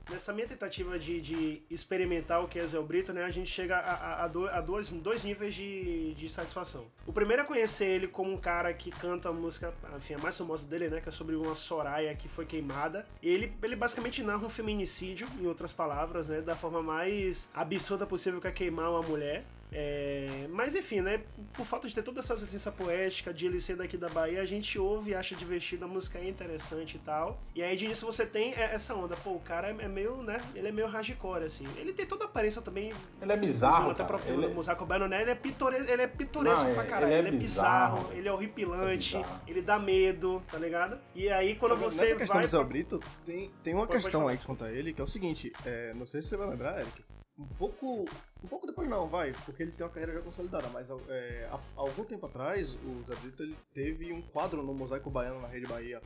Nessa 0.10 0.32
minha 0.32 0.48
tentativa 0.48 0.98
de, 0.98 1.20
de 1.20 1.62
experimentar 1.70 2.41
o 2.41 2.48
que 2.48 2.58
é 2.58 2.65
Zé 2.65 2.80
Brito, 2.80 3.12
né, 3.12 3.26
a 3.26 3.30
gente 3.30 3.50
chega 3.50 3.76
a, 3.76 3.93
a, 3.93 4.24
a, 4.24 4.28
do, 4.28 4.48
a 4.48 4.62
dois, 4.62 4.89
dois 4.89 5.24
níveis 5.24 5.54
de, 5.54 6.13
de 6.13 6.30
satisfação. 6.30 6.86
O 7.06 7.12
primeiro 7.12 7.41
é 7.41 7.46
conhecer 7.46 7.86
ele 7.86 8.08
como 8.08 8.32
um 8.32 8.38
cara 8.38 8.74
que 8.74 8.89
canta 8.89 9.28
a 9.28 9.34
música, 9.34 9.74
enfim, 9.98 10.13
a 10.13 10.17
mais 10.17 10.38
famosa 10.38 10.65
dele, 10.65 10.88
né, 10.88 11.02
que 11.02 11.10
é 11.10 11.12
sobre 11.12 11.36
uma 11.36 11.54
Soraya 11.54 12.15
que 12.15 12.30
foi 12.30 12.46
queimada. 12.46 13.06
Ele, 13.22 13.52
ele 13.62 13.76
basicamente 13.76 14.24
narra 14.24 14.46
um 14.46 14.50
feminicídio, 14.50 15.28
em 15.41 15.46
outras 15.46 15.74
palavras, 15.74 16.30
né, 16.30 16.39
da 16.39 16.56
forma 16.56 16.82
mais 16.82 17.50
absurda 17.54 18.06
possível 18.06 18.39
que 18.39 18.48
é 18.48 18.52
queimar 18.52 18.89
uma 18.89 19.02
mulher. 19.02 19.43
É, 19.71 20.47
mas 20.49 20.75
enfim, 20.75 21.01
né? 21.01 21.21
Por 21.53 21.65
fato 21.65 21.88
de 21.88 21.93
ter 21.93 22.01
toda 22.01 22.19
essa 22.19 22.34
essência 22.36 22.71
poética, 22.71 23.34
de 23.34 23.45
ele 23.45 23.60
ser 23.60 23.75
daqui 23.75 23.97
da 23.97 24.10
Bahia, 24.10 24.41
a 24.41 24.45
gente 24.45 24.80
ouve 24.80 25.12
e 25.12 25.15
acha 25.15 25.36
divertido, 25.36 25.86
a 25.86 25.88
música 25.88 26.19
é 26.19 26.27
interessante 26.27 26.95
e 26.95 26.99
tal. 26.99 27.39
E 27.53 27.62
aí 27.62 27.75
de 27.75 27.86
início 27.86 28.06
você 28.06 28.25
tem 28.25 28.53
essa 28.53 28.95
onda, 28.95 29.15
pô, 29.17 29.32
o 29.32 29.39
cara 29.39 29.69
é 29.69 29.88
meio, 29.88 30.17
né? 30.23 30.41
Ele 30.56 30.69
é 30.69 30.71
meio 30.71 30.88
hardcore, 30.88 31.43
assim. 31.43 31.67
Ele 31.77 31.93
tem 31.93 32.06
toda 32.06 32.25
a 32.25 32.27
aparência 32.27 32.62
também. 32.62 32.93
Ele 33.21 33.32
é 33.32 33.38
bizarro. 33.38 33.91
Até 33.91 34.03
próprio 34.03 34.34
ele... 34.34 34.53
Musaco 34.53 34.86
Bano, 34.86 35.08
né? 35.08 35.21
Ele 35.21 35.32
é, 35.32 35.36
pitore... 35.36 35.75
ele 35.75 36.01
é 36.01 36.08
pitoresco 36.08 36.65
Não, 36.65 36.73
pra 36.73 36.86
caralho. 36.86 37.08
Ele 37.08 37.15
é, 37.15 37.17
ele 37.19 37.27
é 37.27 37.32
bizarro, 37.32 37.97
bizarro, 37.97 38.17
ele 38.17 38.27
é 38.27 38.32
horripilante, 38.32 39.17
é 39.17 39.25
ele 39.47 39.62
dá 39.62 39.77
medo, 39.77 40.41
tá 40.49 40.58
ligado? 40.58 40.99
E 41.13 41.30
aí 41.30 41.56
quando 41.56 41.75
você. 41.75 42.03
Nessa 42.03 42.15
questão 42.15 42.36
vai. 42.38 42.45
Do 42.45 42.49
Zé 42.49 42.63
Brito, 42.63 42.99
tem, 43.25 43.51
tem 43.63 43.73
uma 43.73 43.86
pode, 43.86 44.01
questão 44.01 44.21
pode 44.21 44.38
aí 44.38 44.43
conta 44.43 44.71
ele, 44.71 44.93
que 44.93 45.01
é 45.01 45.03
o 45.03 45.08
seguinte: 45.08 45.51
é, 45.65 45.93
não 45.93 46.06
sei 46.06 46.21
se 46.21 46.30
você 46.30 46.38
vai 46.38 46.49
lembrar, 46.49 46.80
Eric 46.80 47.08
um 47.38 47.45
pouco. 47.45 48.06
Um 48.43 48.47
pouco 48.47 48.67
depois 48.67 48.88
não, 48.88 49.08
vai, 49.08 49.34
porque 49.45 49.63
ele 49.63 49.71
tem 49.71 49.86
uma 49.86 49.91
carreira 49.91 50.13
já 50.13 50.21
consolidada, 50.21 50.69
mas 50.69 50.88
é, 51.10 51.50
há, 51.52 51.60
algum 51.76 52.04
tempo 52.04 52.26
atrás 52.26 52.69
o 52.73 53.04
Zé 53.08 53.15
Brito 53.15 53.43
ele 53.43 53.58
teve 53.73 54.13
um 54.13 54.21
quadro 54.21 54.62
no 54.62 54.73
Mosaico 54.73 55.10
Baiano 55.10 55.41
na 55.41 55.47
Rede 55.47 55.67
Bahia. 55.67 56.02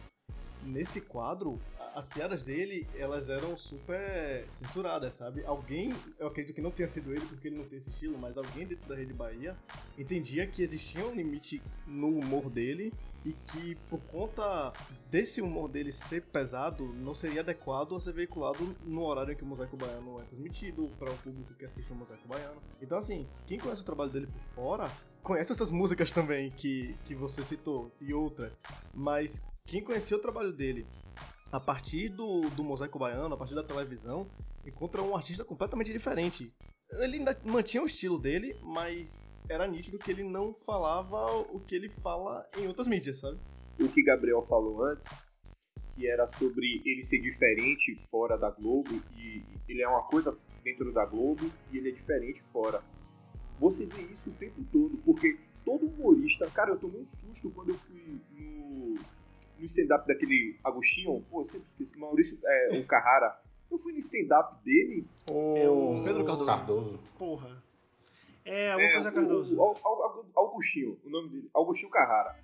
Nesse 0.64 1.02
quadro, 1.02 1.60
as 1.94 2.08
piadas 2.08 2.44
dele, 2.44 2.88
elas 2.96 3.30
eram 3.30 3.58
super 3.58 4.46
censuradas, 4.50 5.16
sabe? 5.16 5.44
Alguém, 5.46 5.94
eu 6.18 6.28
acredito 6.28 6.56
que 6.56 6.62
não 6.62 6.72
tenha 6.72 6.88
sido 6.88 7.12
ele, 7.12 7.26
porque 7.26 7.48
ele 7.48 7.58
não 7.58 7.66
tem 7.66 7.80
esse 7.80 7.90
estilo, 7.90 8.18
mas 8.20 8.38
alguém 8.38 8.66
dentro 8.66 8.88
da 8.88 8.96
Rede 8.96 9.14
Bahia 9.14 9.56
entendia 9.98 10.48
que 10.48 10.62
existia 10.62 11.06
um 11.06 11.14
limite 11.14 11.62
no 11.86 12.08
humor 12.08 12.50
dele 12.50 12.94
e 13.26 13.34
que 13.34 13.76
por 13.90 14.00
conta 14.04 14.74
desse 15.10 15.42
humor 15.42 15.70
dele 15.70 15.92
ser 15.92 16.24
pesado, 16.24 16.86
não 16.94 17.14
seria 17.14 17.42
adequado 17.42 17.96
a 17.96 18.00
ser 18.00 18.14
veiculado 18.14 18.76
no 18.84 19.04
horário 19.04 19.34
em 19.34 19.36
que 19.36 19.44
o 19.44 19.46
Mosaico 19.46 19.78
Baiano 19.78 20.20
é 20.20 20.24
transmitido 20.24 20.90
para 20.98 21.12
o 21.12 21.18
público 21.18 21.54
que 21.54 21.66
assiste 21.66 21.92
o 21.92 21.96
Mosaico 21.96 22.28
Baiano. 22.28 22.62
Então 22.82 22.98
assim, 22.98 23.28
quem 23.46 23.60
conhece 23.60 23.82
o 23.82 23.86
trabalho 23.86 24.10
dele 24.10 24.28
por 24.28 24.42
fora, 24.56 24.92
conhece 25.22 25.52
essas 25.52 25.70
músicas 25.70 26.12
também 26.12 26.50
que, 26.50 26.96
que 27.06 27.14
você 27.14 27.44
citou 27.44 27.92
e 28.02 28.14
outra, 28.14 28.52
mas 28.94 29.42
quem 29.72 29.82
conhecia 29.82 30.18
o 30.18 30.20
trabalho 30.20 30.52
dele 30.52 30.86
a 31.50 31.58
partir 31.58 32.10
do, 32.10 32.42
do 32.50 32.62
Mosaico 32.62 33.00
Baiano, 33.00 33.34
a 33.34 33.38
partir 33.38 33.56
da 33.56 33.64
televisão, 33.64 34.30
encontra 34.66 35.02
um 35.02 35.16
artista 35.16 35.46
completamente 35.46 35.94
diferente. 35.94 36.54
Ele 36.92 37.20
ainda 37.20 37.40
mantinha 37.46 37.82
o 37.82 37.86
estilo 37.86 38.20
dele, 38.20 38.54
mas 38.64 39.18
era 39.48 39.66
nítido 39.66 39.98
que 39.98 40.12
ele 40.12 40.24
não 40.24 40.54
falava 40.54 41.38
o 41.38 41.62
que 41.62 41.74
ele 41.74 41.88
fala 41.88 42.46
em 42.58 42.68
outras 42.68 42.86
mídias, 42.86 43.20
sabe? 43.20 43.40
O 43.80 43.88
que 43.88 44.04
Gabriel 44.04 44.42
falou 44.42 44.84
antes, 44.84 45.10
que 45.96 46.06
era 46.06 46.28
sobre 46.28 46.82
ele 46.86 47.02
ser 47.02 47.22
diferente 47.22 47.96
fora 48.10 48.38
da 48.38 48.50
Globo, 48.50 49.02
e 49.16 49.42
ele 49.70 49.82
é 49.82 49.88
uma 49.88 50.04
coisa 50.04 50.38
dentro 50.66 50.92
da 50.92 51.06
Globo 51.06 51.50
e 51.72 51.78
ele 51.78 51.90
é 51.90 51.94
diferente 51.94 52.44
fora. 52.52 52.84
Você 53.58 53.86
vê 53.86 54.02
isso 54.02 54.32
o 54.32 54.34
tempo 54.34 54.66
todo, 54.70 54.98
porque 55.06 55.40
todo 55.64 55.86
humorista, 55.86 56.50
cara, 56.52 56.72
eu 56.72 56.78
tomei 56.78 57.02
um 57.02 57.06
susto 57.06 57.50
quando 57.52 57.70
eu 57.70 57.78
fui 57.78 58.20
no, 58.32 59.00
no 59.62 59.66
stand-up 59.66 60.08
daquele 60.08 60.60
Agostinho, 60.64 61.24
pô, 61.30 61.42
eu 61.42 61.46
sempre 61.46 61.68
esqueci, 61.68 61.98
Maurício, 61.98 62.40
é, 62.44 62.80
o 62.80 62.86
Carrara. 62.86 63.40
Eu 63.70 63.78
fui 63.78 63.94
no 63.94 64.00
stand-up 64.00 64.62
dele. 64.66 65.08
O 65.30 66.04
Pedro 66.04 66.26
Cardoso. 66.26 66.46
Cardoso. 66.46 67.00
Porra. 67.18 67.64
É, 68.44 68.72
alguma 68.72 68.90
é, 68.90 68.94
coisa 68.94 69.12
Cardoso. 69.12 69.58
O, 69.58 69.72
o, 69.72 70.20
o, 70.20 70.26
Augustinho, 70.36 71.00
o 71.06 71.10
nome 71.10 71.30
dele, 71.30 71.50
Augustinho 71.54 71.92
Carrara. 71.92 72.38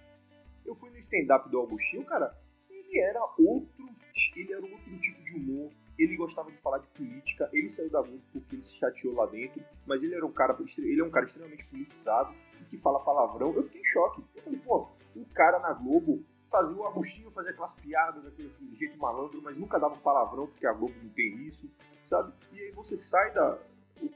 Eu 0.66 0.76
fui 0.76 0.90
no 0.92 0.98
stand-up 0.98 1.50
do 1.50 1.58
Augustinho, 1.58 2.06
cara, 2.06 2.38
ele 2.70 3.00
era 3.00 3.22
outro, 3.38 3.90
ele 4.36 4.54
era 4.54 4.62
outro 4.62 5.00
tipo 5.00 5.22
de 5.24 5.34
humor. 5.34 5.72
Ele 5.98 6.16
gostava 6.16 6.52
de 6.52 6.58
falar 6.58 6.78
de 6.78 6.88
política, 6.90 7.50
ele 7.52 7.68
saiu 7.68 7.90
da 7.90 8.02
Globo 8.02 8.22
porque 8.32 8.56
ele 8.56 8.62
se 8.62 8.76
chateou 8.76 9.16
lá 9.16 9.26
dentro, 9.26 9.64
mas 9.86 10.04
ele 10.04 10.14
era 10.14 10.26
um 10.26 10.32
cara, 10.32 10.56
ele 10.78 11.02
é 11.02 11.04
um 11.04 11.10
cara 11.10 11.26
extremamente 11.26 11.66
politizado 11.66 12.36
e 12.62 12.66
que 12.66 12.78
fala 12.78 13.00
palavrão. 13.00 13.54
Eu 13.56 13.64
fiquei 13.64 13.82
em 13.82 13.86
choque. 13.86 14.24
Eu 14.36 14.44
falei, 14.44 14.60
pô, 14.60 14.88
o 15.16 15.26
cara 15.34 15.58
na 15.58 15.74
Globo 15.74 16.24
fazia 16.50 16.76
o 16.76 16.88
Agostinho 16.88 17.32
fazer 17.32 17.50
aquelas 17.50 17.76
piadas, 17.76 18.26
aquele, 18.26 18.50
aquele 18.50 18.76
jeito 18.76 18.98
malandro, 18.98 19.42
mas 19.42 19.58
nunca 19.58 19.80
dava 19.80 19.96
um 19.96 20.00
palavrão 20.00 20.48
porque 20.48 20.66
a 20.66 20.74
Globo 20.74 20.94
não 21.02 21.10
tem 21.10 21.46
isso, 21.46 21.70
sabe? 22.04 22.34
E 22.54 22.60
aí 22.60 22.72
você 22.72 22.98
sai 22.98 23.34
da, 23.34 23.58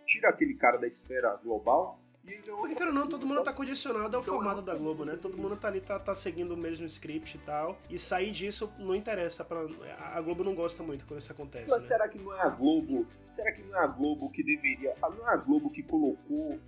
tira 0.06 0.30
aquele 0.30 0.56
cara 0.56 0.78
da 0.78 0.88
esfera 0.88 1.36
global 1.44 2.00
e 2.24 2.34
ele 2.34 2.44
Porque, 2.44 2.76
cara, 2.76 2.92
não, 2.92 3.08
todo 3.08 3.26
mundo 3.26 3.42
tá 3.42 3.52
condicionado 3.52 4.16
ao 4.16 4.22
então, 4.22 4.36
formato 4.36 4.62
da 4.62 4.76
Globo, 4.76 5.04
né? 5.04 5.18
Todo 5.18 5.36
mundo 5.36 5.58
tá 5.58 5.68
ali, 5.68 5.82
tá, 5.82 5.98
tá 6.00 6.14
seguindo 6.14 6.54
o 6.54 6.58
mesmo 6.58 6.86
script 6.86 7.36
e 7.36 7.40
tal. 7.40 7.80
E 7.90 7.98
sair 7.98 8.32
disso 8.32 8.72
não 8.78 8.94
interessa. 8.94 9.44
Pra... 9.44 9.60
A 10.14 10.22
Globo 10.22 10.44
não 10.44 10.54
gosta 10.54 10.84
muito 10.84 11.06
quando 11.06 11.20
isso 11.20 11.32
acontece. 11.32 11.72
Mas 11.72 11.82
né? 11.82 11.88
será 11.88 12.08
que 12.08 12.20
não 12.20 12.34
é 12.34 12.42
a 12.42 12.50
Globo? 12.50 13.08
Será 13.32 13.52
que 13.52 13.64
não 13.64 13.76
é 13.76 13.84
a 13.84 13.88
Globo 13.88 14.30
que 14.30 14.44
deveria. 14.44 14.96
Não 15.02 15.30
é 15.30 15.34
a 15.34 15.38
Globo 15.38 15.72
que 15.72 15.82
colocou 15.82 16.60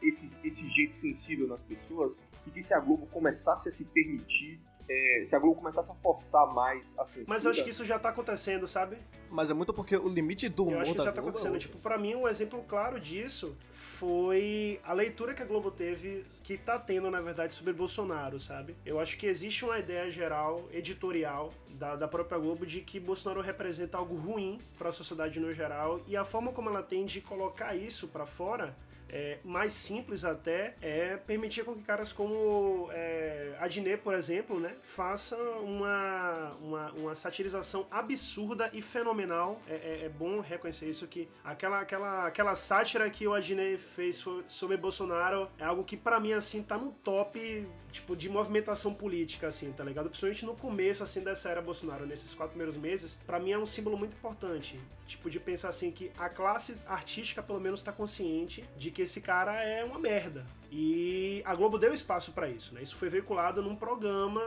esse, 0.00 0.30
esse 0.44 0.68
jeito 0.68 0.94
sensível 0.94 1.48
nas 1.48 1.62
pessoas? 1.62 2.12
E 2.46 2.50
que 2.50 2.62
se 2.62 2.72
a 2.72 2.78
Globo 2.78 3.06
começasse 3.06 3.68
a 3.68 3.72
se 3.72 3.86
permitir 3.86 4.60
é, 4.88 5.22
se 5.24 5.34
a 5.34 5.38
Globo 5.38 5.56
começasse 5.56 5.90
a 5.90 5.94
forçar 5.94 6.46
mais 6.52 6.98
a 6.98 7.04
censura. 7.04 7.26
Mas 7.28 7.44
eu 7.44 7.50
acho 7.50 7.64
que 7.64 7.70
isso 7.70 7.84
já 7.84 7.98
tá 7.98 8.10
acontecendo, 8.10 8.68
sabe? 8.68 8.98
Mas 9.30 9.50
é 9.50 9.54
muito 9.54 9.72
porque 9.72 9.96
o 9.96 10.08
limite 10.08 10.48
do 10.48 10.64
humor 10.64 10.74
Eu 10.74 10.80
acho 10.80 10.92
que 10.94 11.02
já 11.02 11.12
tá 11.12 11.20
acontecendo. 11.20 11.56
É 11.56 11.58
tipo, 11.58 11.78
pra 11.78 11.98
mim, 11.98 12.14
um 12.14 12.28
exemplo 12.28 12.62
claro 12.68 13.00
disso 13.00 13.56
foi 13.72 14.80
a 14.84 14.92
leitura 14.92 15.34
que 15.34 15.42
a 15.42 15.46
Globo 15.46 15.70
teve, 15.70 16.24
que 16.42 16.56
tá 16.56 16.78
tendo, 16.78 17.10
na 17.10 17.20
verdade, 17.20 17.54
sobre 17.54 17.72
Bolsonaro, 17.72 18.38
sabe? 18.38 18.76
Eu 18.84 19.00
acho 19.00 19.16
que 19.16 19.26
existe 19.26 19.64
uma 19.64 19.78
ideia 19.78 20.10
geral, 20.10 20.64
editorial, 20.72 21.52
da, 21.70 21.96
da 21.96 22.06
própria 22.06 22.38
Globo, 22.38 22.64
de 22.64 22.80
que 22.80 23.00
Bolsonaro 23.00 23.40
representa 23.40 23.98
algo 23.98 24.14
ruim 24.14 24.60
para 24.78 24.90
a 24.90 24.92
sociedade 24.92 25.40
no 25.40 25.52
geral, 25.52 26.00
e 26.06 26.16
a 26.16 26.24
forma 26.24 26.52
como 26.52 26.68
ela 26.68 26.82
tem 26.82 27.04
de 27.04 27.20
colocar 27.20 27.74
isso 27.74 28.06
para 28.08 28.26
fora 28.26 28.74
é, 29.14 29.38
mais 29.44 29.72
simples 29.72 30.24
até 30.24 30.74
é 30.82 31.16
permitir 31.16 31.64
com 31.64 31.76
que 31.76 31.84
caras 31.84 32.12
como 32.12 32.88
é, 32.90 33.54
Adnet, 33.60 34.02
por 34.02 34.12
exemplo, 34.12 34.58
né, 34.58 34.74
faça 34.82 35.36
uma, 35.36 36.56
uma, 36.60 36.92
uma 36.92 37.14
satirização 37.14 37.86
absurda 37.92 38.68
e 38.72 38.82
fenomenal. 38.82 39.60
É, 39.68 39.74
é, 39.74 40.00
é, 40.06 40.08
bom 40.08 40.40
reconhecer 40.40 40.88
isso, 40.88 41.06
que 41.06 41.28
aquela, 41.44 41.78
aquela, 41.78 42.26
aquela 42.26 42.56
sátira 42.56 43.08
que 43.08 43.24
o 43.28 43.32
Adnet 43.32 43.78
fez 43.78 44.24
sobre 44.48 44.76
Bolsonaro 44.76 45.48
é 45.60 45.64
algo 45.64 45.84
que 45.84 45.96
para 45.96 46.18
mim, 46.18 46.32
assim, 46.32 46.60
tá 46.60 46.76
no 46.76 46.90
top, 46.90 47.68
tipo, 47.92 48.16
de 48.16 48.28
movimentação 48.28 48.92
política, 48.92 49.46
assim, 49.46 49.70
tá 49.70 49.84
ligado? 49.84 50.06
Principalmente 50.06 50.44
no 50.44 50.56
começo, 50.56 51.04
assim, 51.04 51.20
dessa 51.20 51.48
era 51.48 51.62
Bolsonaro, 51.62 52.04
nesses 52.04 52.34
quatro 52.34 52.50
primeiros 52.50 52.76
meses, 52.76 53.16
para 53.24 53.38
mim 53.38 53.52
é 53.52 53.58
um 53.58 53.66
símbolo 53.66 53.96
muito 53.96 54.16
importante. 54.16 54.80
Tipo, 55.06 55.28
de 55.28 55.38
pensar 55.38 55.68
assim 55.68 55.90
que 55.90 56.10
a 56.18 56.28
classe 56.28 56.82
artística, 56.86 57.42
pelo 57.42 57.60
menos, 57.60 57.82
tá 57.82 57.92
consciente 57.92 58.64
de 58.76 58.90
que 58.90 59.02
esse 59.02 59.20
cara 59.20 59.54
é 59.62 59.84
uma 59.84 59.98
merda. 59.98 60.46
E 60.70 61.42
a 61.44 61.54
Globo 61.54 61.78
deu 61.78 61.92
espaço 61.92 62.32
para 62.32 62.48
isso, 62.48 62.74
né? 62.74 62.82
Isso 62.82 62.96
foi 62.96 63.08
veiculado 63.08 63.62
num 63.62 63.76
programa 63.76 64.42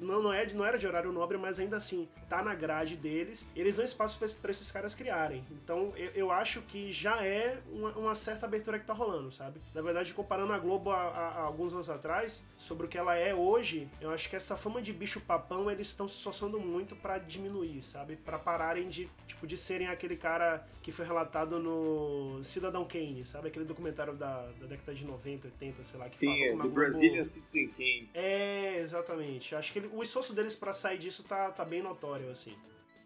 não, 0.00 0.22
não, 0.22 0.32
é, 0.32 0.46
não 0.52 0.64
era 0.64 0.78
de 0.78 0.86
horário 0.86 1.12
nobre, 1.12 1.36
mas 1.36 1.58
ainda 1.58 1.76
assim, 1.76 2.08
tá 2.28 2.42
na 2.42 2.54
grade 2.54 2.96
deles, 2.96 3.46
eles 3.54 3.76
dão 3.76 3.84
espaço 3.84 4.18
para 4.40 4.50
esses 4.50 4.70
caras 4.70 4.94
criarem. 4.94 5.44
Então 5.50 5.92
eu, 5.96 6.10
eu 6.14 6.30
acho 6.30 6.62
que 6.62 6.90
já 6.90 7.24
é 7.24 7.58
uma, 7.70 7.90
uma, 7.92 8.14
certa 8.14 8.46
abertura 8.46 8.78
que 8.78 8.86
tá 8.86 8.92
rolando, 8.92 9.30
sabe? 9.30 9.60
Na 9.74 9.82
verdade, 9.82 10.14
comparando 10.14 10.52
a 10.52 10.58
Globo 10.58 10.90
a, 10.90 10.96
a, 10.96 11.28
a, 11.28 11.40
alguns 11.42 11.72
anos 11.72 11.90
atrás, 11.90 12.42
sobre 12.56 12.86
o 12.86 12.88
que 12.88 12.98
ela 12.98 13.14
é 13.16 13.34
hoje, 13.34 13.88
eu 14.00 14.10
acho 14.10 14.28
que 14.28 14.36
essa 14.36 14.56
fama 14.56 14.80
de 14.80 14.92
bicho 14.92 15.20
papão 15.20 15.70
eles 15.70 15.88
estão 15.88 16.08
se 16.08 16.16
esforçando 16.16 16.58
muito 16.58 16.96
para 16.96 17.18
diminuir, 17.18 17.82
sabe? 17.82 18.14
para 18.16 18.38
pararem 18.38 18.88
de, 18.88 19.08
tipo, 19.26 19.46
de 19.46 19.56
serem 19.56 19.86
aquele 19.88 20.16
cara 20.16 20.66
que 20.82 20.90
foi 20.90 21.04
relatado 21.06 21.58
no 21.58 22.42
Cidadão 22.42 22.84
Kane, 22.84 23.24
sabe? 23.24 23.48
Aquele 23.48 23.64
documentário 23.64 24.14
da, 24.14 24.46
da 24.60 24.66
década 24.66 24.94
de 24.94 25.04
90, 25.04 25.48
80, 25.48 25.84
sei 25.84 25.98
lá. 25.98 26.08
Que 26.08 26.16
Sim, 26.16 26.42
é, 26.42 26.56
do 26.56 26.68
Brazilian 26.68 27.24
Citizen 27.24 27.68
Kane. 27.68 28.10
É, 28.14 28.78
exatamente. 28.78 29.54
Acho 29.54 29.72
que 29.74 29.80
ele, 29.80 29.90
o 29.92 30.04
esforço 30.04 30.32
deles 30.32 30.54
para 30.54 30.72
sair 30.72 30.98
disso 30.98 31.24
tá, 31.24 31.50
tá 31.50 31.64
bem 31.64 31.82
notório, 31.82 32.30
assim. 32.30 32.56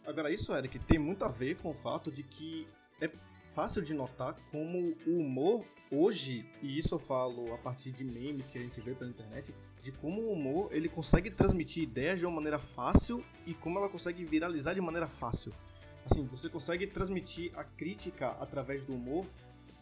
Agora, 0.06 0.30
isso, 0.30 0.54
Eric, 0.54 0.78
tem 0.80 0.98
muito 0.98 1.24
a 1.24 1.28
ver 1.28 1.56
com 1.56 1.70
o 1.70 1.74
fato 1.74 2.12
de 2.12 2.22
que 2.22 2.68
é 3.00 3.10
fácil 3.42 3.80
de 3.80 3.94
notar 3.94 4.36
como 4.50 4.94
o 5.06 5.18
humor 5.18 5.64
hoje, 5.90 6.44
e 6.62 6.78
isso 6.78 6.94
eu 6.94 6.98
falo 6.98 7.54
a 7.54 7.58
partir 7.58 7.90
de 7.90 8.04
memes 8.04 8.50
que 8.50 8.58
a 8.58 8.60
gente 8.60 8.78
vê 8.82 8.94
pela 8.94 9.08
internet, 9.08 9.54
de 9.82 9.90
como 9.92 10.20
o 10.20 10.32
humor 10.32 10.68
ele 10.70 10.90
consegue 10.90 11.30
transmitir 11.30 11.84
ideias 11.84 12.20
de 12.20 12.26
uma 12.26 12.34
maneira 12.34 12.58
fácil 12.58 13.24
e 13.46 13.54
como 13.54 13.78
ela 13.78 13.88
consegue 13.88 14.22
viralizar 14.26 14.74
de 14.74 14.80
maneira 14.82 15.08
fácil. 15.08 15.54
Assim, 16.04 16.26
você 16.26 16.50
consegue 16.50 16.86
transmitir 16.86 17.50
a 17.54 17.64
crítica 17.64 18.28
através 18.32 18.84
do 18.84 18.94
humor 18.94 19.24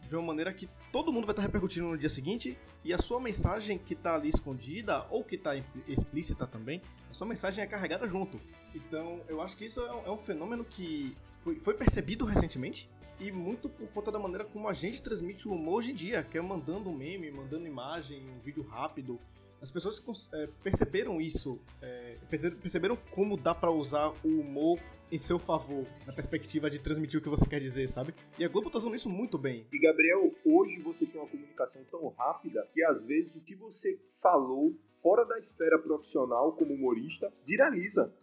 de 0.07 0.15
uma 0.15 0.23
maneira 0.23 0.53
que 0.53 0.69
todo 0.91 1.11
mundo 1.11 1.25
vai 1.25 1.33
estar 1.33 1.41
repercutindo 1.41 1.87
no 1.87 1.97
dia 1.97 2.09
seguinte 2.09 2.57
e 2.83 2.93
a 2.93 2.97
sua 2.97 3.19
mensagem 3.19 3.77
que 3.77 3.93
está 3.93 4.15
ali 4.15 4.29
escondida 4.29 5.05
ou 5.09 5.23
que 5.23 5.35
está 5.35 5.51
explícita 5.87 6.47
também, 6.47 6.81
a 7.09 7.13
sua 7.13 7.27
mensagem 7.27 7.63
é 7.63 7.67
carregada 7.67 8.07
junto. 8.07 8.39
Então, 8.73 9.21
eu 9.27 9.41
acho 9.41 9.57
que 9.57 9.65
isso 9.65 9.81
é 9.81 9.93
um, 9.93 10.15
é 10.15 10.17
fenômeno 10.17 10.63
que 10.63 11.15
foi, 11.39 11.55
foi 11.59 11.73
percebido 11.73 12.25
recentemente 12.25 12.89
e 13.19 13.31
muito 13.31 13.67
por 13.67 13.87
conta 13.89 14.11
da 14.11 14.19
maneira 14.19 14.45
como 14.45 14.67
a 14.67 14.73
gente 14.73 15.01
transmite 15.01 15.47
o 15.47 15.53
humor 15.53 15.79
hoje 15.79 15.91
em 15.91 15.95
dia, 15.95 16.23
que 16.23 16.37
é 16.37 16.41
mandando 16.41 16.89
um 16.89 16.95
meme, 16.95 17.31
mandando 17.31 17.67
imagem, 17.67 18.29
um 18.29 18.39
vídeo 18.39 18.63
rápido. 18.63 19.19
As 19.61 19.71
pessoas 19.71 20.01
é, 20.33 20.47
perceberam 20.63 21.19
isso, 21.19 21.59
é, 21.81 22.17
perceberam 22.61 22.95
como 23.11 23.35
dá 23.35 23.55
para 23.55 23.71
usar 23.71 24.13
o 24.23 24.27
humor 24.27 24.79
em 25.11 25.17
seu 25.17 25.39
favor, 25.39 25.85
na 26.05 26.13
perspectiva 26.13 26.69
de 26.69 26.79
transmitir 26.79 27.19
o 27.19 27.23
que 27.23 27.29
você 27.29 27.45
quer 27.45 27.59
dizer, 27.59 27.87
sabe? 27.87 28.13
E 28.37 28.45
a 28.45 28.47
Globo 28.47 28.69
tá 28.69 28.77
usando 28.77 28.95
isso 28.95 29.09
muito 29.09 29.37
bem. 29.37 29.65
E 29.71 29.79
Gabriel, 29.79 30.33
hoje 30.45 30.79
você 30.81 31.05
tem 31.05 31.19
uma 31.19 31.29
comunicação 31.29 31.81
tão 31.89 32.07
rápida 32.09 32.67
que 32.73 32.83
às 32.83 33.03
vezes 33.03 33.35
o 33.35 33.41
que 33.41 33.55
você 33.55 33.99
falou 34.21 34.75
fora 35.01 35.25
da 35.25 35.37
esfera 35.37 35.79
profissional 35.79 36.51
como 36.53 36.73
humorista 36.73 37.31
viraliza. 37.45 38.13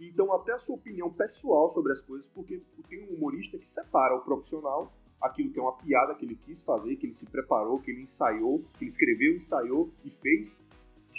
Então 0.00 0.32
até 0.32 0.52
a 0.52 0.58
sua 0.58 0.76
opinião 0.76 1.12
pessoal 1.12 1.70
sobre 1.70 1.92
as 1.92 2.00
coisas, 2.00 2.28
porque 2.28 2.62
tem 2.88 3.04
um 3.04 3.14
humorista 3.14 3.58
que 3.58 3.68
separa 3.68 4.16
o 4.16 4.22
profissional, 4.22 4.92
aquilo 5.20 5.52
que 5.52 5.58
é 5.58 5.62
uma 5.62 5.76
piada 5.76 6.14
que 6.14 6.24
ele 6.24 6.38
quis 6.46 6.62
fazer, 6.62 6.96
que 6.96 7.06
ele 7.06 7.14
se 7.14 7.26
preparou, 7.26 7.80
que 7.80 7.90
ele 7.90 8.00
ensaiou, 8.00 8.60
que 8.78 8.84
ele 8.84 8.90
escreveu, 8.90 9.36
ensaiou 9.36 9.90
e 10.04 10.10
fez, 10.10 10.58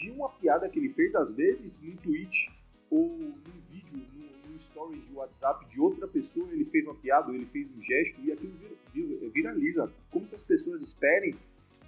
de 0.01 0.09
uma 0.09 0.29
piada 0.29 0.67
que 0.67 0.79
ele 0.79 0.89
fez 0.89 1.13
às 1.13 1.31
vezes 1.31 1.79
num 1.79 1.95
tweet 1.97 2.51
ou 2.89 3.09
num 3.17 3.61
vídeo, 3.69 4.01
stories 4.57 5.07
de 5.07 5.13
WhatsApp 5.13 5.65
de 5.69 5.79
outra 5.79 6.07
pessoa, 6.07 6.47
ele 6.51 6.65
fez 6.65 6.85
uma 6.85 6.95
piada, 6.95 7.29
ou 7.29 7.35
ele 7.35 7.45
fez 7.45 7.67
um 7.75 7.81
gesto, 7.81 8.19
e 8.21 8.31
aquilo 8.31 8.53
viraliza. 9.31 9.91
Como 10.11 10.27
se 10.27 10.35
as 10.35 10.43
pessoas 10.43 10.81
esperem 10.81 11.35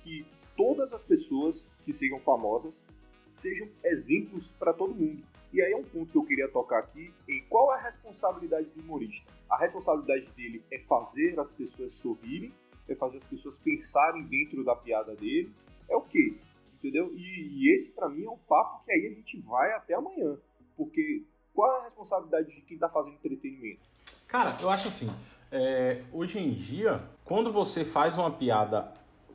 que 0.04 0.26
todas 0.56 0.94
as 0.94 1.04
pessoas 1.04 1.68
que 1.84 1.92
sejam 1.92 2.20
famosas 2.20 2.82
sejam 3.30 3.68
exemplos 3.84 4.52
para 4.54 4.74
todo 4.74 4.96
mundo. 4.96 5.24
E 5.52 5.62
aí 5.62 5.72
é 5.72 5.76
um 5.76 5.84
ponto 5.84 6.12
que 6.12 6.18
eu 6.18 6.24
queria 6.24 6.48
tocar 6.48 6.80
aqui 6.80 7.12
em 7.28 7.44
qual 7.50 7.74
é 7.74 7.78
a 7.78 7.82
responsabilidade 7.84 8.68
do 8.70 8.82
humorista. 8.82 9.32
A 9.50 9.58
responsabilidade 9.58 10.28
dele 10.36 10.64
é 10.72 10.80
fazer 10.80 11.40
as 11.40 11.52
pessoas 11.52 11.94
sorrirem, 11.94 12.54
é 12.88 12.96
fazer 12.96 13.18
as 13.18 13.24
pessoas 13.24 13.58
pensarem 13.58 14.24
dentro 14.24 14.64
da 14.64 14.76
piada 14.76 15.16
dele. 15.16 15.52
É 15.90 15.96
o 15.96 16.02
quê? 16.02 16.38
Entendeu? 16.84 17.14
E, 17.16 17.64
e 17.64 17.74
esse 17.74 17.96
para 17.96 18.10
mim 18.10 18.26
é 18.26 18.30
um 18.30 18.38
papo 18.38 18.84
que 18.84 18.92
aí 18.92 19.08
a 19.08 19.16
gente 19.16 19.40
vai 19.40 19.72
até 19.72 19.94
amanhã. 19.94 20.36
Porque 20.76 21.24
qual 21.54 21.78
é 21.78 21.80
a 21.80 21.84
responsabilidade 21.86 22.54
de 22.54 22.62
quem 22.62 22.78
tá 22.78 22.90
fazendo 22.90 23.14
entretenimento? 23.14 23.80
Cara, 24.28 24.58
eu 24.60 24.70
acho 24.70 24.90
assim, 24.90 25.10
é, 25.50 26.02
hoje 26.12 26.40
em 26.40 26.52
dia, 26.52 27.02
quando 27.24 27.54
você 27.54 27.86
faz 27.86 28.18
uma 28.18 28.30
piada 28.32 28.92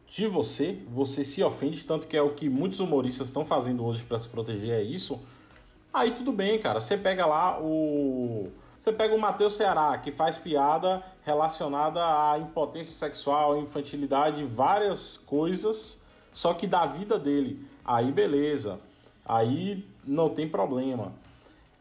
de 0.07 0.27
você, 0.27 0.79
você 0.89 1.25
se 1.25 1.43
ofende, 1.43 1.85
tanto 1.85 2.07
que 2.07 2.17
é 2.17 2.23
o 2.23 2.35
que 2.35 2.51
muitos 2.51 2.81
humoristas 2.81 3.29
estão 3.29 3.47
fazendo 3.47 3.83
hoje 3.83 4.05
para 4.05 4.19
se 4.19 4.29
proteger, 4.29 4.73
é 4.73 4.83
isso. 4.83 5.23
Aí 5.93 6.15
tudo 6.15 6.33
bem, 6.33 6.61
cara. 6.61 6.81
Você 6.81 6.99
pega 6.99 7.25
lá 7.25 7.59
o. 7.63 8.51
Você 8.77 8.93
pega 8.93 9.15
o 9.15 9.19
Matheus 9.19 9.55
Ceará, 9.55 9.97
que 9.99 10.13
faz 10.13 10.37
piada 10.37 11.03
relacionada 11.23 12.01
à 12.01 12.39
impotência 12.39 12.95
sexual, 12.95 13.59
infantilidade, 13.59 14.45
várias 14.45 15.17
coisas, 15.17 16.01
só 16.39 16.55
que 16.55 16.69
da 16.69 16.87
vida 16.87 17.19
dele. 17.19 17.67
Aí 17.85 18.13
beleza. 18.13 18.79
Aí 19.25 19.85
não 20.07 20.29
tem 20.29 20.49
problema. 20.49 21.13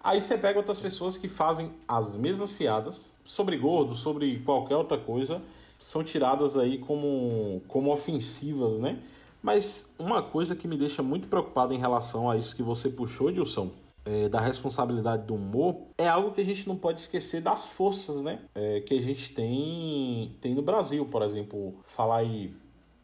Aí 0.04 0.20
você 0.20 0.36
pega 0.36 0.58
outras 0.58 0.80
pessoas 0.80 1.16
que 1.16 1.28
fazem 1.28 1.72
as 1.88 2.16
mesmas 2.16 2.54
piadas 2.54 3.16
sobre 3.24 3.56
gordo, 3.56 3.94
sobre 3.94 4.40
qualquer 4.40 4.76
outra 4.76 4.98
coisa, 4.98 5.44
são 5.80 6.04
tiradas 6.04 6.58
aí 6.58 6.80
como, 6.80 7.62
como 7.68 7.94
ofensivas, 7.94 8.80
né? 8.80 8.98
Mas 9.44 9.88
uma 10.00 10.24
coisa 10.24 10.56
que 10.56 10.68
me 10.68 10.76
deixa 10.76 11.04
muito 11.04 11.28
preocupado 11.28 11.72
em 11.72 11.78
relação 11.78 12.28
a 12.28 12.36
isso 12.36 12.56
que 12.56 12.64
você 12.64 12.90
puxou, 12.90 13.32
Dilson, 13.32 13.70
é, 14.06 14.28
da 14.28 14.40
responsabilidade 14.40 15.28
do 15.28 15.36
humor, 15.36 15.84
é 16.00 16.08
algo 16.08 16.32
que 16.32 16.42
a 16.42 16.46
gente 16.46 16.68
não 16.68 16.76
pode 16.76 17.02
esquecer 17.02 17.42
das 17.42 17.68
forças, 17.68 18.24
né? 18.24 18.40
É, 18.56 18.82
que 18.82 18.96
a 18.96 19.02
gente 19.04 19.36
tem, 19.36 20.36
tem 20.42 20.56
no 20.56 20.64
Brasil, 20.64 21.06
por 21.06 21.22
exemplo, 21.22 21.76
falar 21.86 22.18
aí 22.18 22.56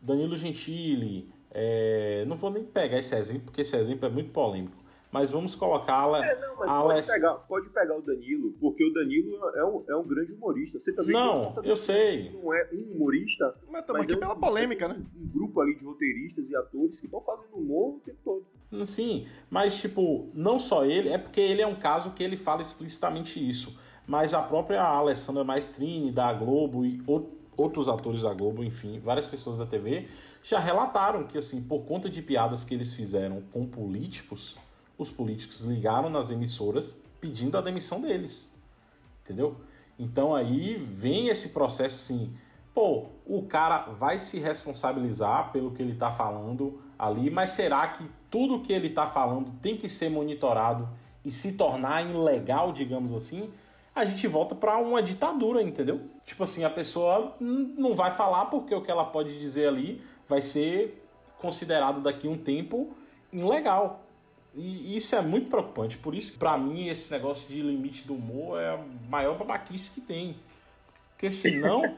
Danilo 0.01 0.35
Gentili, 0.35 1.31
é, 1.53 2.25
não 2.27 2.35
vou 2.35 2.49
nem 2.49 2.63
pegar 2.63 2.99
esse 2.99 3.15
exemplo, 3.15 3.43
porque 3.45 3.61
esse 3.61 3.75
exemplo 3.75 4.07
é 4.07 4.09
muito 4.09 4.31
polêmico 4.31 4.83
mas 5.13 5.29
vamos 5.29 5.53
colocá-la. 5.53 6.25
É, 6.25 6.39
não, 6.39 6.55
mas 6.57 6.71
pode, 6.71 7.07
pegar, 7.07 7.33
pode 7.35 7.69
pegar 7.69 7.95
o 7.95 8.01
Danilo, 8.01 8.51
porque 8.59 8.83
o 8.83 8.91
Danilo 8.91 9.37
é 9.55 9.63
um, 9.63 9.83
é 9.87 9.95
um 9.95 10.03
grande 10.03 10.33
humorista. 10.33 10.79
Você 10.79 10.91
também 10.91 11.13
não, 11.13 11.53
eu 11.63 11.75
sei. 11.75 12.31
Não 12.31 12.51
é 12.51 12.67
um 12.73 12.95
humorista. 12.95 13.55
Mas 13.71 13.81
estamos 13.81 14.01
aqui 14.01 14.13
é 14.13 14.15
um, 14.15 14.19
pela 14.19 14.35
polêmica, 14.35 14.87
né? 14.87 14.99
Um 15.15 15.27
grupo 15.27 15.61
ali 15.61 15.75
de 15.75 15.85
roteiristas 15.85 16.49
e 16.49 16.55
atores 16.55 16.99
que 16.99 17.05
estão 17.05 17.21
fazendo 17.21 17.55
humor 17.55 17.97
o 17.97 17.99
tempo 18.03 18.17
todo. 18.25 18.87
Sim, 18.87 19.27
mas 19.51 19.75
tipo, 19.75 20.29
não 20.33 20.57
só 20.57 20.83
ele, 20.83 21.09
é 21.09 21.17
porque 21.19 21.39
ele 21.39 21.61
é 21.61 21.67
um 21.67 21.75
caso 21.75 22.09
que 22.13 22.23
ele 22.23 22.35
fala 22.35 22.63
explicitamente 22.63 23.37
isso. 23.47 23.77
Mas 24.07 24.33
a 24.33 24.41
própria 24.41 24.81
Alessandra 24.81 25.43
Maestrini 25.43 26.11
da 26.11 26.33
Globo 26.33 26.83
e 26.83 26.99
outros 27.55 27.87
atores 27.87 28.23
da 28.23 28.33
Globo, 28.33 28.63
enfim, 28.63 28.99
várias 28.99 29.27
pessoas 29.27 29.59
da 29.59 29.65
TV 29.67 30.07
já 30.43 30.59
relataram 30.59 31.23
que 31.23 31.37
assim, 31.37 31.61
por 31.61 31.85
conta 31.85 32.09
de 32.09 32.21
piadas 32.21 32.63
que 32.63 32.73
eles 32.73 32.93
fizeram 32.93 33.41
com 33.53 33.65
políticos, 33.65 34.57
os 34.97 35.09
políticos 35.09 35.61
ligaram 35.61 36.09
nas 36.09 36.29
emissoras 36.29 36.97
pedindo 37.19 37.57
a 37.57 37.61
demissão 37.61 38.01
deles. 38.01 38.53
Entendeu? 39.23 39.55
Então 39.97 40.35
aí 40.35 40.75
vem 40.75 41.29
esse 41.29 41.49
processo 41.49 41.95
assim, 41.95 42.35
pô, 42.73 43.05
o 43.25 43.43
cara 43.43 43.85
vai 43.93 44.19
se 44.19 44.37
responsabilizar 44.39 45.51
pelo 45.51 45.71
que 45.71 45.81
ele 45.81 45.93
está 45.93 46.11
falando 46.11 46.81
ali, 46.99 47.29
mas 47.29 47.51
será 47.51 47.87
que 47.87 48.05
tudo 48.29 48.61
que 48.61 48.73
ele 48.73 48.87
está 48.87 49.07
falando 49.07 49.51
tem 49.61 49.77
que 49.77 49.87
ser 49.87 50.09
monitorado 50.09 50.89
e 51.23 51.31
se 51.31 51.53
tornar 51.53 52.05
ilegal, 52.05 52.73
digamos 52.73 53.13
assim? 53.13 53.49
A 53.95 54.03
gente 54.03 54.27
volta 54.27 54.55
para 54.55 54.77
uma 54.77 55.01
ditadura, 55.03 55.61
entendeu? 55.61 56.01
Tipo 56.25 56.43
assim, 56.43 56.63
a 56.63 56.69
pessoa 56.69 57.35
não 57.39 57.95
vai 57.95 58.11
falar 58.11 58.45
porque 58.45 58.73
o 58.73 58.81
que 58.81 58.89
ela 58.89 59.05
pode 59.05 59.37
dizer 59.37 59.67
ali 59.67 60.01
vai 60.28 60.41
ser 60.41 61.03
considerado 61.38 62.01
daqui 62.01 62.28
a 62.28 62.30
um 62.30 62.38
tempo 62.38 62.95
ilegal. 63.32 64.03
E 64.55 64.95
isso 64.95 65.15
é 65.15 65.21
muito 65.21 65.49
preocupante. 65.49 65.97
Por 65.97 66.13
isso, 66.13 66.38
para 66.38 66.57
mim, 66.57 66.88
esse 66.88 67.11
negócio 67.11 67.47
de 67.47 67.61
limite 67.61 68.05
do 68.05 68.13
humor 68.13 68.59
é 68.59 68.69
a 68.76 68.80
maior 69.09 69.36
babaquice 69.36 69.91
que 69.91 70.01
tem. 70.01 70.38
Porque 71.11 71.32
senão. 71.32 71.82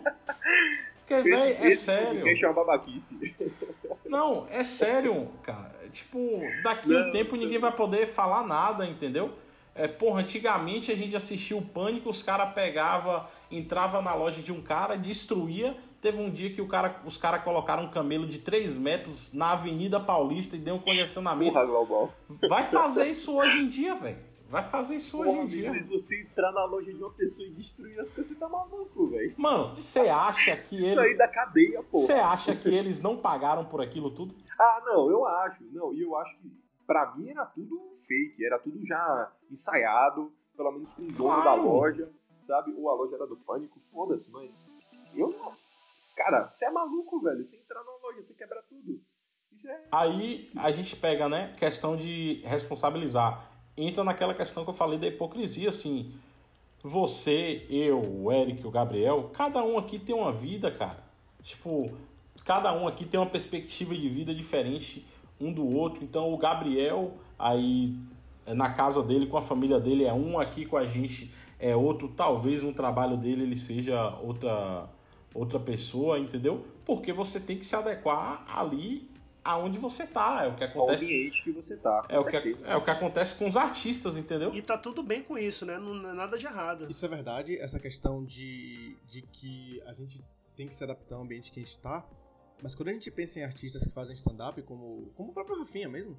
Porque, 1.05 1.21
véio, 1.21 1.35
é 1.35 1.67
esse 1.67 1.85
sério. 1.85 2.27
é 2.27 2.47
uma 2.47 2.53
babaquice. 2.53 3.35
Não, 4.05 4.47
é 4.49 4.63
sério, 4.63 5.29
cara. 5.43 5.75
Tipo, 5.91 6.41
daqui 6.63 6.95
a 6.95 6.99
um 6.99 7.11
tempo 7.11 7.35
ninguém 7.35 7.59
vai 7.59 7.71
poder 7.71 8.07
falar 8.07 8.45
nada, 8.45 8.85
entendeu? 8.87 9.33
É, 9.75 9.87
porra, 9.87 10.21
antigamente 10.21 10.91
a 10.91 10.95
gente 10.95 11.15
assistia 11.15 11.55
o 11.55 11.61
Pânico, 11.61 12.09
os 12.09 12.23
caras 12.23 12.53
pegava, 12.53 13.29
entrava 13.51 14.01
na 14.01 14.15
loja 14.15 14.41
de 14.41 14.51
um 14.51 14.61
cara, 14.61 14.97
destruía, 14.97 15.77
Teve 16.05 16.21
um 16.21 16.29
dia 16.29 16.53
que 16.53 16.61
o 16.61 16.67
cara, 16.67 17.01
os 17.03 17.17
caras 17.17 17.43
colocaram 17.43 17.85
um 17.85 17.89
camelo 17.89 18.27
de 18.27 18.37
3 18.37 18.77
metros 18.77 19.33
na 19.33 19.53
Avenida 19.53 19.99
Paulista 19.99 20.55
e 20.55 20.59
deu 20.59 20.75
um 20.75 20.79
congestionamento. 20.79 21.53
Porra, 21.53 22.09
Vai 22.47 22.69
fazer 22.69 23.07
isso 23.07 23.35
hoje 23.35 23.63
em 23.63 23.69
dia, 23.69 23.95
velho. 23.95 24.19
Vai 24.47 24.61
fazer 24.69 24.97
isso 24.97 25.17
Porra, 25.17 25.29
hoje 25.31 25.39
em 25.39 25.47
dia. 25.47 25.71
Mas 25.71 25.87
você 25.87 26.21
entrar 26.21 26.51
na 26.51 26.63
loja 26.65 26.93
de 26.93 26.99
uma 27.01 27.09
pessoa 27.09 27.47
e 27.47 27.51
destruir 27.53 27.99
as 27.99 28.13
coisas, 28.13 28.27
você 28.27 28.35
tá 28.35 28.47
maluco, 28.47 29.07
velho. 29.07 29.33
Mano, 29.35 29.75
você 29.75 30.01
acha 30.01 30.55
que 30.55 30.77
Isso 30.77 30.99
aí 30.99 31.17
da 31.17 31.27
cadeia, 31.27 31.81
pô. 31.81 31.99
Você 32.01 32.13
acha 32.13 32.55
que 32.55 32.69
eles 32.69 33.01
não 33.01 33.17
pagaram 33.17 33.65
por 33.65 33.81
aquilo 33.81 34.11
tudo? 34.11 34.35
Ah, 34.59 34.83
não, 34.85 35.09
eu 35.09 35.25
acho. 35.25 35.63
Não, 35.71 35.91
e 35.91 36.03
eu 36.03 36.15
acho 36.17 36.37
que 36.37 36.51
pra 36.85 37.15
mim 37.15 37.31
era 37.31 37.47
tudo 37.47 37.81
fake, 38.07 38.45
era 38.45 38.59
tudo 38.59 38.85
já 38.85 39.31
ensaiado, 39.49 40.31
pelo 40.55 40.71
menos 40.71 40.93
com 40.93 41.01
o 41.01 41.07
dono 41.07 41.41
Claro. 41.41 41.43
da 41.43 41.55
loja, 41.55 42.11
sabe? 42.41 42.75
Ou 42.77 42.91
a 42.91 42.93
loja 42.93 43.15
era 43.15 43.25
do 43.25 43.37
pânico, 43.37 43.79
foda-se, 43.91 44.29
mas 44.29 44.69
eu 45.15 45.29
não. 45.29 45.64
Cara, 46.15 46.47
você 46.49 46.65
é 46.65 46.71
maluco, 46.71 47.21
velho. 47.21 47.43
Você 47.43 47.57
entrar 47.57 47.83
numa 47.83 47.97
loja, 48.01 48.23
você 48.23 48.33
quebra 48.33 48.63
tudo. 48.69 49.01
É. 49.67 49.81
Aí 49.91 50.41
a 50.57 50.71
gente 50.71 50.95
pega, 50.95 51.29
né, 51.29 51.53
questão 51.57 51.95
de 51.95 52.41
responsabilizar. 52.43 53.49
Entra 53.77 54.03
naquela 54.03 54.33
questão 54.33 54.63
que 54.63 54.69
eu 54.69 54.75
falei 54.75 54.97
da 54.97 55.07
hipocrisia, 55.07 55.69
assim. 55.69 56.17
Você, 56.83 57.65
eu, 57.69 57.99
o 57.99 58.31
Eric, 58.31 58.65
o 58.65 58.71
Gabriel, 58.71 59.31
cada 59.33 59.63
um 59.63 59.77
aqui 59.77 59.97
tem 59.97 60.13
uma 60.13 60.31
vida, 60.31 60.71
cara. 60.71 61.03
Tipo, 61.41 61.91
cada 62.43 62.73
um 62.73 62.87
aqui 62.87 63.05
tem 63.05 63.19
uma 63.19 63.29
perspectiva 63.29 63.95
de 63.95 64.09
vida 64.09 64.33
diferente 64.33 65.05
um 65.39 65.51
do 65.51 65.67
outro. 65.67 66.03
Então 66.03 66.33
o 66.33 66.37
Gabriel, 66.37 67.13
aí 67.37 67.95
na 68.47 68.73
casa 68.73 69.01
dele, 69.01 69.27
com 69.27 69.37
a 69.37 69.41
família 69.41 69.79
dele, 69.79 70.05
é 70.05 70.13
um 70.13 70.39
aqui 70.39 70.65
com 70.65 70.77
a 70.77 70.85
gente, 70.85 71.33
é 71.59 71.75
outro. 71.75 72.07
Talvez 72.09 72.61
no 72.63 72.73
trabalho 72.73 73.17
dele 73.17 73.43
ele 73.43 73.57
seja 73.57 74.17
outra, 74.21 74.89
outra 75.35 75.59
pessoa, 75.59 76.17
entendeu? 76.17 76.65
Porque 76.85 77.11
você 77.11 77.39
tem 77.39 77.59
que 77.59 77.65
se 77.65 77.75
adequar 77.75 78.45
ali 78.47 79.11
aonde 79.43 79.77
você 79.77 80.07
tá. 80.07 80.45
É 80.45 80.47
o 80.47 80.55
que 80.55 80.63
acontece. 80.63 81.03
ambiente 81.03 81.43
que 81.43 81.51
você 81.51 81.77
tá. 81.77 82.03
Com 82.03 82.13
É 82.13 82.19
o, 82.19 82.25
que, 82.25 82.57
é 82.63 82.75
o 82.75 82.83
que 82.83 82.89
acontece 82.89 83.35
com 83.35 83.47
os 83.47 83.55
artistas, 83.55 84.17
entendeu? 84.17 84.53
E 84.55 84.61
tá 84.61 84.77
tudo 84.77 85.03
bem 85.03 85.21
com 85.21 85.37
isso, 85.37 85.65
né? 85.65 85.77
Não 85.77 86.09
é 86.09 86.13
nada 86.13 86.37
de 86.37 86.45
errado. 86.45 86.87
Isso 86.89 87.05
é 87.05 87.09
verdade, 87.09 87.57
essa 87.59 87.79
questão 87.79 88.23
de, 88.23 88.97
de 89.05 89.21
que 89.21 89.81
a 89.85 89.93
gente 89.93 90.23
tem 90.55 90.67
que 90.67 90.73
se 90.73 90.83
adaptar 90.83 91.15
ao 91.15 91.21
ambiente 91.21 91.51
que 91.51 91.59
a 91.59 91.63
gente 91.63 91.77
tá. 91.77 92.07
Mas 92.63 92.73
quando 92.73 92.89
a 92.89 92.93
gente 92.93 93.11
pensa 93.11 93.39
em 93.39 93.43
artistas 93.43 93.83
que 93.83 93.91
fazem 93.91 94.13
stand-up, 94.15 94.59
como, 94.63 95.11
como 95.15 95.31
o 95.31 95.33
próprio 95.33 95.59
Rafinha 95.59 95.89
mesmo, 95.89 96.17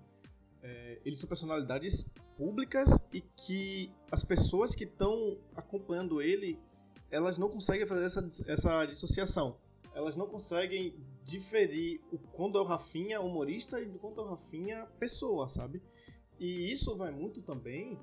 é, 0.63 1.01
eles 1.05 1.19
são 1.19 1.29
personalidades 1.29 2.05
públicas 2.37 3.01
e 3.13 3.21
que 3.21 3.91
as 4.13 4.23
pessoas 4.23 4.75
que 4.75 4.85
estão 4.85 5.39
acompanhando 5.57 6.21
ele, 6.21 6.59
elas 7.11 7.39
não 7.39 7.49
conseguem 7.49 7.87
fazer 7.87 8.05
essa, 8.05 8.29
essa 8.47 8.87
dissociação. 8.87 9.57
Elas 9.95 10.17
não 10.17 10.27
conseguem 10.27 10.95
diferir 11.25 12.01
o 12.13 12.19
quando 12.19 12.59
é 12.59 12.61
o 12.61 12.65
Rafinha 12.65 13.21
humorista 13.21 13.81
e 13.81 13.87
do 13.87 13.99
quando 13.99 14.21
é 14.21 14.25
o 14.25 14.29
Rafinha 14.29 14.87
pessoa, 14.99 15.49
sabe? 15.49 15.83
E 16.39 16.71
isso 16.71 16.97
vai 16.97 17.11
muito 17.11 17.41
também 17.43 17.99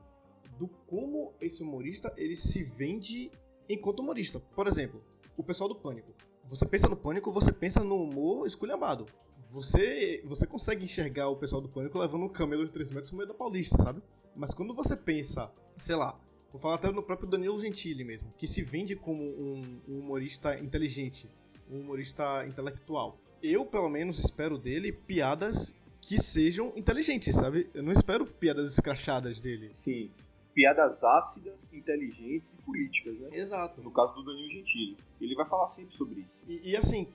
do 0.58 0.68
como 0.68 1.34
esse 1.40 1.62
humorista 1.62 2.14
ele 2.18 2.36
se 2.36 2.64
vende 2.64 3.32
enquanto 3.70 4.00
humorista. 4.00 4.40
Por 4.40 4.68
exemplo, 4.68 5.04
o 5.38 5.44
pessoal 5.44 5.70
do 5.70 5.76
Pânico. 5.76 6.14
Você 6.46 6.66
pensa 6.66 6.90
no 6.90 6.98
Pânico, 6.98 7.32
você 7.32 7.52
pensa 7.52 7.84
no 7.84 8.04
humor 8.04 8.46
esculhambado. 8.46 9.06
Você, 9.52 10.22
você 10.26 10.48
consegue 10.48 10.84
enxergar 10.84 11.30
o 11.30 11.38
pessoal 11.38 11.62
do 11.62 11.70
Pânico 11.70 12.00
levando 12.00 12.24
um 12.26 12.30
camelo 12.30 12.66
de 12.66 12.72
3 12.72 12.90
metros 12.90 13.12
no 13.12 13.18
meio 13.18 13.28
da 13.28 13.36
Paulista, 13.36 13.82
sabe? 13.82 14.02
Mas 14.36 14.54
quando 14.54 14.74
você 14.74 14.98
pensa, 14.98 15.52
sei 15.78 15.96
lá, 15.96 16.20
vou 16.54 16.62
falar 16.62 16.76
até 16.76 16.92
no 16.92 17.02
próprio 17.02 17.28
Danilo 17.28 17.60
Gentili 17.60 18.04
mesmo, 18.04 18.32
que 18.38 18.46
se 18.46 18.62
vende 18.62 18.96
como 18.96 19.24
um, 19.24 19.82
um 19.90 20.00
humorista 20.00 20.58
inteligente, 20.60 21.28
um 21.70 21.80
humorista 21.80 22.46
intelectual. 22.48 23.18
Eu, 23.42 23.66
pelo 23.66 23.90
menos, 23.90 24.20
espero 24.20 24.58
dele 24.58 24.92
piadas 24.92 25.76
que 26.00 26.22
sejam 26.22 26.72
inteligentes, 26.76 27.36
sabe? 27.36 27.70
Eu 27.74 27.82
não 27.82 27.92
espero 27.92 28.26
piadas 28.26 28.72
escrachadas 28.74 29.40
dele. 29.40 29.70
Sim. 29.74 30.12
Piadas 30.54 31.04
ácidas, 31.04 31.74
inteligentes 31.74 32.54
e 32.54 32.58
políticas, 32.58 33.18
né? 33.18 33.30
Exato. 33.32 33.82
No 33.82 33.90
caso 33.90 34.14
do 34.14 34.24
Danilo 34.24 34.50
Gentili. 34.50 34.96
Ele 35.20 35.34
vai 35.34 35.48
falar 35.48 35.66
sempre 35.66 35.96
sobre 35.98 36.22
isso. 36.22 36.40
E, 36.48 36.72
e, 36.72 36.78
assim, 36.78 37.08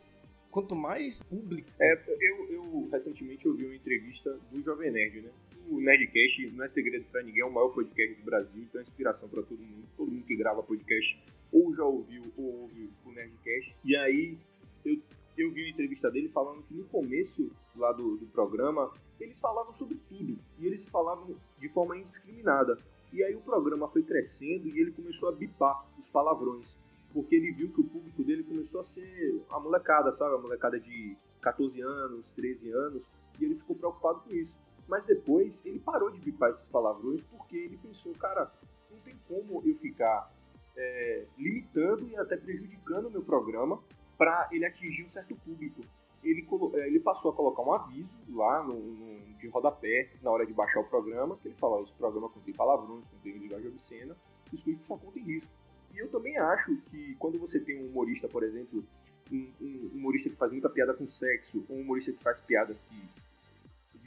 quanto 0.51 0.75
mais 0.75 1.23
público. 1.23 1.71
É, 1.81 2.03
eu, 2.21 2.51
eu 2.51 2.89
recentemente 2.91 3.47
ouvi 3.47 3.65
uma 3.65 3.77
entrevista 3.77 4.37
do 4.51 4.61
Jovem 4.63 4.91
Nerd, 4.91 5.21
né? 5.21 5.31
O 5.71 5.81
Nerdcast 5.81 6.51
não 6.53 6.65
é 6.65 6.69
segredo 6.69 7.05
para 7.11 7.23
ninguém, 7.23 7.43
é 7.43 7.45
o 7.45 7.53
maior 7.53 7.69
podcast 7.69 8.15
do 8.15 8.25
Brasil, 8.25 8.63
então 8.63 8.81
é 8.81 8.83
inspiração 8.83 9.29
para 9.29 9.43
todo 9.43 9.59
mundo. 9.59 9.87
Todo 9.97 10.11
mundo 10.11 10.25
que 10.25 10.37
grava 10.37 10.63
podcast 10.63 11.23
ou 11.53 11.75
já 11.75 11.85
ouviu 11.85 12.23
ou 12.37 12.63
ouve 12.63 12.91
o 13.05 13.11
Nerdcast. 13.11 13.75
E 13.85 13.97
aí 13.97 14.39
eu, 14.85 15.01
eu 15.37 15.53
vi 15.53 15.63
uma 15.63 15.71
entrevista 15.71 16.11
dele 16.11 16.29
falando 16.29 16.63
que 16.63 16.75
no 16.75 16.85
começo 16.85 17.51
lá 17.77 17.93
do, 17.93 18.17
do 18.17 18.27
programa 18.27 18.93
eles 19.21 19.41
falavam 19.41 19.73
sobre 19.73 19.99
tudo 20.09 20.39
e 20.59 20.67
eles 20.67 20.85
falavam 20.89 21.35
de 21.59 21.69
forma 21.69 21.97
indiscriminada. 21.97 22.79
E 23.13 23.23
aí 23.23 23.35
o 23.35 23.41
programa 23.41 23.89
foi 23.89 24.03
crescendo 24.03 24.69
e 24.69 24.81
ele 24.81 24.93
começou 24.93 25.29
a 25.29 25.33
bipar 25.33 25.85
os 25.99 26.09
palavrões, 26.09 26.79
porque 27.13 27.35
ele 27.35 27.53
viu 27.53 27.73
que 27.73 27.81
o 27.81 27.85
público 27.85 28.23
dele 28.23 28.43
começou 28.43 28.81
a 28.81 28.85
ser 28.85 29.43
a 29.51 29.59
molecada, 29.59 30.13
sabe? 30.13 30.35
A 30.35 30.39
molecada 30.39 30.79
de 30.79 31.17
14 31.41 31.81
anos, 31.81 32.31
13 32.33 32.71
anos, 32.71 33.03
e 33.41 33.45
ele 33.45 33.57
ficou 33.57 33.75
preocupado 33.75 34.21
com 34.21 34.35
isso. 34.35 34.59
Mas 34.89 35.05
depois 35.05 35.65
ele 35.67 35.79
parou 35.79 36.11
de 36.11 36.21
bipar 36.21 36.49
esses 36.49 36.67
palavrões 36.67 37.23
porque 37.23 37.57
ele 37.57 37.77
pensou, 37.77 38.13
cara, 38.15 38.51
não 38.91 38.99
tem 39.01 39.15
como 39.29 39.63
eu 39.65 39.75
ficar 39.75 40.33
é, 40.75 41.27
limitando 41.37 42.09
e 42.09 42.17
até 42.17 42.37
prejudicando 42.37 43.07
o 43.07 43.11
meu 43.11 43.23
programa 43.23 43.83
para 44.17 44.49
ele 44.51 44.65
atingir 44.65 45.05
um 45.05 45.09
certo 45.09 45.37
público. 45.37 45.83
Ele, 46.25 46.47
é, 46.75 46.89
ele 46.89 46.99
passou 47.01 47.31
a 47.31 47.35
colocar 47.35 47.63
um 47.63 47.73
aviso 47.73 48.19
lá 48.31 48.63
no, 48.65 48.75
no, 48.75 49.35
de 49.39 49.47
rodapé 49.49 50.11
na 50.23 50.31
hora 50.31 50.47
de 50.47 50.53
baixar 50.53 50.81
o 50.81 50.85
programa, 50.85 51.37
que 51.37 51.49
ele 51.49 51.55
fala, 51.55 51.83
esse 51.83 51.93
programa 51.93 52.29
contém 52.31 52.55
palavrões, 52.55 53.07
contém 53.07 53.39
linguagem 53.39 53.69
obscena, 53.69 54.17
escute 54.53 54.85
só 54.85 54.97
contém 54.97 55.23
risco. 55.23 55.53
E 55.93 55.99
eu 55.99 56.11
também 56.11 56.37
acho 56.39 56.77
que 56.91 57.15
quando 57.17 57.39
você 57.39 57.61
tem 57.61 57.83
um 57.83 57.89
humorista, 57.89 58.29
por 58.29 58.43
exemplo, 58.43 58.85
um, 59.31 59.49
um 59.61 59.91
humorista 59.95 60.31
que 60.31 60.37
faz 60.37 60.51
muita 60.51 60.69
piada 60.69 60.95
com 60.95 61.07
sexo, 61.07 61.65
um 61.69 61.81
humorista 61.83 62.13
que 62.13 62.23
faz 62.23 62.41
piadas 62.41 62.85
que 62.85 62.97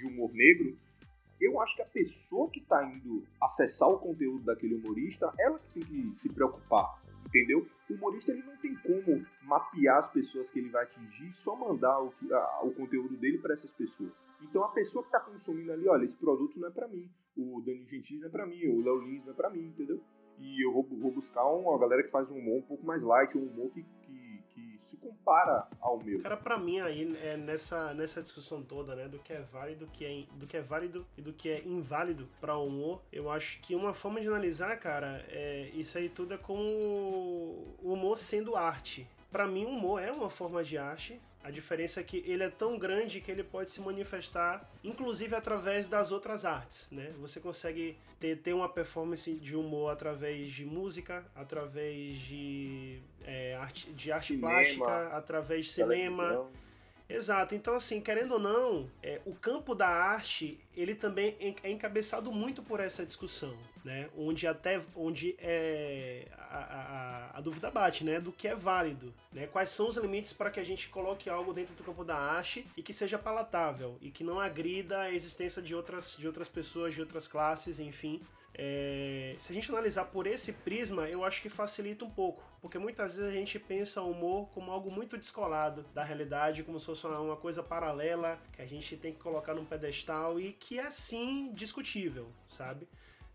de 0.02 0.08
humor 0.08 0.34
negro, 0.34 0.76
eu 1.40 1.60
acho 1.60 1.76
que 1.76 1.82
a 1.82 1.86
pessoa 1.86 2.50
que 2.50 2.60
está 2.60 2.84
indo 2.84 3.24
acessar 3.42 3.90
o 3.90 4.00
conteúdo 4.00 4.44
daquele 4.44 4.76
humorista, 4.76 5.34
ela 5.40 5.60
que 5.60 5.80
tem 5.80 5.84
que 5.84 6.20
se 6.20 6.32
preocupar, 6.34 7.00
entendeu? 7.26 7.68
O 7.90 7.94
humorista 7.94 8.32
ele 8.32 8.44
não 8.44 8.56
tem 8.58 8.76
como 8.76 9.26
mapear 9.44 9.98
as 9.98 10.08
pessoas 10.08 10.52
que 10.52 10.60
ele 10.60 10.70
vai 10.70 10.84
atingir 10.84 11.28
e 11.28 11.34
só 11.34 11.56
mandar 11.56 12.00
o, 12.00 12.14
a, 12.32 12.64
o 12.64 12.72
conteúdo 12.74 13.18
dele 13.18 13.40
para 13.40 13.54
essas 13.54 13.72
pessoas. 13.72 14.12
Então 14.42 14.64
a 14.64 14.70
pessoa 14.70 15.04
que 15.04 15.10
está 15.10 15.20
consumindo 15.20 15.72
ali, 15.72 15.88
olha, 15.88 16.04
esse 16.04 16.18
produto 16.18 16.60
não 16.60 16.68
é 16.68 16.72
para 16.72 16.88
mim, 16.88 17.10
o 17.36 17.62
Dani 17.62 17.86
Gentili 17.88 18.20
não 18.20 18.28
é 18.28 18.32
para 18.32 18.46
mim, 18.46 18.68
o 18.68 18.84
Léo 18.84 19.00
Lins 19.00 19.26
não 19.26 19.34
é 19.34 19.36
para 19.36 19.50
mim, 19.50 19.68
entendeu? 19.68 20.00
E 20.38 20.66
eu 20.66 20.72
vou, 20.72 20.84
vou 20.84 21.12
buscar 21.12 21.46
uma 21.46 21.78
galera 21.80 22.04
que 22.04 22.10
faz 22.10 22.30
um 22.30 22.38
humor 22.38 22.58
um 22.58 22.68
pouco 22.68 22.86
mais 22.86 23.02
light, 23.02 23.38
um 23.38 23.46
humor 23.46 23.72
que, 23.72 23.84
que 23.84 24.21
se 24.82 24.98
compara 24.98 25.68
ao 25.80 25.98
meu. 26.02 26.22
Cara, 26.22 26.38
para 26.38 26.58
mim 26.58 26.80
aí 26.80 27.16
é 27.22 27.38
nessa, 27.38 27.94
nessa 27.94 28.22
discussão 28.22 28.62
toda, 28.62 28.96
né, 28.96 29.08
do 29.08 29.20
que 29.20 29.34
é 29.34 29.42
válido, 29.42 29.86
do 29.86 29.92
que 29.92 30.06
é, 30.06 30.38
do 30.38 30.48
que 30.48 30.58
é 30.58 30.62
válido 30.62 31.06
e 31.18 31.22
do 31.22 31.34
que 31.34 31.50
é 31.50 31.62
inválido 31.66 32.28
para 32.40 32.56
o 32.56 32.68
humor, 32.68 33.02
eu 33.12 33.30
acho 33.30 33.60
que 33.62 33.76
uma 33.76 33.94
forma 33.94 34.20
de 34.20 34.28
analisar, 34.28 34.78
cara, 34.78 35.26
é 35.30 35.70
isso 35.74 35.98
aí 35.98 36.10
tudo 36.10 36.34
é 36.34 36.38
como 36.38 36.62
o 36.62 37.94
humor 37.94 38.18
sendo 38.18 38.56
arte. 38.56 39.08
Para 39.32 39.48
mim, 39.48 39.66
o 39.66 39.70
humor 39.70 40.02
é 40.02 40.12
uma 40.12 40.30
forma 40.30 40.64
de 40.64 40.78
arte, 40.78 41.22
a 41.44 41.52
diferença 41.52 42.00
é 42.00 42.04
que 42.04 42.24
ele 42.26 42.44
é 42.44 42.50
tão 42.50 42.78
grande 42.78 43.20
que 43.22 43.32
ele 43.32 43.44
pode 43.44 43.72
se 43.72 43.82
manifestar, 43.82 44.70
inclusive 44.84 45.36
através 45.36 45.88
das 45.88 46.12
outras 46.12 46.46
artes, 46.46 46.90
né? 46.92 47.14
Você 47.20 47.40
consegue 47.40 47.98
ter, 48.20 48.38
ter 48.38 48.54
uma 48.54 48.70
performance 48.70 49.32
de 49.34 49.56
humor 49.56 49.92
através 49.92 50.52
de 50.52 50.66
música, 50.66 51.26
através 51.36 52.18
de, 52.18 53.02
é, 53.24 53.56
arte, 53.56 53.92
de 53.92 54.12
arte 54.12 54.24
cinema, 54.24 54.52
plástica, 54.52 55.08
através 55.18 55.66
de 55.66 55.72
cinema. 55.72 56.24
Televisão 56.24 56.62
Exato. 57.12 57.54
Então, 57.54 57.76
assim, 57.76 58.00
querendo 58.00 58.34
ou 58.34 58.40
não, 58.40 58.90
é, 59.04 59.20
o 59.26 59.36
campo 59.36 59.76
da 59.76 59.88
arte, 59.88 60.58
ele 60.76 60.96
também 60.96 61.36
é 61.62 61.70
encabeçado 61.70 62.32
muito 62.32 62.64
por 62.64 62.80
essa 62.80 63.06
discussão, 63.06 63.56
né? 63.84 64.10
Onde 64.18 64.48
até, 64.48 64.82
onde 64.96 65.36
é, 65.40 66.28
a, 66.38 66.58
a, 66.58 67.38
a, 67.38 67.42
dúvida 67.42 67.72
bate, 67.72 68.04
né? 68.04 68.20
Do 68.20 68.32
que 68.32 68.48
é 68.48 68.56
válido, 68.56 69.14
né? 69.32 69.48
Quais 69.48 69.70
são 69.70 69.88
os 69.88 69.98
limites 69.98 70.34
para 70.34 70.52
que 70.52 70.60
a 70.60 70.64
gente 70.64 70.90
coloque 70.90 71.30
algo 71.30 71.54
dentro 71.54 71.74
do 71.76 71.84
campo 71.84 72.04
da 72.04 72.16
arte 72.16 72.66
e 72.78 72.84
que 72.84 72.94
seja 72.94 73.18
palatável 73.18 73.98
e 74.02 74.12
que 74.12 74.24
não 74.24 74.40
agrida 74.40 75.02
a 75.02 75.12
existência 75.12 75.62
de 75.62 75.76
outras, 75.76 76.16
de 76.18 76.28
outras 76.28 76.48
pessoas, 76.48 76.94
de 76.94 77.02
outras 77.02 77.28
classes, 77.28 77.80
enfim. 77.80 78.22
É, 78.54 79.34
se 79.38 79.52
a 79.52 79.56
gente 79.56 79.72
analisar 79.72 80.06
por 80.06 80.28
esse 80.28 80.52
prisma, 80.52 81.08
eu 81.08 81.24
acho 81.24 81.42
que 81.42 81.50
facilita 81.50 82.04
um 82.04 82.10
pouco, 82.10 82.44
porque 82.62 82.78
muitas 82.78 83.16
vezes 83.16 83.32
a 83.32 83.34
gente 83.34 83.58
pensa 83.58 84.02
o 84.02 84.12
humor 84.12 84.50
como 84.50 84.72
algo 84.72 84.92
muito 84.92 85.18
descolado 85.18 85.86
da 85.94 86.04
realidade, 86.04 86.64
como 86.64 86.80
se 86.80 86.86
fosse 86.86 87.08
uma 87.08 87.38
coisa 87.38 87.64
paralela 87.64 88.38
que 88.52 88.62
a 88.62 88.66
gente 88.66 88.98
tem 88.98 89.14
que 89.14 89.20
colocar 89.20 89.54
num 89.54 89.66
pedestal 89.66 90.40
e 90.40 90.52
que 90.52 90.78
é 90.78 90.92
sim 90.92 91.52
discutível, 91.54 92.30
sabe? 92.46 92.88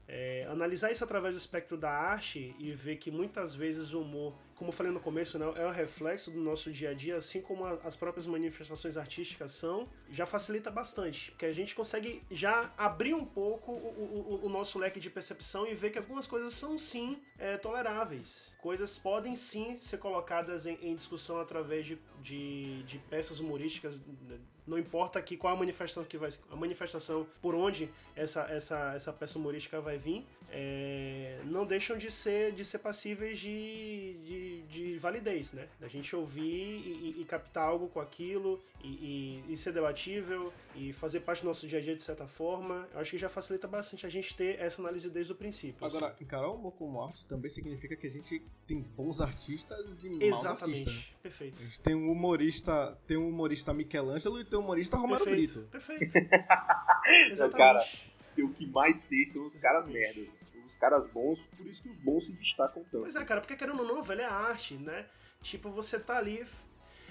É, 0.08 0.46
analisar 0.48 0.90
isso 0.90 1.02
através 1.02 1.34
do 1.34 1.38
espectro 1.38 1.76
da 1.76 1.90
arte 1.90 2.54
e 2.58 2.72
ver 2.72 2.96
que 2.96 3.10
muitas 3.10 3.54
vezes 3.54 3.92
o 3.92 4.00
humor 4.00 4.34
como 4.56 4.70
eu 4.70 4.72
falei 4.72 4.90
no 4.90 4.98
começo, 4.98 5.38
né, 5.38 5.46
é 5.56 5.66
um 5.66 5.70
reflexo 5.70 6.30
do 6.30 6.40
nosso 6.40 6.72
dia 6.72 6.90
a 6.90 6.94
dia, 6.94 7.16
assim 7.16 7.42
como 7.42 7.64
a, 7.64 7.72
as 7.84 7.94
próprias 7.94 8.26
manifestações 8.26 8.96
artísticas 8.96 9.52
são, 9.52 9.86
já 10.10 10.24
facilita 10.24 10.70
bastante, 10.70 11.30
porque 11.30 11.44
a 11.44 11.52
gente 11.52 11.74
consegue 11.74 12.22
já 12.30 12.72
abrir 12.76 13.14
um 13.14 13.24
pouco 13.24 13.72
o, 13.72 14.40
o, 14.42 14.46
o 14.46 14.48
nosso 14.48 14.78
leque 14.78 14.98
de 14.98 15.10
percepção 15.10 15.66
e 15.66 15.74
ver 15.74 15.90
que 15.90 15.98
algumas 15.98 16.26
coisas 16.26 16.54
são 16.54 16.78
sim 16.78 17.22
é, 17.38 17.58
toleráveis. 17.58 18.54
Coisas 18.58 18.98
podem 18.98 19.36
sim 19.36 19.76
ser 19.76 19.98
colocadas 19.98 20.64
em, 20.64 20.78
em 20.80 20.94
discussão 20.94 21.38
através 21.38 21.84
de, 21.84 21.98
de, 22.22 22.82
de 22.84 22.98
peças 23.10 23.38
humorísticas 23.40 24.00
não 24.66 24.78
importa 24.78 25.18
aqui 25.18 25.36
qual 25.36 25.54
a 25.54 25.56
manifestação 25.56 26.04
que 26.04 26.16
vai 26.16 26.30
a 26.50 26.56
manifestação 26.56 27.26
por 27.40 27.54
onde 27.54 27.90
essa, 28.14 28.42
essa, 28.42 28.92
essa 28.94 29.12
peça 29.12 29.38
humorística 29.38 29.80
vai 29.80 29.96
vir 29.96 30.26
é, 30.58 31.38
não 31.44 31.66
deixam 31.66 31.98
de 31.98 32.10
ser 32.10 32.52
de 32.52 32.64
ser 32.64 32.78
passíveis 32.78 33.38
de, 33.38 34.14
de 34.24 34.56
de, 34.68 34.98
validez, 34.98 35.52
né? 35.52 35.68
Da 35.78 35.86
gente 35.86 36.14
ouvir 36.16 36.42
e, 36.42 37.20
e, 37.20 37.24
captar 37.24 37.64
algo 37.64 37.88
com 37.88 38.00
aquilo 38.00 38.62
e, 38.82 39.42
e, 39.48 39.56
ser 39.56 39.72
debatível 39.72 40.52
e 40.74 40.92
fazer 40.92 41.20
parte 41.20 41.42
do 41.42 41.48
nosso 41.48 41.66
dia 41.66 41.78
a 41.78 41.82
dia 41.82 41.94
de 41.94 42.02
certa 42.02 42.26
forma. 42.26 42.88
Eu 42.92 43.00
acho 43.00 43.10
que 43.10 43.18
já 43.18 43.28
facilita 43.28 43.68
bastante 43.68 44.06
a 44.06 44.08
gente 44.08 44.34
ter 44.34 44.58
essa 44.60 44.80
análise 44.80 45.10
desde 45.10 45.32
o 45.32 45.36
princípio. 45.36 45.84
Agora, 45.84 46.08
assim. 46.08 46.24
encarar 46.24 46.48
o 46.48 46.54
humor 46.54 46.72
como 46.72 47.02
arte 47.02 47.26
também 47.26 47.50
significa 47.50 47.96
que 47.96 48.06
a 48.06 48.10
gente 48.10 48.42
tem 48.66 48.80
bons 48.80 49.20
artistas 49.20 50.04
e 50.04 50.10
maus 50.30 50.46
artistas. 50.46 50.94
Né? 50.94 51.02
Perfeito. 51.22 51.60
A 51.60 51.64
gente 51.64 51.80
tem 51.80 51.94
um 51.94 52.10
humorista, 52.10 52.98
tem 53.06 53.16
um 53.16 53.28
humorista 53.28 53.74
Michelangelo 53.74 54.40
e 54.40 54.44
tem 54.44 54.58
um 54.58 54.62
humorista 54.62 54.96
Romero 54.96 55.24
Perfeito. 55.24 55.60
Brito. 55.60 55.70
Perfeito. 55.70 56.14
Exatamente. 57.30 57.56
Cara, 57.56 57.84
o 58.38 58.52
que 58.52 58.66
mais 58.66 59.04
tem 59.06 59.24
são 59.24 59.46
os 59.46 59.58
caras 59.58 59.86
merda 59.86 60.20
os 60.76 60.78
caras 60.78 61.06
bons, 61.06 61.40
por 61.56 61.66
isso 61.66 61.82
que 61.82 61.88
os 61.88 61.96
bons 61.96 62.26
se 62.26 62.32
destacam 62.32 62.84
tanto. 62.84 63.02
Pois 63.02 63.16
é, 63.16 63.24
cara, 63.24 63.40
porque 63.40 63.56
querendo 63.56 63.80
ou 63.80 63.86
não, 63.86 64.02
velho, 64.02 64.20
é 64.20 64.26
arte, 64.26 64.74
né? 64.74 65.06
Tipo, 65.40 65.70
você 65.70 65.98
tá 65.98 66.18
ali. 66.18 66.46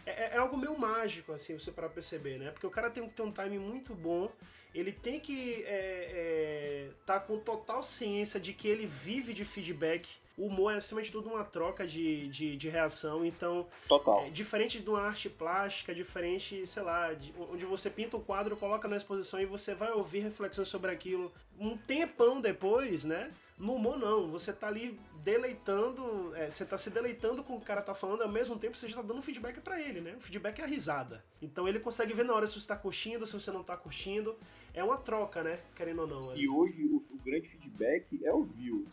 É, 0.05 0.11
é, 0.11 0.35
é 0.35 0.37
algo 0.37 0.55
meio 0.55 0.77
mágico, 0.77 1.33
assim, 1.33 1.57
você 1.57 1.71
para 1.71 1.89
perceber, 1.89 2.37
né? 2.37 2.51
Porque 2.51 2.67
o 2.67 2.69
cara 2.69 2.91
tem 2.91 3.07
que 3.07 3.15
ter 3.15 3.23
um 3.23 3.31
time 3.31 3.57
muito 3.57 3.95
bom, 3.95 4.31
ele 4.73 4.91
tem 4.91 5.19
que 5.19 5.63
é, 5.63 5.67
é, 5.67 6.89
tá 7.05 7.19
com 7.19 7.39
total 7.39 7.81
ciência 7.81 8.39
de 8.39 8.53
que 8.53 8.67
ele 8.67 8.85
vive 8.85 9.33
de 9.33 9.43
feedback. 9.43 10.09
O 10.37 10.47
humor 10.47 10.73
é, 10.73 10.77
acima 10.77 11.01
de 11.01 11.11
tudo, 11.11 11.29
uma 11.29 11.45
troca 11.45 11.87
de, 11.87 12.27
de, 12.27 12.57
de 12.57 12.69
reação. 12.69 13.25
Então, 13.25 13.67
Total. 13.87 14.25
É, 14.25 14.29
diferente 14.29 14.79
de 14.81 14.89
uma 14.89 15.01
arte 15.01 15.29
plástica, 15.29 15.95
diferente, 15.95 16.67
sei 16.67 16.83
lá, 16.83 17.13
de, 17.13 17.33
onde 17.49 17.65
você 17.65 17.89
pinta 17.89 18.17
um 18.17 18.21
quadro, 18.21 18.57
coloca 18.57 18.87
na 18.87 18.97
exposição 18.97 19.39
e 19.39 19.45
você 19.45 19.73
vai 19.73 19.91
ouvir 19.91 20.19
reflexões 20.19 20.67
sobre 20.67 20.91
aquilo 20.91 21.31
um 21.59 21.77
tempão 21.77 22.41
depois, 22.41 23.05
né? 23.05 23.31
No 23.57 23.75
humor, 23.75 23.97
não. 23.97 24.29
Você 24.31 24.51
tá 24.51 24.67
ali 24.67 24.99
deleitando, 25.23 26.35
é, 26.35 26.49
você 26.49 26.65
tá 26.65 26.77
se 26.77 26.89
deleitando 26.89 27.43
com 27.43 27.53
o 27.55 27.57
que 27.57 27.63
o 27.63 27.67
cara 27.67 27.81
tá 27.81 27.93
falando, 27.93 28.21
ao 28.21 28.29
mesmo 28.29 28.59
tempo 28.59 28.75
você 28.77 28.87
já 28.87 28.97
tá 28.97 29.01
dando 29.01 29.21
feedback 29.21 29.59
para 29.61 29.81
ele, 29.81 30.01
né? 30.01 30.15
O 30.17 30.21
feedback 30.21 30.59
é 30.59 30.63
a 30.63 30.67
risada. 30.67 31.23
Então 31.41 31.67
ele 31.67 31.79
consegue 31.79 32.13
ver 32.13 32.25
na 32.25 32.33
hora 32.33 32.45
se 32.45 32.59
você 32.59 32.67
tá 32.67 32.75
curtindo, 32.75 33.25
se 33.25 33.33
você 33.33 33.51
não 33.51 33.63
tá 33.63 33.77
curtindo. 33.77 34.35
É 34.73 34.83
uma 34.83 34.97
troca, 34.97 35.41
né? 35.41 35.59
Querendo 35.75 36.01
ou 36.01 36.07
não. 36.07 36.31
Ali. 36.31 36.43
E 36.43 36.49
hoje 36.49 36.83
o, 36.83 36.97
o, 36.97 37.17
grande 37.23 37.47
feedback 37.47 38.23
é 38.23 38.33
o 38.33 38.43
view. 38.43 38.85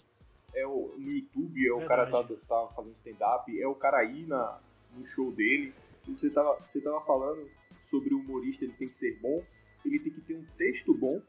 É 0.54 0.66
o, 0.66 0.94
no 0.96 1.10
YouTube, 1.10 1.66
é 1.66 1.72
o 1.72 1.78
Verdade. 1.78 2.10
cara 2.10 2.24
tá, 2.24 2.34
tá 2.48 2.74
fazendo 2.74 2.94
stand-up, 2.94 3.60
é 3.60 3.66
o 3.66 3.74
cara 3.74 4.04
ir 4.04 4.26
na, 4.26 4.60
no 4.94 5.04
show 5.06 5.32
dele. 5.32 5.74
Você 6.06 6.30
tava, 6.30 6.58
você 6.66 6.80
tava 6.80 7.00
falando 7.00 7.48
sobre 7.82 8.14
o 8.14 8.18
humorista, 8.18 8.64
ele 8.64 8.74
tem 8.74 8.88
que 8.88 8.94
ser 8.94 9.18
bom, 9.20 9.42
ele 9.84 9.98
tem 9.98 10.12
que 10.12 10.20
ter 10.20 10.34
um 10.34 10.44
texto 10.56 10.94
bom, 10.94 11.20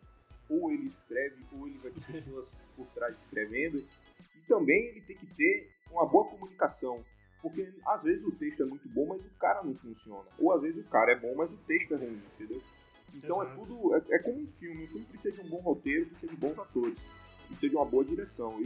ou 0.54 0.72
ele 0.72 0.88
escreve, 0.88 1.36
ou 1.51 1.68
ele 1.68 1.78
vai 1.80 1.91
ter 1.91 2.01
pessoas 2.12 2.51
por 2.76 2.86
trás 2.88 3.20
escrevendo. 3.20 3.78
E 3.78 4.41
também 4.47 4.88
ele 4.88 5.01
tem 5.01 5.18
que 5.18 5.26
ter 5.36 5.70
uma 5.91 6.06
boa 6.06 6.26
comunicação. 6.26 7.04
Porque 7.41 7.74
às 7.86 8.04
vezes 8.04 8.24
o 8.26 8.32
texto 8.32 8.64
é 8.64 8.66
muito 8.66 8.88
bom, 8.88 9.06
mas 9.08 9.22
o 9.22 9.38
cara 9.39 9.64
não 9.64 9.76
funciona. 9.76 10.26
Ou 10.39 10.54
às 10.54 10.62
vezes 10.62 10.86
o 10.86 10.89
cara 10.89 11.12
é 11.12 11.20
bom, 11.20 11.36
mas 11.36 11.51
o 11.51 11.58
texto 11.68 11.93
é 11.93 11.97
ruim, 11.97 12.22
entendeu? 12.34 12.62
Então 13.14 13.41
é 13.41 13.45
Exato. 13.45 13.62
é 13.62 13.66
tudo. 13.66 13.95
É, 13.95 14.16
é, 14.16 14.20
como 14.20 14.39
um 14.39 14.47
filme. 14.47 14.84
Um 14.84 14.88
filme 14.88 15.06
precisa 15.06 15.36
de 15.36 15.41
um 15.41 15.49
bom 15.49 15.62
roteiro, 15.62 16.06
precisa 16.08 16.32
de 16.32 16.38
bons 16.38 16.58
atores. 16.58 17.08
Precisa 17.47 17.70
de 17.70 17.76
uma 17.76 17.86
boa 17.86 18.06
direção. 18.06 18.58
É 18.60 18.62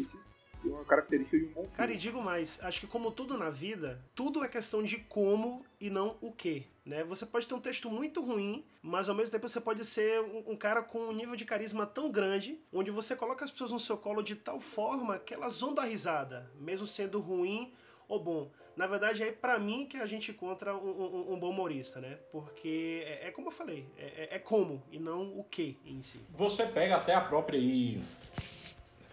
uma 0.63 0.83
característica 0.85 1.37
de 1.37 1.45
um 1.45 1.49
bom 1.49 1.61
filme. 1.61 1.75
Cara, 1.75 1.93
e 1.93 1.97
digo 1.97 2.21
mais, 2.21 2.59
acho 2.61 2.81
que 2.81 2.87
como 2.87 3.11
tudo 3.11 3.37
na 3.37 3.49
vida, 3.49 4.01
tudo 4.15 4.43
é 4.43 4.47
questão 4.47 4.83
de 4.83 4.97
como 4.97 5.65
e 5.79 5.89
não 5.89 6.17
o 6.21 6.31
que. 6.31 6.65
Né? 6.85 7.03
Você 7.03 7.25
pode 7.25 7.47
ter 7.47 7.53
um 7.53 7.59
texto 7.59 7.89
muito 7.89 8.21
ruim, 8.21 8.63
mas 8.81 9.09
ao 9.09 9.15
mesmo 9.15 9.31
tempo 9.31 9.47
você 9.47 9.59
pode 9.59 9.83
ser 9.83 10.21
um, 10.21 10.51
um, 10.51 10.55
cara 10.55 10.81
com 10.81 10.99
um 10.99 11.11
nível 11.11 11.35
de 11.35 11.43
carisma 11.43 11.85
tão 11.85 12.09
grande, 12.09 12.59
onde 12.71 12.91
você 12.91 13.15
coloca 13.15 13.43
as 13.43 13.51
pessoas 13.51 13.71
no 13.71 13.79
seu 13.79 13.97
colo 13.97 14.21
de 14.21 14.35
tal 14.35 14.59
forma 14.59 15.19
que 15.19 15.33
elas 15.33 15.59
vão 15.59 15.73
dar 15.73 15.83
risada, 15.83 16.49
mesmo 16.59 16.87
sendo 16.87 17.19
ruim 17.19 17.73
ou 18.07 18.19
bom. 18.23 18.51
Na 18.77 18.85
verdade, 18.85 19.23
é 19.23 19.31
para 19.31 19.57
mim 19.57 19.87
que 19.87 19.97
a 19.97 20.05
gente 20.05 20.31
encontra 20.31 20.75
um, 20.75 20.87
um, 20.87 21.33
um 21.33 21.39
bom 21.39 21.49
humorista, 21.49 21.99
né? 21.99 22.19
Porque 22.31 23.03
é, 23.05 23.27
é 23.27 23.31
como 23.31 23.47
eu 23.47 23.51
falei, 23.51 23.87
é, 23.97 24.35
é, 24.35 24.39
como 24.39 24.83
e 24.91 24.99
não 24.99 25.37
o 25.37 25.43
que 25.43 25.77
em 25.83 26.01
si. 26.01 26.19
Você 26.29 26.65
pega 26.65 26.95
até 26.95 27.13
a 27.15 27.21
própria 27.21 27.59
aí, 27.59 27.99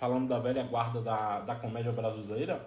falando 0.05 0.29
da 0.29 0.39
velha 0.39 0.63
guarda 0.65 1.01
da, 1.01 1.41
da 1.41 1.55
comédia 1.55 1.91
brasileira, 1.91 2.61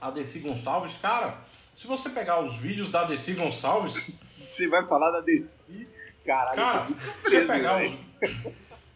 a 0.00 0.10
Desi 0.10 0.40
Gonçalves, 0.40 0.96
cara, 0.96 1.38
se 1.76 1.86
você 1.86 2.08
pegar 2.10 2.40
os 2.40 2.56
vídeos 2.56 2.90
da 2.90 3.04
Desi 3.04 3.34
Gonçalves. 3.34 4.18
Você 4.50 4.68
vai 4.68 4.84
falar 4.86 5.12
da 5.12 5.20
Desi? 5.20 5.88
Caralho, 6.26 6.56
cara, 6.56 6.96
se 6.96 7.08
você 7.08 7.46
pegar 7.46 7.84
os, 7.84 7.92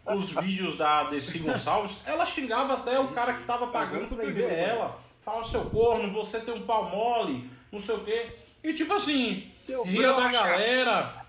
os 0.05 0.31
vídeos 0.31 0.75
da 0.75 1.05
Desi 1.05 1.39
Gonçalves, 1.39 1.95
ela 2.05 2.25
xingava 2.25 2.73
até 2.73 2.99
o 2.99 3.07
cara 3.07 3.35
que 3.35 3.45
tava 3.45 3.67
pagando 3.67 4.15
pra 4.15 4.25
ver 4.25 4.51
ela. 4.51 4.99
Fala 5.23 5.45
seu 5.45 5.63
corno, 5.69 6.11
você 6.11 6.41
tem 6.41 6.53
um 6.53 6.65
pau 6.65 6.89
mole, 6.89 7.49
não 7.71 7.81
sei 7.81 7.95
o 7.95 8.03
quê. 8.03 8.27
E 8.61 8.73
tipo 8.73 8.93
assim, 8.93 9.49
seu 9.55 9.83
ria 9.83 10.11
da 10.11 10.29
galera. 10.29 11.25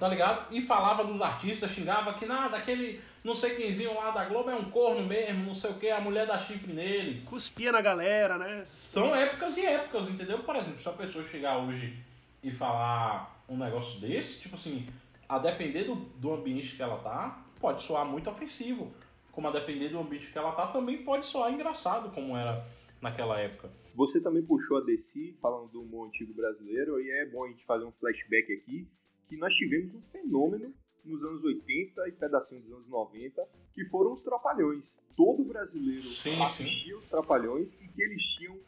Tá 0.00 0.08
ligado? 0.08 0.46
E 0.50 0.62
falava 0.62 1.04
dos 1.04 1.20
artistas, 1.20 1.72
xingava 1.72 2.14
que 2.14 2.24
nada, 2.24 2.56
aquele 2.56 3.02
não 3.24 3.34
sei 3.34 3.54
quemzinho 3.54 3.94
lá 3.94 4.10
da 4.10 4.24
Globo 4.24 4.50
é 4.50 4.54
um 4.54 4.70
corno 4.70 5.06
mesmo, 5.06 5.44
não 5.44 5.54
sei 5.54 5.70
o 5.70 5.78
que, 5.78 5.88
a 5.88 6.00
mulher 6.00 6.26
dá 6.26 6.38
chifre 6.40 6.72
nele. 6.72 7.22
Cuspia 7.22 7.70
na 7.70 7.80
galera, 7.80 8.36
né? 8.36 8.64
São 8.64 9.14
épocas 9.14 9.56
e 9.56 9.64
épocas, 9.64 10.08
entendeu? 10.08 10.38
Por 10.40 10.56
exemplo, 10.56 10.80
se 10.82 10.88
a 10.88 10.92
pessoa 10.92 11.26
chegar 11.28 11.58
hoje 11.58 11.96
e 12.42 12.50
falar 12.50 13.44
um 13.48 13.56
negócio 13.56 14.00
desse, 14.00 14.40
tipo 14.40 14.56
assim, 14.56 14.86
a 15.28 15.38
depender 15.38 15.84
do, 15.84 15.94
do 15.94 16.32
ambiente 16.32 16.74
que 16.74 16.82
ela 16.82 16.98
tá, 16.98 17.46
pode 17.60 17.82
soar 17.82 18.04
muito 18.04 18.28
ofensivo. 18.28 18.92
Como 19.30 19.48
a 19.48 19.52
depender 19.52 19.88
do 19.88 20.00
ambiente 20.00 20.30
que 20.30 20.36
ela 20.36 20.52
tá, 20.52 20.66
também 20.66 21.04
pode 21.04 21.26
soar 21.26 21.52
engraçado, 21.52 22.12
como 22.12 22.36
era 22.36 22.66
naquela 23.00 23.38
época. 23.38 23.70
Você 23.94 24.20
também 24.20 24.42
puxou 24.42 24.78
a 24.78 24.80
DC, 24.80 25.36
falando 25.40 25.68
do 25.68 25.82
humor 25.82 26.08
antigo 26.08 26.34
brasileiro, 26.34 27.00
e 27.00 27.10
é 27.10 27.26
bom 27.26 27.44
a 27.44 27.48
gente 27.48 27.64
fazer 27.64 27.84
um 27.84 27.92
flashback 27.92 28.52
aqui, 28.52 28.88
que 29.28 29.36
nós 29.36 29.54
tivemos 29.54 29.94
um 29.94 30.02
fenômeno 30.02 30.74
nos 31.04 31.22
anos 31.24 31.42
80 31.42 32.08
e 32.08 32.12
pedacinho 32.12 32.62
dos 32.62 32.72
anos 32.72 32.88
90, 32.88 33.48
que 33.74 33.84
foram 33.86 34.12
os 34.12 34.22
Trapalhões. 34.22 34.98
Todo 35.16 35.44
brasileiro 35.44 36.02
sim, 36.02 36.40
assistia 36.42 36.92
sim. 36.92 36.98
os 36.98 37.08
Trapalhões 37.08 37.74
e 37.74 37.88
que 37.88 38.02
eles 38.02 38.22
tinham 38.22 38.58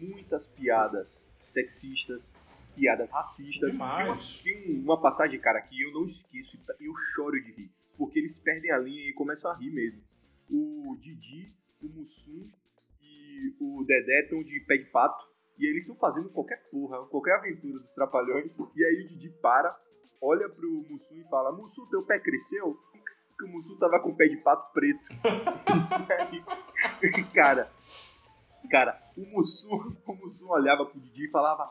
muitas 0.00 0.48
piadas 0.48 1.24
sexistas, 1.44 2.34
piadas 2.74 3.10
racistas. 3.10 3.70
Demais. 3.72 4.40
Tem 4.42 4.54
uma, 4.54 4.64
tem 4.64 4.80
uma 4.80 5.00
passagem, 5.00 5.40
cara, 5.40 5.60
que 5.62 5.80
eu 5.82 5.92
não 5.92 6.04
esqueço 6.04 6.58
e 6.80 6.84
eu 6.84 6.94
choro 7.14 7.42
de 7.42 7.52
rir, 7.52 7.70
porque 7.96 8.18
eles 8.18 8.38
perdem 8.38 8.70
a 8.70 8.78
linha 8.78 9.08
e 9.08 9.12
começam 9.12 9.50
a 9.50 9.56
rir 9.56 9.70
mesmo. 9.70 10.02
O 10.50 10.96
Didi, 11.00 11.52
o 11.82 11.88
Mussum 11.88 12.48
e 13.02 13.54
o 13.60 13.84
Dedé 13.84 14.22
estão 14.22 14.42
de 14.42 14.60
pé 14.60 14.76
de 14.76 14.86
pato 14.86 15.26
e 15.58 15.66
eles 15.66 15.84
estão 15.84 15.96
fazendo 15.96 16.30
qualquer 16.30 16.68
porra, 16.70 17.04
qualquer 17.06 17.34
aventura 17.34 17.80
dos 17.80 17.94
Trapalhões, 17.94 18.56
e 18.76 18.84
aí 18.84 19.04
o 19.04 19.08
Didi 19.08 19.30
para 19.42 19.76
olha 20.20 20.48
pro 20.48 20.86
Mussu 20.88 21.14
e 21.14 21.28
fala: 21.28 21.52
Mussu, 21.52 21.88
teu 21.90 22.02
pé 22.02 22.18
cresceu? 22.18 22.78
Que 23.38 23.44
o 23.44 23.48
Mussu 23.48 23.78
tava 23.78 24.00
com 24.00 24.10
o 24.10 24.16
pé 24.16 24.26
de 24.26 24.36
pato 24.38 24.72
preto. 24.72 25.08
aí, 26.10 27.24
cara, 27.32 27.70
cara, 28.70 29.00
o 29.16 29.24
Mussu, 29.26 29.68
o 30.06 30.14
Mussu 30.14 30.48
olhava 30.48 30.84
pro 30.86 31.00
Didi 31.00 31.26
e 31.26 31.30
falava: 31.30 31.70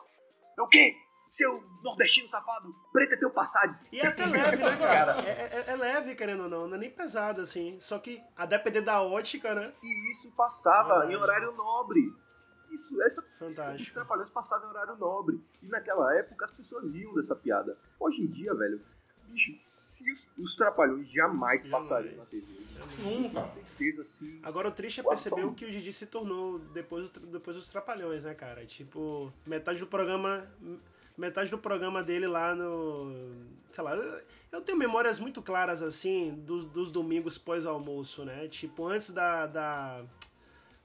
É 0.57 0.61
o 0.61 0.67
quê? 0.67 0.93
Seu 1.27 1.49
nordestino 1.83 2.29
safado, 2.29 2.73
preto 2.93 3.13
é 3.13 3.17
teu 3.17 3.29
passado. 3.31 3.73
E 3.93 3.99
é 3.99 4.07
até 4.07 4.25
leve, 4.25 4.63
né, 4.63 4.77
cara? 4.77 5.11
É, 5.27 5.31
é, 5.31 5.65
é, 5.67 5.75
leve, 5.75 6.15
querendo 6.15 6.43
ou 6.43 6.49
não, 6.49 6.67
não 6.69 6.77
é 6.77 6.79
nem 6.79 6.89
pesado, 6.89 7.41
assim. 7.41 7.77
Só 7.81 7.99
que 7.99 8.21
a 8.33 8.45
depender 8.45 8.79
da 8.79 9.01
ótica, 9.01 9.53
né? 9.53 9.73
E 9.83 10.11
isso 10.11 10.33
passava 10.37 11.05
é 11.05 11.11
em 11.11 11.17
horário 11.17 11.51
nobre. 11.51 12.01
Isso, 12.71 13.01
essa 13.01 13.21
Fantástico. 13.39 13.89
Os 13.89 13.93
Trapalhões 13.93 14.29
passavam 14.29 14.67
em 14.67 14.69
horário 14.71 14.95
nobre. 14.97 15.41
E 15.61 15.67
naquela 15.67 16.15
época 16.15 16.45
as 16.45 16.51
pessoas 16.51 16.87
riam 16.89 17.13
dessa 17.13 17.35
piada. 17.35 17.77
Hoje 17.99 18.23
em 18.23 18.27
dia, 18.27 18.53
velho, 18.53 18.81
bicho, 19.29 19.53
se 19.55 20.11
os, 20.11 20.29
os 20.37 20.55
Trapalhões 20.55 21.07
jamais, 21.09 21.63
jamais. 21.63 21.87
passariam 21.87 22.17
na 22.17 22.25
TV. 22.25 22.67
Nunca. 23.03 23.41
Com 23.41 23.47
certeza, 23.47 24.03
sim. 24.03 24.39
Agora 24.43 24.67
o 24.67 24.71
triste 24.71 24.99
é 24.99 25.03
perceber 25.03 25.45
o 25.45 25.53
que 25.53 25.65
o 25.65 25.71
Didi 25.71 25.91
se 25.91 26.05
tornou 26.05 26.59
depois, 26.59 27.09
depois 27.09 27.55
dos 27.55 27.69
Trapalhões, 27.69 28.23
né, 28.23 28.33
cara? 28.33 28.65
Tipo, 28.65 29.31
metade 29.45 29.79
do 29.79 29.87
programa. 29.87 30.47
Metade 31.17 31.49
do 31.49 31.57
programa 31.57 32.03
dele 32.03 32.27
lá 32.27 32.53
no. 32.53 33.11
Sei 33.71 33.83
lá, 33.83 33.95
eu 34.51 34.61
tenho 34.61 34.77
memórias 34.77 35.19
muito 35.19 35.41
claras, 35.41 35.81
assim, 35.81 36.35
dos, 36.45 36.63
dos 36.65 36.91
domingos 36.91 37.37
pós-almoço, 37.39 38.23
né? 38.23 38.47
Tipo, 38.47 38.85
antes 38.85 39.09
da, 39.09 39.47
da 39.47 40.05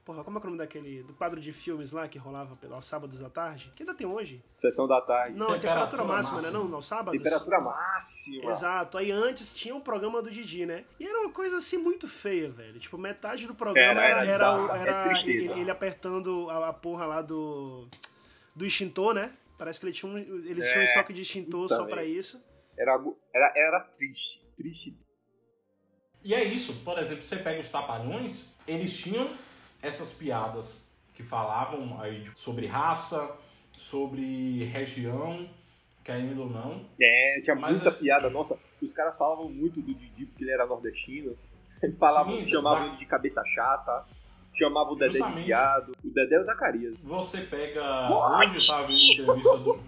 Porra, 0.05 0.21
como 0.21 0.37
é 0.37 0.41
o 0.41 0.43
nome 0.43 0.57
daquele. 0.57 1.01
do 1.03 1.13
quadro 1.13 1.39
de 1.39 1.53
filmes 1.53 1.93
lá 1.93 2.09
que 2.09 2.17
rolava 2.17 2.57
aos 2.71 2.85
sábados 2.85 3.23
à 3.23 3.29
tarde? 3.29 3.71
Que 3.73 3.83
ainda 3.83 3.93
tem 3.93 4.05
hoje. 4.05 4.43
Sessão 4.53 4.85
da 4.85 4.99
tarde. 4.99 5.37
Não, 5.37 5.47
temperatura, 5.47 5.85
temperatura 5.85 6.03
máxima, 6.03 6.41
máxima, 6.41 6.59
né? 6.59 6.67
Não, 6.69 6.75
aos 6.75 6.85
sábados. 6.85 7.17
Temperatura 7.17 7.61
máxima. 7.61 8.51
Exato. 8.51 8.97
Aí 8.97 9.11
antes 9.11 9.53
tinha 9.53 9.73
o 9.73 9.77
um 9.77 9.81
programa 9.81 10.21
do 10.21 10.29
Didi, 10.29 10.65
né? 10.65 10.83
E 10.99 11.07
era 11.07 11.21
uma 11.21 11.31
coisa 11.31 11.57
assim 11.57 11.77
muito 11.77 12.05
feia, 12.05 12.49
velho. 12.49 12.77
Tipo, 12.79 12.97
metade 12.97 13.47
do 13.47 13.55
programa 13.55 14.01
era, 14.03 14.25
era, 14.25 14.45
era, 14.45 14.77
era 14.77 15.09
é 15.09 15.29
ele, 15.29 15.61
ele, 15.61 15.71
apertando 15.71 16.49
a, 16.49 16.69
a, 16.69 16.73
porra 16.73 17.05
lá 17.05 17.21
do. 17.21 17.87
do 18.53 18.65
extintor, 18.65 19.13
né? 19.13 19.31
Parece 19.57 19.79
que 19.79 19.85
ele 19.85 19.93
tinha 19.93 20.11
um, 20.11 20.17
eles 20.17 20.65
é, 20.65 20.69
tinham 20.69 20.81
um 20.81 20.83
estoque 20.83 21.13
de 21.13 21.21
extintor 21.21 21.69
só 21.69 21.85
pra 21.85 22.03
isso. 22.03 22.43
Era, 22.77 23.01
era, 23.33 23.53
era 23.55 23.79
triste. 23.79 24.43
Triste. 24.57 24.97
E 26.21 26.33
é 26.33 26.43
isso, 26.43 26.73
por 26.83 26.99
exemplo, 26.99 27.23
você 27.23 27.37
pega 27.37 27.61
os 27.61 27.69
tapalhões, 27.69 28.45
eles 28.67 28.95
tinham 28.95 29.29
essas 29.83 30.11
piadas 30.11 30.65
que 31.13 31.21
falavam 31.21 32.01
aí 32.01 32.23
sobre 32.33 32.65
raça, 32.65 33.29
sobre 33.73 34.63
região, 34.63 35.47
querendo 36.03 36.43
ou 36.43 36.49
não. 36.49 36.85
É, 36.99 37.41
tinha 37.43 37.55
muita 37.55 37.89
é... 37.89 37.91
piada. 37.91 38.29
Nossa, 38.29 38.57
os 38.81 38.93
caras 38.93 39.17
falavam 39.17 39.49
muito 39.49 39.81
do 39.81 39.93
Didi 39.93 40.25
porque 40.25 40.45
ele 40.45 40.51
era 40.51 40.65
nordestino. 40.65 41.37
Falavam, 41.99 42.39
Sim, 42.39 42.47
chamavam 42.47 42.79
da... 42.79 42.87
ele 42.87 42.97
de 42.97 43.05
cabeça 43.05 43.43
chata. 43.53 44.05
Chamavam 44.57 44.93
o 44.93 44.95
Dedé 44.95 45.13
Justamente. 45.13 45.39
de 45.39 45.45
viado. 45.45 45.91
O 46.03 46.09
Dedé 46.09 46.35
é 46.35 46.39
o 46.39 46.43
Zacarias. 46.43 46.95
Você 47.03 47.41
pega. 47.41 48.05
Hoje 48.05 48.61
eu 48.61 48.67
tava 48.67 48.85
vendo 48.85 49.11
entrevista 49.11 49.57
do. 49.57 49.83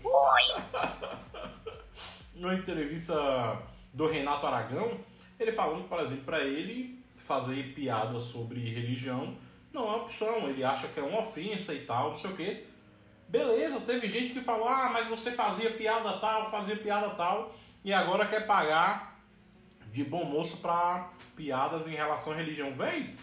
Uma 2.36 2.54
entrevista 2.54 3.62
do 3.94 4.08
Renato 4.08 4.46
Aragão, 4.46 5.00
ele 5.40 5.54
falando, 5.54 5.88
por 5.88 6.02
exemplo, 6.02 6.26
para 6.26 6.44
ele 6.44 7.00
fazer 7.16 7.74
piada 7.74 8.20
sobre 8.20 8.60
religião 8.60 9.38
não 9.76 9.92
é 9.92 9.96
opção, 9.98 10.50
ele 10.50 10.64
acha 10.64 10.88
que 10.88 11.00
é 11.00 11.04
uma 11.04 11.22
ofensa 11.22 11.74
e 11.74 11.86
tal, 11.86 12.12
não 12.12 12.18
sei 12.18 12.32
o 12.32 12.36
quê. 12.36 12.64
Beleza, 13.28 13.80
teve 13.82 14.08
gente 14.08 14.34
que 14.34 14.42
falou, 14.42 14.68
ah, 14.68 14.90
mas 14.94 15.08
você 15.08 15.32
fazia 15.32 15.72
piada 15.74 16.18
tal, 16.20 16.50
fazia 16.50 16.78
piada 16.78 17.10
tal, 17.12 17.54
e 17.84 17.92
agora 17.92 18.28
quer 18.28 18.48
pagar 18.48 19.22
de 19.92 20.04
bom 20.04 20.24
moço 20.26 20.58
pra 20.58 21.12
piadas 21.36 21.86
em 21.88 21.92
relação 21.92 22.34
à 22.34 22.36
religião. 22.36 22.74
Véi, 22.76 23.16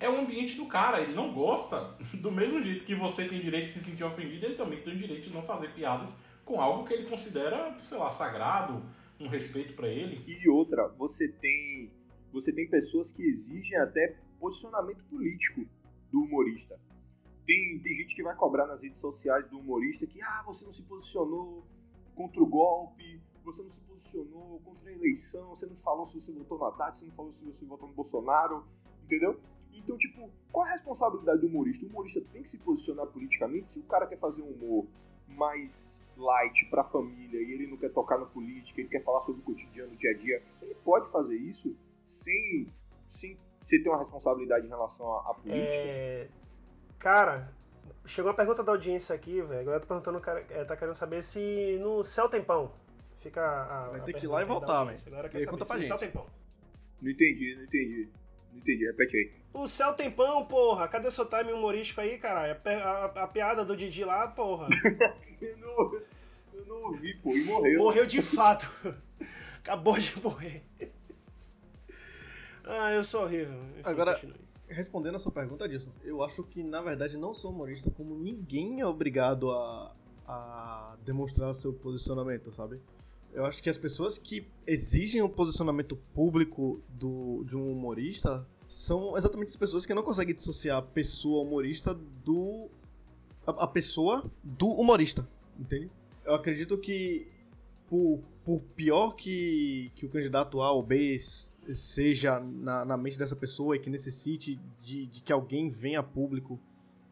é 0.00 0.08
o 0.08 0.18
ambiente 0.18 0.56
do 0.56 0.66
cara, 0.66 1.00
ele 1.00 1.14
não 1.14 1.32
gosta. 1.32 1.96
Do 2.14 2.30
mesmo 2.30 2.62
jeito 2.62 2.84
que 2.84 2.94
você 2.94 3.26
tem 3.26 3.40
direito 3.40 3.66
de 3.66 3.72
se 3.72 3.84
sentir 3.84 4.04
ofendido, 4.04 4.46
ele 4.46 4.56
também 4.56 4.80
tem 4.80 4.92
o 4.92 4.98
direito 4.98 5.28
de 5.28 5.34
não 5.34 5.42
fazer 5.42 5.72
piadas 5.72 6.10
com 6.44 6.60
algo 6.60 6.86
que 6.86 6.92
ele 6.92 7.08
considera, 7.08 7.76
sei 7.88 7.96
lá, 7.96 8.10
sagrado, 8.10 8.82
um 9.18 9.28
respeito 9.28 9.72
para 9.74 9.88
ele. 9.88 10.22
E 10.26 10.48
outra, 10.48 10.88
você 10.98 11.28
tem 11.28 11.90
você 12.32 12.52
tem 12.52 12.68
pessoas 12.68 13.12
que 13.12 13.22
exigem 13.22 13.78
até 13.78 14.16
posicionamento 14.44 15.02
político 15.04 15.64
do 16.12 16.20
humorista. 16.20 16.78
Tem, 17.46 17.78
tem 17.78 17.94
gente 17.94 18.14
que 18.14 18.22
vai 18.22 18.36
cobrar 18.36 18.66
nas 18.66 18.82
redes 18.82 18.98
sociais 18.98 19.48
do 19.48 19.58
humorista 19.58 20.06
que 20.06 20.20
ah, 20.20 20.42
você 20.44 20.66
não 20.66 20.72
se 20.72 20.82
posicionou 20.82 21.64
contra 22.14 22.42
o 22.42 22.46
golpe, 22.46 23.22
você 23.42 23.62
não 23.62 23.70
se 23.70 23.80
posicionou 23.80 24.60
contra 24.62 24.90
a 24.90 24.92
eleição, 24.92 25.56
você 25.56 25.64
não 25.64 25.76
falou 25.76 26.04
se 26.04 26.20
você 26.20 26.30
votou 26.30 26.58
no 26.58 26.64
Haddad, 26.66 26.96
você 26.96 27.06
não 27.06 27.14
falou 27.14 27.32
se 27.32 27.42
você 27.42 27.64
votou 27.64 27.88
no 27.88 27.94
Bolsonaro, 27.94 28.66
entendeu? 29.02 29.40
Então, 29.72 29.96
tipo, 29.96 30.30
qual 30.52 30.66
é 30.66 30.70
a 30.70 30.72
responsabilidade 30.72 31.40
do 31.40 31.46
humorista? 31.46 31.86
O 31.86 31.88
humorista 31.88 32.20
tem 32.30 32.42
que 32.42 32.48
se 32.48 32.58
posicionar 32.58 33.06
politicamente. 33.06 33.72
Se 33.72 33.80
o 33.80 33.84
cara 33.84 34.06
quer 34.06 34.18
fazer 34.18 34.42
um 34.42 34.50
humor 34.50 34.86
mais 35.26 36.04
light 36.18 36.66
pra 36.68 36.84
família 36.84 37.40
e 37.40 37.50
ele 37.50 37.66
não 37.66 37.78
quer 37.78 37.92
tocar 37.92 38.18
na 38.18 38.26
política, 38.26 38.78
ele 38.78 38.90
quer 38.90 39.02
falar 39.02 39.22
sobre 39.22 39.40
o 39.40 39.44
cotidiano, 39.44 39.92
o 39.92 39.96
dia 39.96 40.10
a 40.10 40.14
dia, 40.14 40.42
ele 40.60 40.74
pode 40.84 41.10
fazer 41.10 41.36
isso 41.36 41.74
sem, 42.04 42.68
sem 43.08 43.38
você 43.64 43.78
tem 43.82 43.90
uma 43.90 43.98
responsabilidade 43.98 44.66
em 44.66 44.68
relação 44.68 45.12
à, 45.14 45.30
à 45.30 45.34
política? 45.34 45.64
É... 45.66 46.28
Cara, 46.98 47.52
chegou 48.06 48.30
uma 48.30 48.36
pergunta 48.36 48.62
da 48.62 48.72
audiência 48.72 49.14
aqui, 49.14 49.40
velho. 49.42 49.60
Agora 49.60 49.80
tá 49.80 49.86
perguntando, 49.86 50.22
é, 50.50 50.64
tá 50.64 50.76
querendo 50.76 50.94
saber 50.94 51.22
se 51.22 51.78
no 51.80 52.02
céu 52.04 52.28
tem 52.28 52.42
pão. 52.42 52.72
Fica 53.20 53.40
a. 53.42 53.88
Vai 53.90 54.00
ter 54.02 54.12
que 54.14 54.26
ir 54.26 54.28
lá 54.28 54.42
e 54.42 54.44
voltar, 54.44 54.84
velho. 54.84 54.98
Agora 55.06 55.28
quer 55.28 55.40
saber 55.40 55.50
conta 55.50 55.64
pra 55.66 55.76
se 55.76 55.82
gente. 55.82 55.92
no 55.92 55.98
céu 55.98 56.08
tem 56.08 56.10
pão. 56.10 56.26
Não 57.00 57.10
entendi, 57.10 57.54
não 57.56 57.64
entendi. 57.64 58.08
Não 58.52 58.58
entendi, 58.58 58.86
repete 58.86 59.16
aí. 59.16 59.32
O 59.52 59.66
céu 59.66 59.94
tem 59.94 60.10
pão, 60.10 60.44
porra. 60.46 60.86
Cadê 60.88 61.10
seu 61.10 61.24
time 61.26 61.52
humorístico 61.52 62.00
aí, 62.00 62.18
caralho? 62.18 62.52
A, 62.52 62.56
pe- 62.56 62.70
a- 62.70 63.04
a 63.24 63.26
piada 63.28 63.64
do 63.64 63.76
Didi 63.76 64.04
lá, 64.04 64.28
porra. 64.28 64.68
Eu 65.40 65.58
não, 65.58 66.00
eu 66.54 66.64
não 66.66 66.76
ouvi, 66.84 67.14
pô, 67.18 67.30
e 67.34 67.44
morreu. 67.44 67.78
Morreu 67.78 68.06
de 68.06 68.22
fato. 68.22 68.66
Acabou 69.58 69.98
de 69.98 70.18
morrer. 70.22 70.62
Ah, 72.66 72.92
eu 72.92 73.04
sou 73.04 73.22
horrível. 73.22 73.60
Enfim, 73.78 73.82
Agora- 73.84 74.14
continue. 74.14 74.40
Respondendo 74.66 75.16
a 75.16 75.18
sua 75.18 75.30
pergunta 75.30 75.68
disso, 75.68 75.92
eu 76.02 76.22
acho 76.22 76.42
que 76.42 76.62
na 76.64 76.80
verdade 76.80 77.18
não 77.18 77.34
sou 77.34 77.50
humorista 77.52 77.90
como 77.90 78.16
ninguém 78.16 78.80
é 78.80 78.86
obrigado 78.86 79.50
a, 79.52 79.94
a 80.26 80.96
demonstrar 81.04 81.54
seu 81.54 81.72
posicionamento, 81.72 82.50
sabe? 82.50 82.80
Eu 83.34 83.44
acho 83.44 83.62
que 83.62 83.68
as 83.68 83.76
pessoas 83.76 84.16
que 84.16 84.48
exigem 84.66 85.20
um 85.20 85.28
posicionamento 85.28 85.96
público 86.14 86.80
do, 86.88 87.44
de 87.44 87.54
um 87.56 87.70
humorista 87.72 88.46
são 88.66 89.18
exatamente 89.18 89.48
as 89.48 89.56
pessoas 89.56 89.84
que 89.84 89.92
não 89.92 90.02
conseguem 90.02 90.34
dissociar 90.34 90.78
a 90.78 90.82
pessoa 90.82 91.42
humorista 91.42 91.92
do. 92.24 92.70
a, 93.46 93.64
a 93.64 93.66
pessoa 93.66 94.24
do 94.42 94.68
humorista, 94.68 95.28
entende? 95.58 95.90
Eu 96.24 96.34
acredito 96.34 96.78
que 96.78 97.28
por, 97.86 98.20
por 98.42 98.62
pior 98.74 99.10
que, 99.14 99.92
que 99.94 100.06
o 100.06 100.08
candidato 100.08 100.62
A 100.62 100.72
ou 100.72 100.82
B 100.82 101.14
seja 101.74 102.40
na, 102.40 102.84
na 102.84 102.96
mente 102.96 103.16
dessa 103.18 103.36
pessoa 103.36 103.76
e 103.76 103.78
que 103.78 103.88
necessite 103.90 104.60
de, 104.82 105.06
de 105.06 105.20
que 105.20 105.32
alguém 105.32 105.68
venha 105.68 106.00
a 106.00 106.02
público 106.02 106.58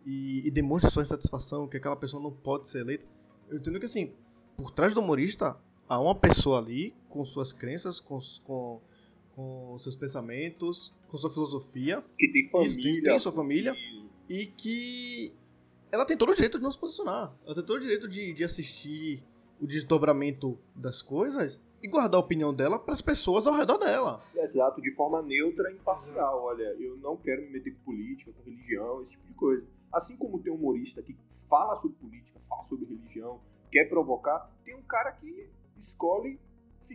e, 0.04 0.46
e 0.46 0.50
demonstre 0.50 0.90
sua 0.90 1.02
insatisfação, 1.02 1.68
que 1.68 1.76
aquela 1.76 1.96
pessoa 1.96 2.22
não 2.22 2.32
pode 2.32 2.68
ser 2.68 2.80
eleita, 2.80 3.04
eu 3.48 3.58
entendo 3.58 3.78
que 3.78 3.86
assim, 3.86 4.12
por 4.56 4.70
trás 4.72 4.92
do 4.94 5.00
humorista 5.00 5.56
há 5.88 6.00
uma 6.00 6.14
pessoa 6.14 6.58
ali 6.58 6.94
com 7.08 7.24
suas 7.24 7.52
crenças, 7.52 8.00
com, 8.00 8.18
com, 8.44 8.80
com 9.34 9.76
seus 9.78 9.94
pensamentos, 9.96 10.92
com 11.08 11.16
sua 11.16 11.30
filosofia, 11.30 12.04
Que 12.18 12.28
tem 12.30 12.42
Isso, 12.42 12.50
família. 12.50 12.82
tem- 12.82 13.02
tem 13.02 13.18
sua 13.18 13.32
família. 13.32 13.74
e- 13.76 14.02
e 14.28 14.46
que 14.46 15.32
ela 15.90 16.04
tem 16.06 16.16
todo 16.16 16.30
o 16.30 16.34
direito 16.34 16.56
de 16.58 16.64
não 16.64 16.70
se 16.70 16.78
posicionar. 16.78 17.34
Ela 17.44 17.54
tem 17.54 17.64
todo 17.64 17.76
o 17.76 17.80
direito 17.80 18.08
de, 18.08 18.32
de 18.32 18.44
assistir 18.44 19.22
o 19.60 19.66
desdobramento 19.66 20.58
das 20.74 21.02
coisas 21.02 21.60
e 21.82 21.88
guardar 21.88 22.20
a 22.20 22.24
opinião 22.24 22.54
dela 22.54 22.78
para 22.78 22.94
as 22.94 23.02
pessoas 23.02 23.46
ao 23.46 23.54
redor 23.54 23.78
dela. 23.78 24.22
Exato, 24.34 24.80
de 24.80 24.94
forma 24.94 25.20
neutra 25.20 25.70
e 25.70 25.74
imparcial. 25.74 26.44
Olha, 26.44 26.74
eu 26.78 26.96
não 26.98 27.16
quero 27.16 27.42
me 27.42 27.50
meter 27.50 27.74
com 27.74 27.84
política, 27.84 28.32
com 28.32 28.42
religião, 28.48 29.02
esse 29.02 29.12
tipo 29.12 29.26
de 29.26 29.34
coisa. 29.34 29.66
Assim 29.92 30.16
como 30.16 30.38
tem 30.38 30.52
um 30.52 30.56
humorista 30.56 31.02
que 31.02 31.16
fala 31.48 31.76
sobre 31.76 31.96
política, 31.96 32.40
fala 32.48 32.62
sobre 32.64 32.86
religião, 32.86 33.40
quer 33.70 33.88
provocar, 33.88 34.50
tem 34.64 34.74
um 34.74 34.82
cara 34.82 35.12
que 35.12 35.50
escolhe 35.76 36.38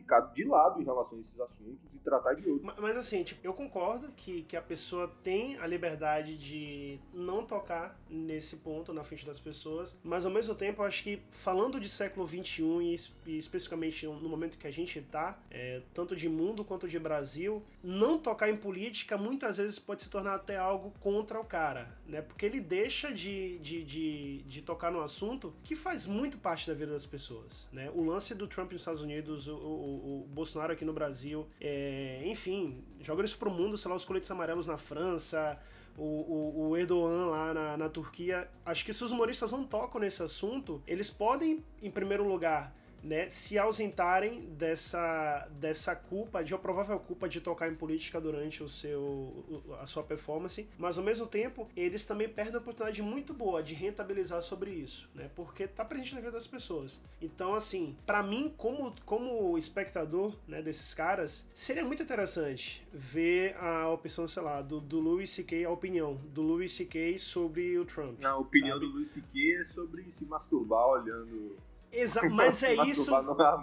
ficar 0.02 0.22
de 0.34 0.43
lado 0.43 0.82
em 0.82 0.86
relação 0.86 1.18
a 1.18 1.22
esses 1.22 1.39
assuntos 1.39 1.78
e 1.93 1.98
tratar 2.00 2.34
de 2.34 2.48
outros. 2.50 2.64
Ma- 2.66 2.76
Mas 2.80 2.98
assim, 2.98 3.24
tipo, 3.24 3.39
eu 3.45 3.54
concordo 3.54 4.10
que, 4.16 4.43
que 4.43 4.56
a 4.56 4.62
pessoa 4.62 5.08
tem 5.24 5.58
a 5.58 5.68
liberdade 5.68 6.38
de 6.38 7.00
não 7.14 7.43
tocar 7.45 8.00
nesse 8.10 8.58
ponto 8.58 8.93
na 8.93 9.04
frente 9.04 9.26
das 9.26 9.39
pessoas, 9.39 9.98
mas 10.04 10.26
ao 10.26 10.32
mesmo 10.32 10.56
tempo 10.56 10.82
acho 10.84 11.04
que 11.04 11.22
falando 11.32 11.80
de 11.80 11.89
século 11.89 12.26
XXI 12.28 12.64
e, 12.82 12.93
es- 12.93 13.12
especificamente 13.26 14.06
no 14.06 14.30
momento 14.30 14.58
que 14.58 14.68
a 14.68 14.72
gente 14.72 15.02
tá, 15.02 15.39
é, 15.50 15.82
tanto 15.93 16.16
de 16.16 16.30
mundo 16.30 16.64
quanto 16.64 16.88
de 16.88 17.00
Brasil, 17.00 17.64
não 17.84 18.18
tocar 18.18 18.50
em 18.50 18.58
política 18.58 19.18
muitas 19.18 19.58
vezes 19.58 19.80
pode 19.80 20.04
se 20.04 20.10
tornar 20.10 20.36
até 20.36 20.58
algo 20.58 20.91
contra 21.00 21.39
o 21.39 21.43
cara, 21.45 21.98
né? 22.06 22.22
Porque 22.22 22.45
ele 22.45 22.60
deixa 22.60 23.12
de, 23.12 23.58
de, 23.60 23.84
de, 23.84 24.38
de 24.43 24.62
tocar 24.62 24.91
no 24.91 25.02
assunto 25.02 25.54
que 25.64 25.76
faz 25.76 26.06
muito 26.08 26.38
parte 26.38 26.68
da 26.68 26.74
vida 26.74 26.91
das 26.91 27.06
pessoas, 27.06 27.68
né? 27.72 27.89
O 27.93 28.04
lance 28.04 28.34
do 28.36 28.48
Trump 28.48 28.72
nos 28.72 28.82
Estados 28.82 29.02
Unidos, 29.02 29.48
o, 29.48 29.56
o- 29.56 29.87
o 29.88 30.28
Bolsonaro 30.30 30.74
aqui 30.74 30.86
no 30.86 30.94
Brasil, 30.94 31.48
é, 31.60 32.24
enfim, 32.26 32.84
joga 33.00 33.24
isso 33.24 33.38
pro 33.38 33.50
mundo, 33.50 33.78
sei 33.78 33.90
lá, 33.90 33.96
os 33.96 34.06
coletes 34.06 34.30
amarelos 34.30 34.68
na 34.68 34.78
França, 34.78 35.60
o, 35.98 36.04
o, 36.04 36.70
o 36.70 36.78
Erdogan 36.78 37.28
lá 37.28 37.54
na, 37.54 37.78
na 37.78 37.90
Turquia. 37.90 38.50
Acho 38.66 38.86
que 38.86 38.94
se 38.94 39.04
os 39.04 39.12
humoristas 39.12 39.52
não 39.52 39.64
tocam 39.64 40.00
nesse 40.00 40.22
assunto, 40.22 40.82
eles 40.86 41.10
podem, 41.10 41.64
em 41.82 41.90
primeiro 41.90 42.28
lugar, 42.28 42.74
né, 43.08 43.30
se 43.30 43.58
ausentarem 43.58 44.41
dessa, 44.58 45.47
dessa 45.51 45.95
culpa, 45.95 46.43
de 46.43 46.53
uma 46.53 46.60
provável 46.60 46.99
culpa 46.99 47.30
de 47.30 47.39
tocar 47.39 47.72
em 47.72 47.76
política 47.76 48.20
durante 48.20 48.62
o 48.62 48.68
seu, 48.68 49.64
a 49.80 49.86
sua 49.86 50.03
performance, 50.03 50.68
mas 50.78 50.97
ao 50.97 51.03
mesmo 51.03 51.26
tempo 51.26 51.70
eles 51.76 52.05
também 52.05 52.28
perdem 52.28 52.55
a 52.55 52.60
oportunidade 52.60 53.01
muito 53.01 53.34
boa 53.34 53.64
de 53.64 53.74
rentabilizar 53.74 54.41
sobre 54.41 54.72
isso, 54.72 55.10
né, 55.16 55.32
porque 55.36 55.68
tá 55.68 55.86
presente 55.86 56.16
na 56.16 56.20
vida 56.20 56.34
das 56.34 56.47
pessoas. 56.47 57.01
Então, 57.22 57.55
assim, 57.55 57.95
pra 58.05 58.22
mim, 58.22 58.53
como, 58.58 58.93
como 59.05 59.58
espectador 59.58 60.36
né, 60.45 60.62
desses 60.62 60.93
caras, 60.93 61.45
seria 61.53 61.86
muito 61.86 62.03
interessante 62.03 62.86
ver 62.93 63.55
a 63.58 63.89
opção, 63.89 64.28
sei 64.28 64.43
lá, 64.43 64.62
do, 64.62 64.82
do 64.82 64.99
Louis 64.99 65.30
C.K., 65.30 65.64
a 65.64 65.70
opinião 65.70 66.16
do 66.34 66.41
Louis 66.41 66.74
C.K. 66.74 67.18
sobre 67.18 67.78
o 67.80 67.86
Trump. 67.86 68.24
A 68.24 68.36
opinião 68.38 68.78
Sabe? 68.78 68.86
do 68.86 68.93
Luiz 68.93 69.10
C.K. 69.10 69.62
é 69.62 69.64
sobre 69.64 70.12
se 70.12 70.26
masturbar 70.26 70.88
olhando. 70.88 71.55
Exa 71.92 72.22
mas 72.30 72.62
é 72.64 72.76
isso, 72.86 73.12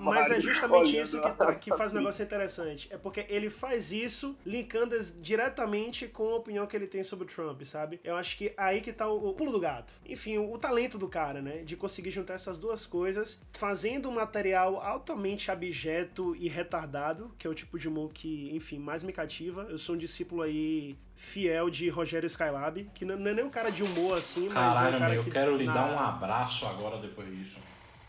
mas 0.01 0.31
é 0.31 0.41
justamente 0.41 0.99
isso 0.99 1.21
que, 1.21 1.31
tá- 1.33 1.59
que 1.59 1.71
faz 1.77 1.93
o 1.93 1.97
negócio 1.97 2.25
interessante. 2.25 2.89
É 2.91 2.97
porque 2.97 3.27
ele 3.29 3.51
faz 3.51 3.93
isso 3.93 4.37
linkando 4.47 4.97
diretamente 5.21 6.09
com 6.09 6.31
a 6.31 6.37
opinião 6.37 6.67
que 6.67 6.75
ele 6.77 6.87
tem 6.87 7.03
sobre 7.03 7.25
o 7.27 7.29
Trump, 7.29 7.63
sabe? 7.65 8.01
Eu 8.03 8.17
acho 8.17 8.37
que 8.39 8.53
aí 8.57 8.81
que 8.81 8.93
tá 8.93 9.07
o, 9.09 9.29
o 9.31 9.33
pulo 9.35 9.53
do 9.53 9.61
gato. 9.61 9.93
Enfim, 10.07 10.39
o, 10.39 10.53
o 10.53 10.59
talento 10.59 10.97
do 10.99 11.09
cara, 11.09 11.43
né? 11.43 11.59
De 11.65 11.77
conseguir 11.77 12.11
juntar 12.11 12.35
essas 12.35 12.59
duas 12.59 12.87
coisas, 12.87 13.39
fazendo 13.53 14.09
um 14.09 14.13
material 14.13 14.81
altamente 14.81 15.51
abjeto 15.51 16.35
e 16.37 16.49
retardado, 16.49 17.31
que 17.39 17.47
é 17.47 17.51
o 17.51 17.55
tipo 17.55 17.79
de 17.79 17.89
humor 17.89 18.11
que, 18.13 18.51
enfim, 18.55 18.79
mais 18.79 19.03
me 19.03 19.13
cativa. 19.13 19.67
Eu 19.69 19.77
sou 19.79 19.95
um 19.95 19.99
discípulo 19.99 20.43
aí 20.43 20.97
fiel 21.15 21.69
de 21.71 21.89
Rogério 21.89 22.27
Skylab, 22.27 22.91
que 22.95 23.05
não, 23.05 23.17
não 23.17 23.31
é 23.31 23.35
nem 23.35 23.45
um 23.45 23.51
cara 23.51 23.71
de 23.71 23.83
humor 23.85 24.15
assim, 24.15 24.49
mas 24.49 24.57
é 24.57 24.59
um 24.59 24.73
Caralho, 24.75 24.99
cara 24.99 25.11
meu, 25.11 25.21
eu 25.21 25.25
que 25.25 25.31
quero 25.31 25.57
lhe 25.57 25.65
na- 25.67 25.73
dar 25.75 25.93
um 25.95 25.99
abraço 25.99 26.67
agora 26.67 26.99
depois 26.99 27.29
disso. 27.29 27.57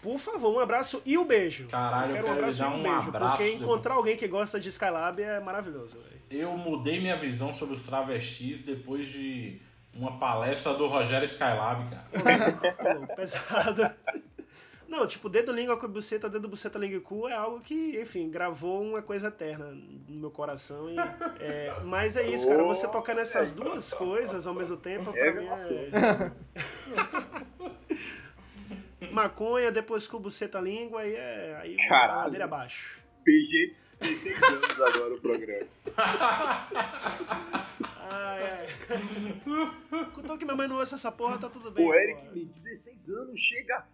Por 0.05 0.19
favor, 0.19 0.53
um 0.53 0.59
abraço 0.59 1.01
e 1.03 1.17
um 1.17 1.25
beijo. 1.25 1.67
Caralho, 1.67 2.11
eu 2.11 2.17
eu 2.17 2.23
quero 2.23 2.27
um 2.27 2.29
quero 2.29 2.39
abraço 2.43 2.61
e 2.61 2.65
um 2.67 2.69
um 2.79 2.83
beijo. 2.83 3.09
abraço 3.09 3.37
porque 3.37 3.51
encontrar 3.53 3.95
alguém 3.95 4.15
que 4.15 4.27
gosta 4.27 4.59
de 4.59 4.69
Skylab 4.69 5.19
é 5.19 5.39
maravilhoso, 5.39 5.97
velho. 5.97 6.21
Eu 6.29 6.55
mudei 6.55 6.99
minha 6.99 7.17
visão 7.17 7.51
sobre 7.51 7.73
os 7.73 7.81
travestis 7.81 8.61
depois 8.61 9.07
de 9.07 9.59
uma 9.95 10.19
palestra 10.19 10.75
do 10.75 10.85
Rogério 10.85 11.25
Skylab, 11.25 11.89
cara. 11.89 12.05
Pô, 13.07 13.07
Pesado. 13.17 13.95
Não, 14.87 15.07
tipo, 15.07 15.27
dedo, 15.27 15.51
língua 15.51 15.75
com 15.75 15.87
buceta, 15.87 16.29
dedo, 16.29 16.47
buceta, 16.47 16.77
língua 16.77 16.97
e 16.97 17.01
cu 17.01 17.27
é 17.27 17.33
algo 17.33 17.59
que, 17.59 17.99
enfim, 17.99 18.29
gravou 18.29 18.83
uma 18.83 19.01
coisa 19.01 19.29
eterna 19.29 19.75
no 20.07 20.19
meu 20.19 20.29
coração. 20.29 20.87
E, 20.87 20.95
é, 21.39 21.75
mas 21.83 22.15
é 22.15 22.27
isso, 22.27 22.47
cara. 22.47 22.61
Você 22.61 22.87
tocar 22.87 23.15
nessas 23.15 23.53
duas 23.53 23.91
coisas 23.91 24.45
ao 24.45 24.53
mesmo 24.53 24.77
tempo, 24.77 25.11
pra 25.11 25.33
mim 25.33 25.47
é. 25.47 26.31
Maconha, 29.15 29.71
depois 29.71 30.05
cu, 30.07 30.19
buceta, 30.19 30.59
língua, 30.59 30.99
aí 31.01 31.15
é. 31.15 31.57
Aí 31.61 31.77
Caralho. 31.87 32.19
ladeira 32.23 32.43
abaixo. 32.45 32.99
PG 33.23 33.73
16 33.93 34.43
anos 34.43 34.81
agora 34.81 35.13
o 35.15 35.21
programa. 35.21 35.67
Ai, 37.97 38.43
ai. 38.51 38.67
Contou 40.13 40.37
que 40.37 40.43
minha 40.43 40.57
mãe 40.57 40.67
não 40.67 40.75
ouça 40.77 40.95
essa 40.95 41.11
porra, 41.11 41.37
tá 41.37 41.49
tudo 41.49 41.71
bem. 41.71 41.87
O 41.87 41.93
Eric, 41.93 42.19
porra. 42.19 42.31
me 42.33 42.45
16 42.45 43.09
anos, 43.09 43.39
chega! 43.39 43.87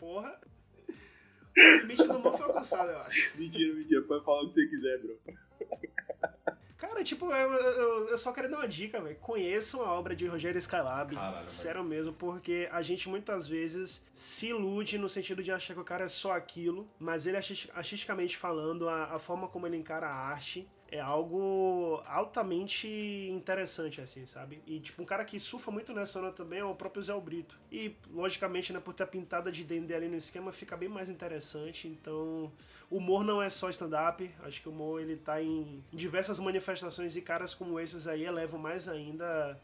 Porra. 0.00 0.40
O 1.56 1.80
limite 1.82 2.06
do 2.08 2.32
foi 2.32 2.46
alcançado, 2.46 2.90
eu 2.90 2.98
acho. 3.00 3.38
Mentira, 3.38 3.74
mentira, 3.74 4.02
pode 4.02 4.24
falar 4.24 4.42
o 4.42 4.48
que 4.48 4.54
você 4.54 4.66
quiser, 4.66 4.98
bro. 4.98 5.18
Cara, 6.82 7.04
tipo, 7.04 7.26
eu, 7.32 7.52
eu, 7.52 8.08
eu 8.08 8.18
só 8.18 8.32
queria 8.32 8.50
dar 8.50 8.56
uma 8.58 8.66
dica, 8.66 9.00
velho. 9.00 9.14
Conheçam 9.20 9.82
a 9.82 9.92
obra 9.92 10.16
de 10.16 10.26
Rogério 10.26 10.58
Skylab. 10.58 11.14
Caralho, 11.14 11.48
sério 11.48 11.84
mesmo, 11.84 12.12
porque 12.12 12.68
a 12.72 12.82
gente 12.82 13.08
muitas 13.08 13.46
vezes 13.46 14.04
se 14.12 14.48
ilude 14.48 14.98
no 14.98 15.08
sentido 15.08 15.44
de 15.44 15.52
achar 15.52 15.74
que 15.74 15.80
o 15.80 15.84
cara 15.84 16.06
é 16.06 16.08
só 16.08 16.32
aquilo, 16.32 16.90
mas 16.98 17.24
ele, 17.24 17.36
artis- 17.36 17.68
artisticamente 17.72 18.36
falando, 18.36 18.88
a, 18.88 19.14
a 19.14 19.18
forma 19.20 19.46
como 19.46 19.64
ele 19.64 19.76
encara 19.76 20.08
a 20.08 20.12
arte 20.12 20.68
é 20.90 20.98
algo 21.00 22.02
altamente 22.04 22.86
interessante, 23.30 24.00
assim, 24.00 24.26
sabe? 24.26 24.60
E, 24.66 24.78
tipo, 24.80 25.00
um 25.00 25.06
cara 25.06 25.24
que 25.24 25.38
surfa 25.38 25.70
muito 25.70 25.94
nessa 25.94 26.18
onda 26.18 26.32
também 26.32 26.58
é 26.58 26.64
o 26.64 26.74
próprio 26.74 27.02
Zé 27.02 27.18
Brito. 27.18 27.58
E, 27.70 27.96
logicamente, 28.10 28.72
né, 28.72 28.80
por 28.80 28.92
ter 28.92 29.04
a 29.04 29.06
pintada 29.06 29.50
de 29.52 29.64
Dendê 29.64 29.94
ali 29.94 30.08
no 30.08 30.16
esquema, 30.16 30.52
fica 30.52 30.76
bem 30.76 30.88
mais 30.90 31.08
interessante. 31.08 31.88
Então, 31.88 32.52
humor 32.96 33.24
não 33.24 33.42
é 33.42 33.48
só 33.48 33.68
stand-up. 33.70 34.30
Acho 34.42 34.60
que 34.60 34.68
o 34.68 34.72
humor, 34.72 35.00
ele 35.00 35.16
tá 35.16 35.42
em 35.42 35.82
diversas 35.92 36.38
manifestações 36.38 37.16
e 37.16 37.22
caras 37.22 37.54
como 37.54 37.78
esses 37.80 38.06
aí 38.06 38.24
elevam 38.24 38.60
mais 38.60 38.88
ainda 38.88 39.58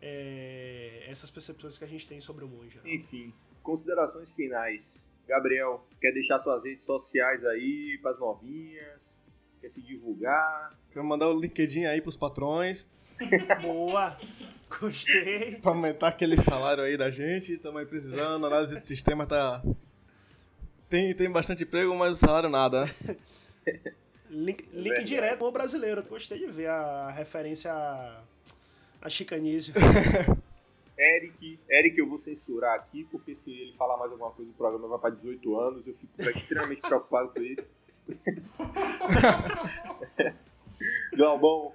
é, 0.00 1.04
essas 1.08 1.30
percepções 1.30 1.78
que 1.78 1.84
a 1.84 1.88
gente 1.88 2.06
tem 2.06 2.20
sobre 2.20 2.44
o 2.44 2.46
humor, 2.46 2.66
geral. 2.68 2.86
Enfim, 2.86 3.32
considerações 3.62 4.34
finais. 4.34 5.06
Gabriel, 5.26 5.84
quer 6.00 6.12
deixar 6.12 6.40
suas 6.40 6.64
redes 6.64 6.84
sociais 6.84 7.44
aí 7.44 7.98
pras 8.02 8.18
novinhas? 8.18 9.16
Quer 9.60 9.68
se 9.68 9.82
divulgar? 9.82 10.76
Quero 10.90 11.04
mandar 11.04 11.28
o 11.28 11.38
LinkedIn 11.38 11.84
aí 11.84 12.00
pros 12.00 12.16
patrões, 12.16 12.88
Boa! 13.60 14.16
Gostei! 14.80 15.56
pra 15.60 15.72
aumentar 15.72 16.08
aquele 16.08 16.36
salário 16.36 16.82
aí 16.82 16.96
da 16.96 17.10
gente. 17.10 17.54
Estamos 17.54 17.80
aí 17.80 17.86
precisando, 17.86 18.44
a 18.44 18.48
análise 18.48 18.78
de 18.78 18.86
sistema 18.86 19.26
tá. 19.26 19.62
Tem, 20.90 21.14
tem 21.14 21.30
bastante 21.30 21.62
emprego, 21.62 21.94
mas 21.94 22.14
o 22.14 22.16
salário 22.16 22.48
nada, 22.48 22.84
né? 22.84 22.90
Link, 24.28 24.68
link 24.72 25.02
direto 25.02 25.44
ao 25.44 25.50
brasileiro. 25.50 26.04
Gostei 26.04 26.38
de 26.38 26.46
ver 26.46 26.68
a 26.68 27.10
referência 27.10 27.72
a, 27.72 28.22
a 29.02 29.08
chicanísio. 29.08 29.74
Eric, 30.96 31.58
Eric, 31.68 31.98
eu 31.98 32.08
vou 32.08 32.16
censurar 32.16 32.76
aqui, 32.76 33.02
porque 33.10 33.34
se 33.34 33.50
ele 33.50 33.72
falar 33.72 33.96
mais 33.96 34.12
alguma 34.12 34.30
coisa, 34.30 34.48
o 34.48 34.54
programa 34.54 34.86
vai 34.86 35.00
para 35.00 35.10
18 35.10 35.58
anos. 35.58 35.84
Eu 35.84 35.94
fico 35.94 36.22
extremamente 36.22 36.80
preocupado 36.80 37.30
com 37.30 37.42
isso. 37.42 37.68
Galbão. 41.14 41.72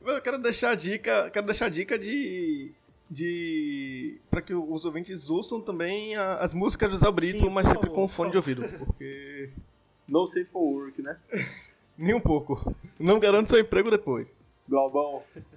Eu 0.00 0.22
quero 0.22 0.38
deixar 0.38 0.70
a 0.70 0.74
dica, 0.74 1.30
quero 1.30 1.44
deixar 1.44 1.66
a 1.66 1.70
dica 1.70 1.98
de 1.98 2.72
de 3.14 4.20
para 4.30 4.42
que 4.42 4.52
os 4.52 4.84
ouvintes 4.84 5.30
ouçam 5.30 5.60
também 5.60 6.16
a, 6.16 6.34
as 6.36 6.52
músicas 6.52 6.90
do 6.90 6.98
Zé 6.98 7.10
Brito, 7.10 7.40
Sim, 7.40 7.50
mas 7.50 7.66
sempre 7.68 7.86
favor, 7.88 7.94
com 7.94 8.08
fone 8.08 8.30
de 8.32 8.36
ouvido, 8.36 8.68
porque 8.78 9.50
No 10.06 10.26
safe 10.26 10.44
for 10.46 10.60
work, 10.60 11.00
né? 11.00 11.18
nem 11.96 12.14
um 12.14 12.20
pouco. 12.20 12.74
Não 12.98 13.18
garanto 13.18 13.48
seu 13.48 13.58
emprego 13.58 13.90
depois. 13.90 14.34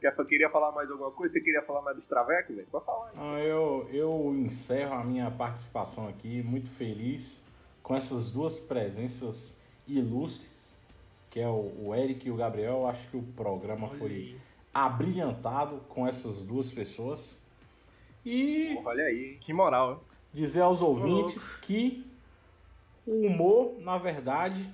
Quer- 0.01 0.25
queria 0.25 0.49
falar 0.49 0.71
mais 0.71 0.89
alguma 0.89 1.11
coisa? 1.11 1.33
Você 1.33 1.41
queria 1.41 1.61
falar 1.61 1.81
mais 1.81 1.97
dos 1.97 2.05
travecos, 2.05 2.55
velho? 2.55 2.67
Pode 2.71 2.85
falar. 2.85 3.11
Ah, 3.15 3.39
eu, 3.39 3.87
eu 3.91 4.33
encerro 4.35 4.93
a 4.93 5.03
minha 5.03 5.29
participação 5.31 6.07
aqui, 6.07 6.41
muito 6.43 6.69
feliz 6.69 7.41
com 7.81 7.95
essas 7.95 8.29
duas 8.29 8.59
presenças 8.59 9.57
ilustres, 9.87 10.75
que 11.29 11.39
é 11.39 11.47
o, 11.47 11.71
o 11.85 11.95
Eric 11.95 12.27
e 12.27 12.31
o 12.31 12.35
Gabriel. 12.35 12.79
Eu 12.79 12.87
acho 12.87 13.07
que 13.09 13.17
o 13.17 13.23
programa 13.23 13.89
foi 13.89 14.37
abrilhantado 14.73 15.81
com 15.87 16.07
essas 16.07 16.43
duas 16.43 16.69
pessoas. 16.71 17.37
E 18.30 18.75
Porra, 18.75 18.89
olha 18.89 19.05
aí? 19.05 19.38
Que 19.39 19.53
moral, 19.53 19.91
hein? 19.93 19.99
dizer 20.34 20.59
aos 20.59 20.82
ouvintes 20.82 21.55
que 21.55 22.05
o 23.05 23.25
humor, 23.25 23.80
na 23.80 23.97
verdade, 23.97 24.69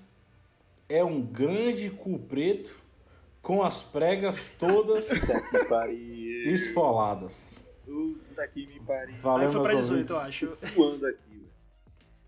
é 0.90 1.04
um 1.04 1.22
grande 1.22 1.92
cu 1.92 2.18
preto 2.18 2.76
com 3.44 3.62
as 3.62 3.84
pregas 3.84 4.50
todas 4.58 5.08
esfoladas. 6.46 7.64
Puta 7.86 8.48
que 8.48 8.66
me 8.66 8.80
pariu. 8.80 9.16
Valeu, 9.18 9.48
Aí 9.48 9.54
foi 9.54 9.62
pra 9.62 9.74
meus 9.74 9.88
18, 9.88 10.14
eu 10.14 10.20
acho. 10.20 10.46
Tô 10.48 10.52
suando 10.52 11.06
aqui, 11.06 11.30
velho. 11.30 11.50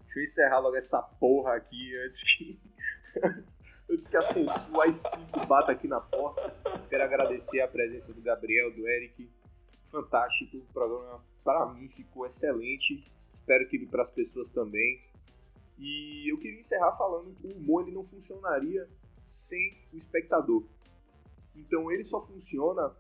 Deixa 0.04 0.20
eu 0.20 0.24
encerrar 0.24 0.60
logo 0.60 0.76
essa 0.76 1.02
porra 1.02 1.56
aqui 1.56 1.98
antes 2.06 2.24
que. 2.24 2.60
antes 3.90 4.08
que 4.08 4.18
a 4.18 4.22
censura 4.22 4.88
i5 4.88 5.48
bata 5.48 5.72
aqui 5.72 5.88
na 5.88 6.00
porta. 6.00 6.54
Quero 6.88 7.04
agradecer 7.04 7.62
a 7.62 7.68
presença 7.68 8.14
do 8.14 8.22
Gabriel, 8.22 8.72
do 8.76 8.88
Eric. 8.88 9.28
Fantástico. 9.96 10.58
O 10.58 10.74
programa, 10.74 11.24
para 11.42 11.74
mim, 11.74 11.88
ficou 11.88 12.26
excelente. 12.26 13.10
Espero 13.34 13.66
que 13.70 13.86
para 13.86 14.04
as 14.04 14.12
pessoas 14.12 14.50
também. 14.50 15.02
E 15.80 16.30
eu 16.30 16.38
queria 16.38 16.60
encerrar 16.60 16.98
falando 16.98 17.34
que 17.34 17.48
o 17.48 17.56
humor 17.56 17.84
ele 17.84 17.96
não 17.96 18.04
funcionaria 18.04 18.90
sem 19.30 19.78
o 19.94 19.96
espectador. 19.96 20.66
Então 21.56 21.90
ele 21.90 22.04
só 22.04 22.22
funciona 22.22 22.94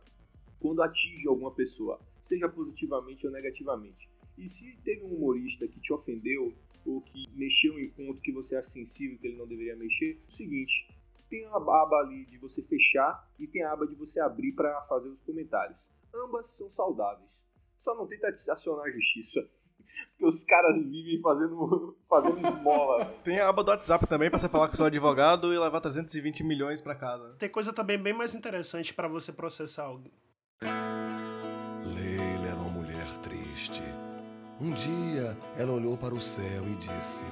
quando 0.57 0.81
atinge 0.81 1.27
alguma 1.27 1.51
pessoa, 1.51 1.99
seja 2.21 2.47
positivamente 2.47 3.27
ou 3.27 3.33
negativamente. 3.33 4.09
E 4.37 4.47
se 4.47 4.77
teve 4.81 5.03
um 5.03 5.15
humorista 5.15 5.67
que 5.67 5.81
te 5.81 5.91
ofendeu 5.91 6.53
ou 6.85 7.01
que 7.01 7.29
mexeu 7.33 7.77
em 7.77 7.89
ponto 7.89 8.21
que 8.21 8.31
você 8.31 8.55
acha 8.55 8.69
sensível 8.69 9.17
que 9.17 9.27
ele 9.27 9.37
não 9.37 9.47
deveria 9.47 9.75
mexer, 9.75 10.17
é 10.23 10.27
o 10.29 10.31
seguinte: 10.31 10.87
tem 11.29 11.45
a 11.45 11.55
aba 11.55 11.97
ali 11.97 12.25
de 12.25 12.37
você 12.37 12.61
fechar 12.61 13.29
e 13.37 13.47
tem 13.47 13.63
a 13.63 13.73
aba 13.73 13.85
de 13.85 13.95
você 13.95 14.21
abrir 14.21 14.53
para 14.53 14.81
fazer 14.83 15.09
os 15.09 15.21
comentários. 15.23 15.94
Ambas 16.24 16.47
são 16.47 16.70
saudáveis. 16.70 17.30
Só 17.80 17.93
não 17.95 18.07
tenta 18.07 18.28
acionar 18.28 18.86
a 18.86 18.91
justiça. 18.91 19.41
Porque 20.11 20.26
os 20.26 20.43
caras 20.43 20.76
vivem 20.76 21.22
fazendo, 21.22 21.97
fazendo 22.07 22.47
esmola. 22.47 23.05
Tem 23.24 23.39
a 23.39 23.49
aba 23.49 23.63
do 23.63 23.72
WhatsApp 23.72 24.07
também 24.07 24.30
pra 24.30 24.39
você 24.39 24.47
falar 24.49 24.68
com 24.68 24.76
seu 24.76 24.86
advogado 24.86 25.53
e 25.53 25.59
levar 25.59 25.82
320 25.82 26.43
milhões 26.43 26.82
pra 26.82 26.95
casa. 26.95 27.36
Tem 27.38 27.49
coisa 27.49 27.74
também 27.74 28.01
bem 28.01 28.13
mais 28.13 28.34
interessante 28.34 28.93
pra 28.93 29.07
você 29.07 29.32
processar 29.32 29.84
alguém. 29.84 30.13
Leila 30.61 32.47
era 32.47 32.55
uma 32.55 32.70
mulher 32.70 33.07
triste. 33.20 33.84
Um 34.59 34.72
dia 34.74 35.38
ela 35.57 35.74
olhou 35.74 35.97
para 35.97 36.16
o 36.16 36.22
céu 36.22 36.63
e 36.68 36.76
disse: 36.76 37.26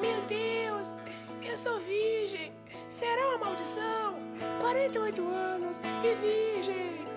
Meu 0.00 0.20
Deus, 0.26 0.94
eu 1.42 1.56
sou 1.56 1.78
virgem. 1.80 2.52
Será 2.88 3.28
uma 3.28 3.38
maldição? 3.46 4.16
48 4.60 5.28
anos 5.28 5.80
e 5.80 6.14
virgem. 6.14 7.07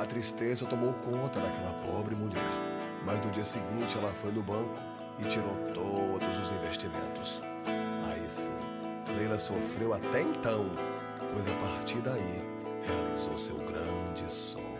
A 0.00 0.06
tristeza 0.06 0.64
tomou 0.64 0.94
conta 0.94 1.38
daquela 1.38 1.74
pobre 1.84 2.14
mulher. 2.14 2.40
Mas 3.04 3.20
no 3.20 3.30
dia 3.32 3.44
seguinte 3.44 3.98
ela 3.98 4.10
foi 4.14 4.32
no 4.32 4.42
banco 4.42 4.74
e 5.18 5.24
tirou 5.24 5.54
todos 5.74 6.38
os 6.38 6.52
investimentos. 6.52 7.42
Aí 8.08 8.24
sim, 8.30 8.50
Leila 9.14 9.38
sofreu 9.38 9.92
até 9.92 10.22
então, 10.22 10.64
pois 11.34 11.46
a 11.46 11.52
partir 11.58 11.98
daí 11.98 12.42
realizou 12.82 13.38
seu 13.38 13.56
grande 13.56 14.24
sonho. 14.32 14.79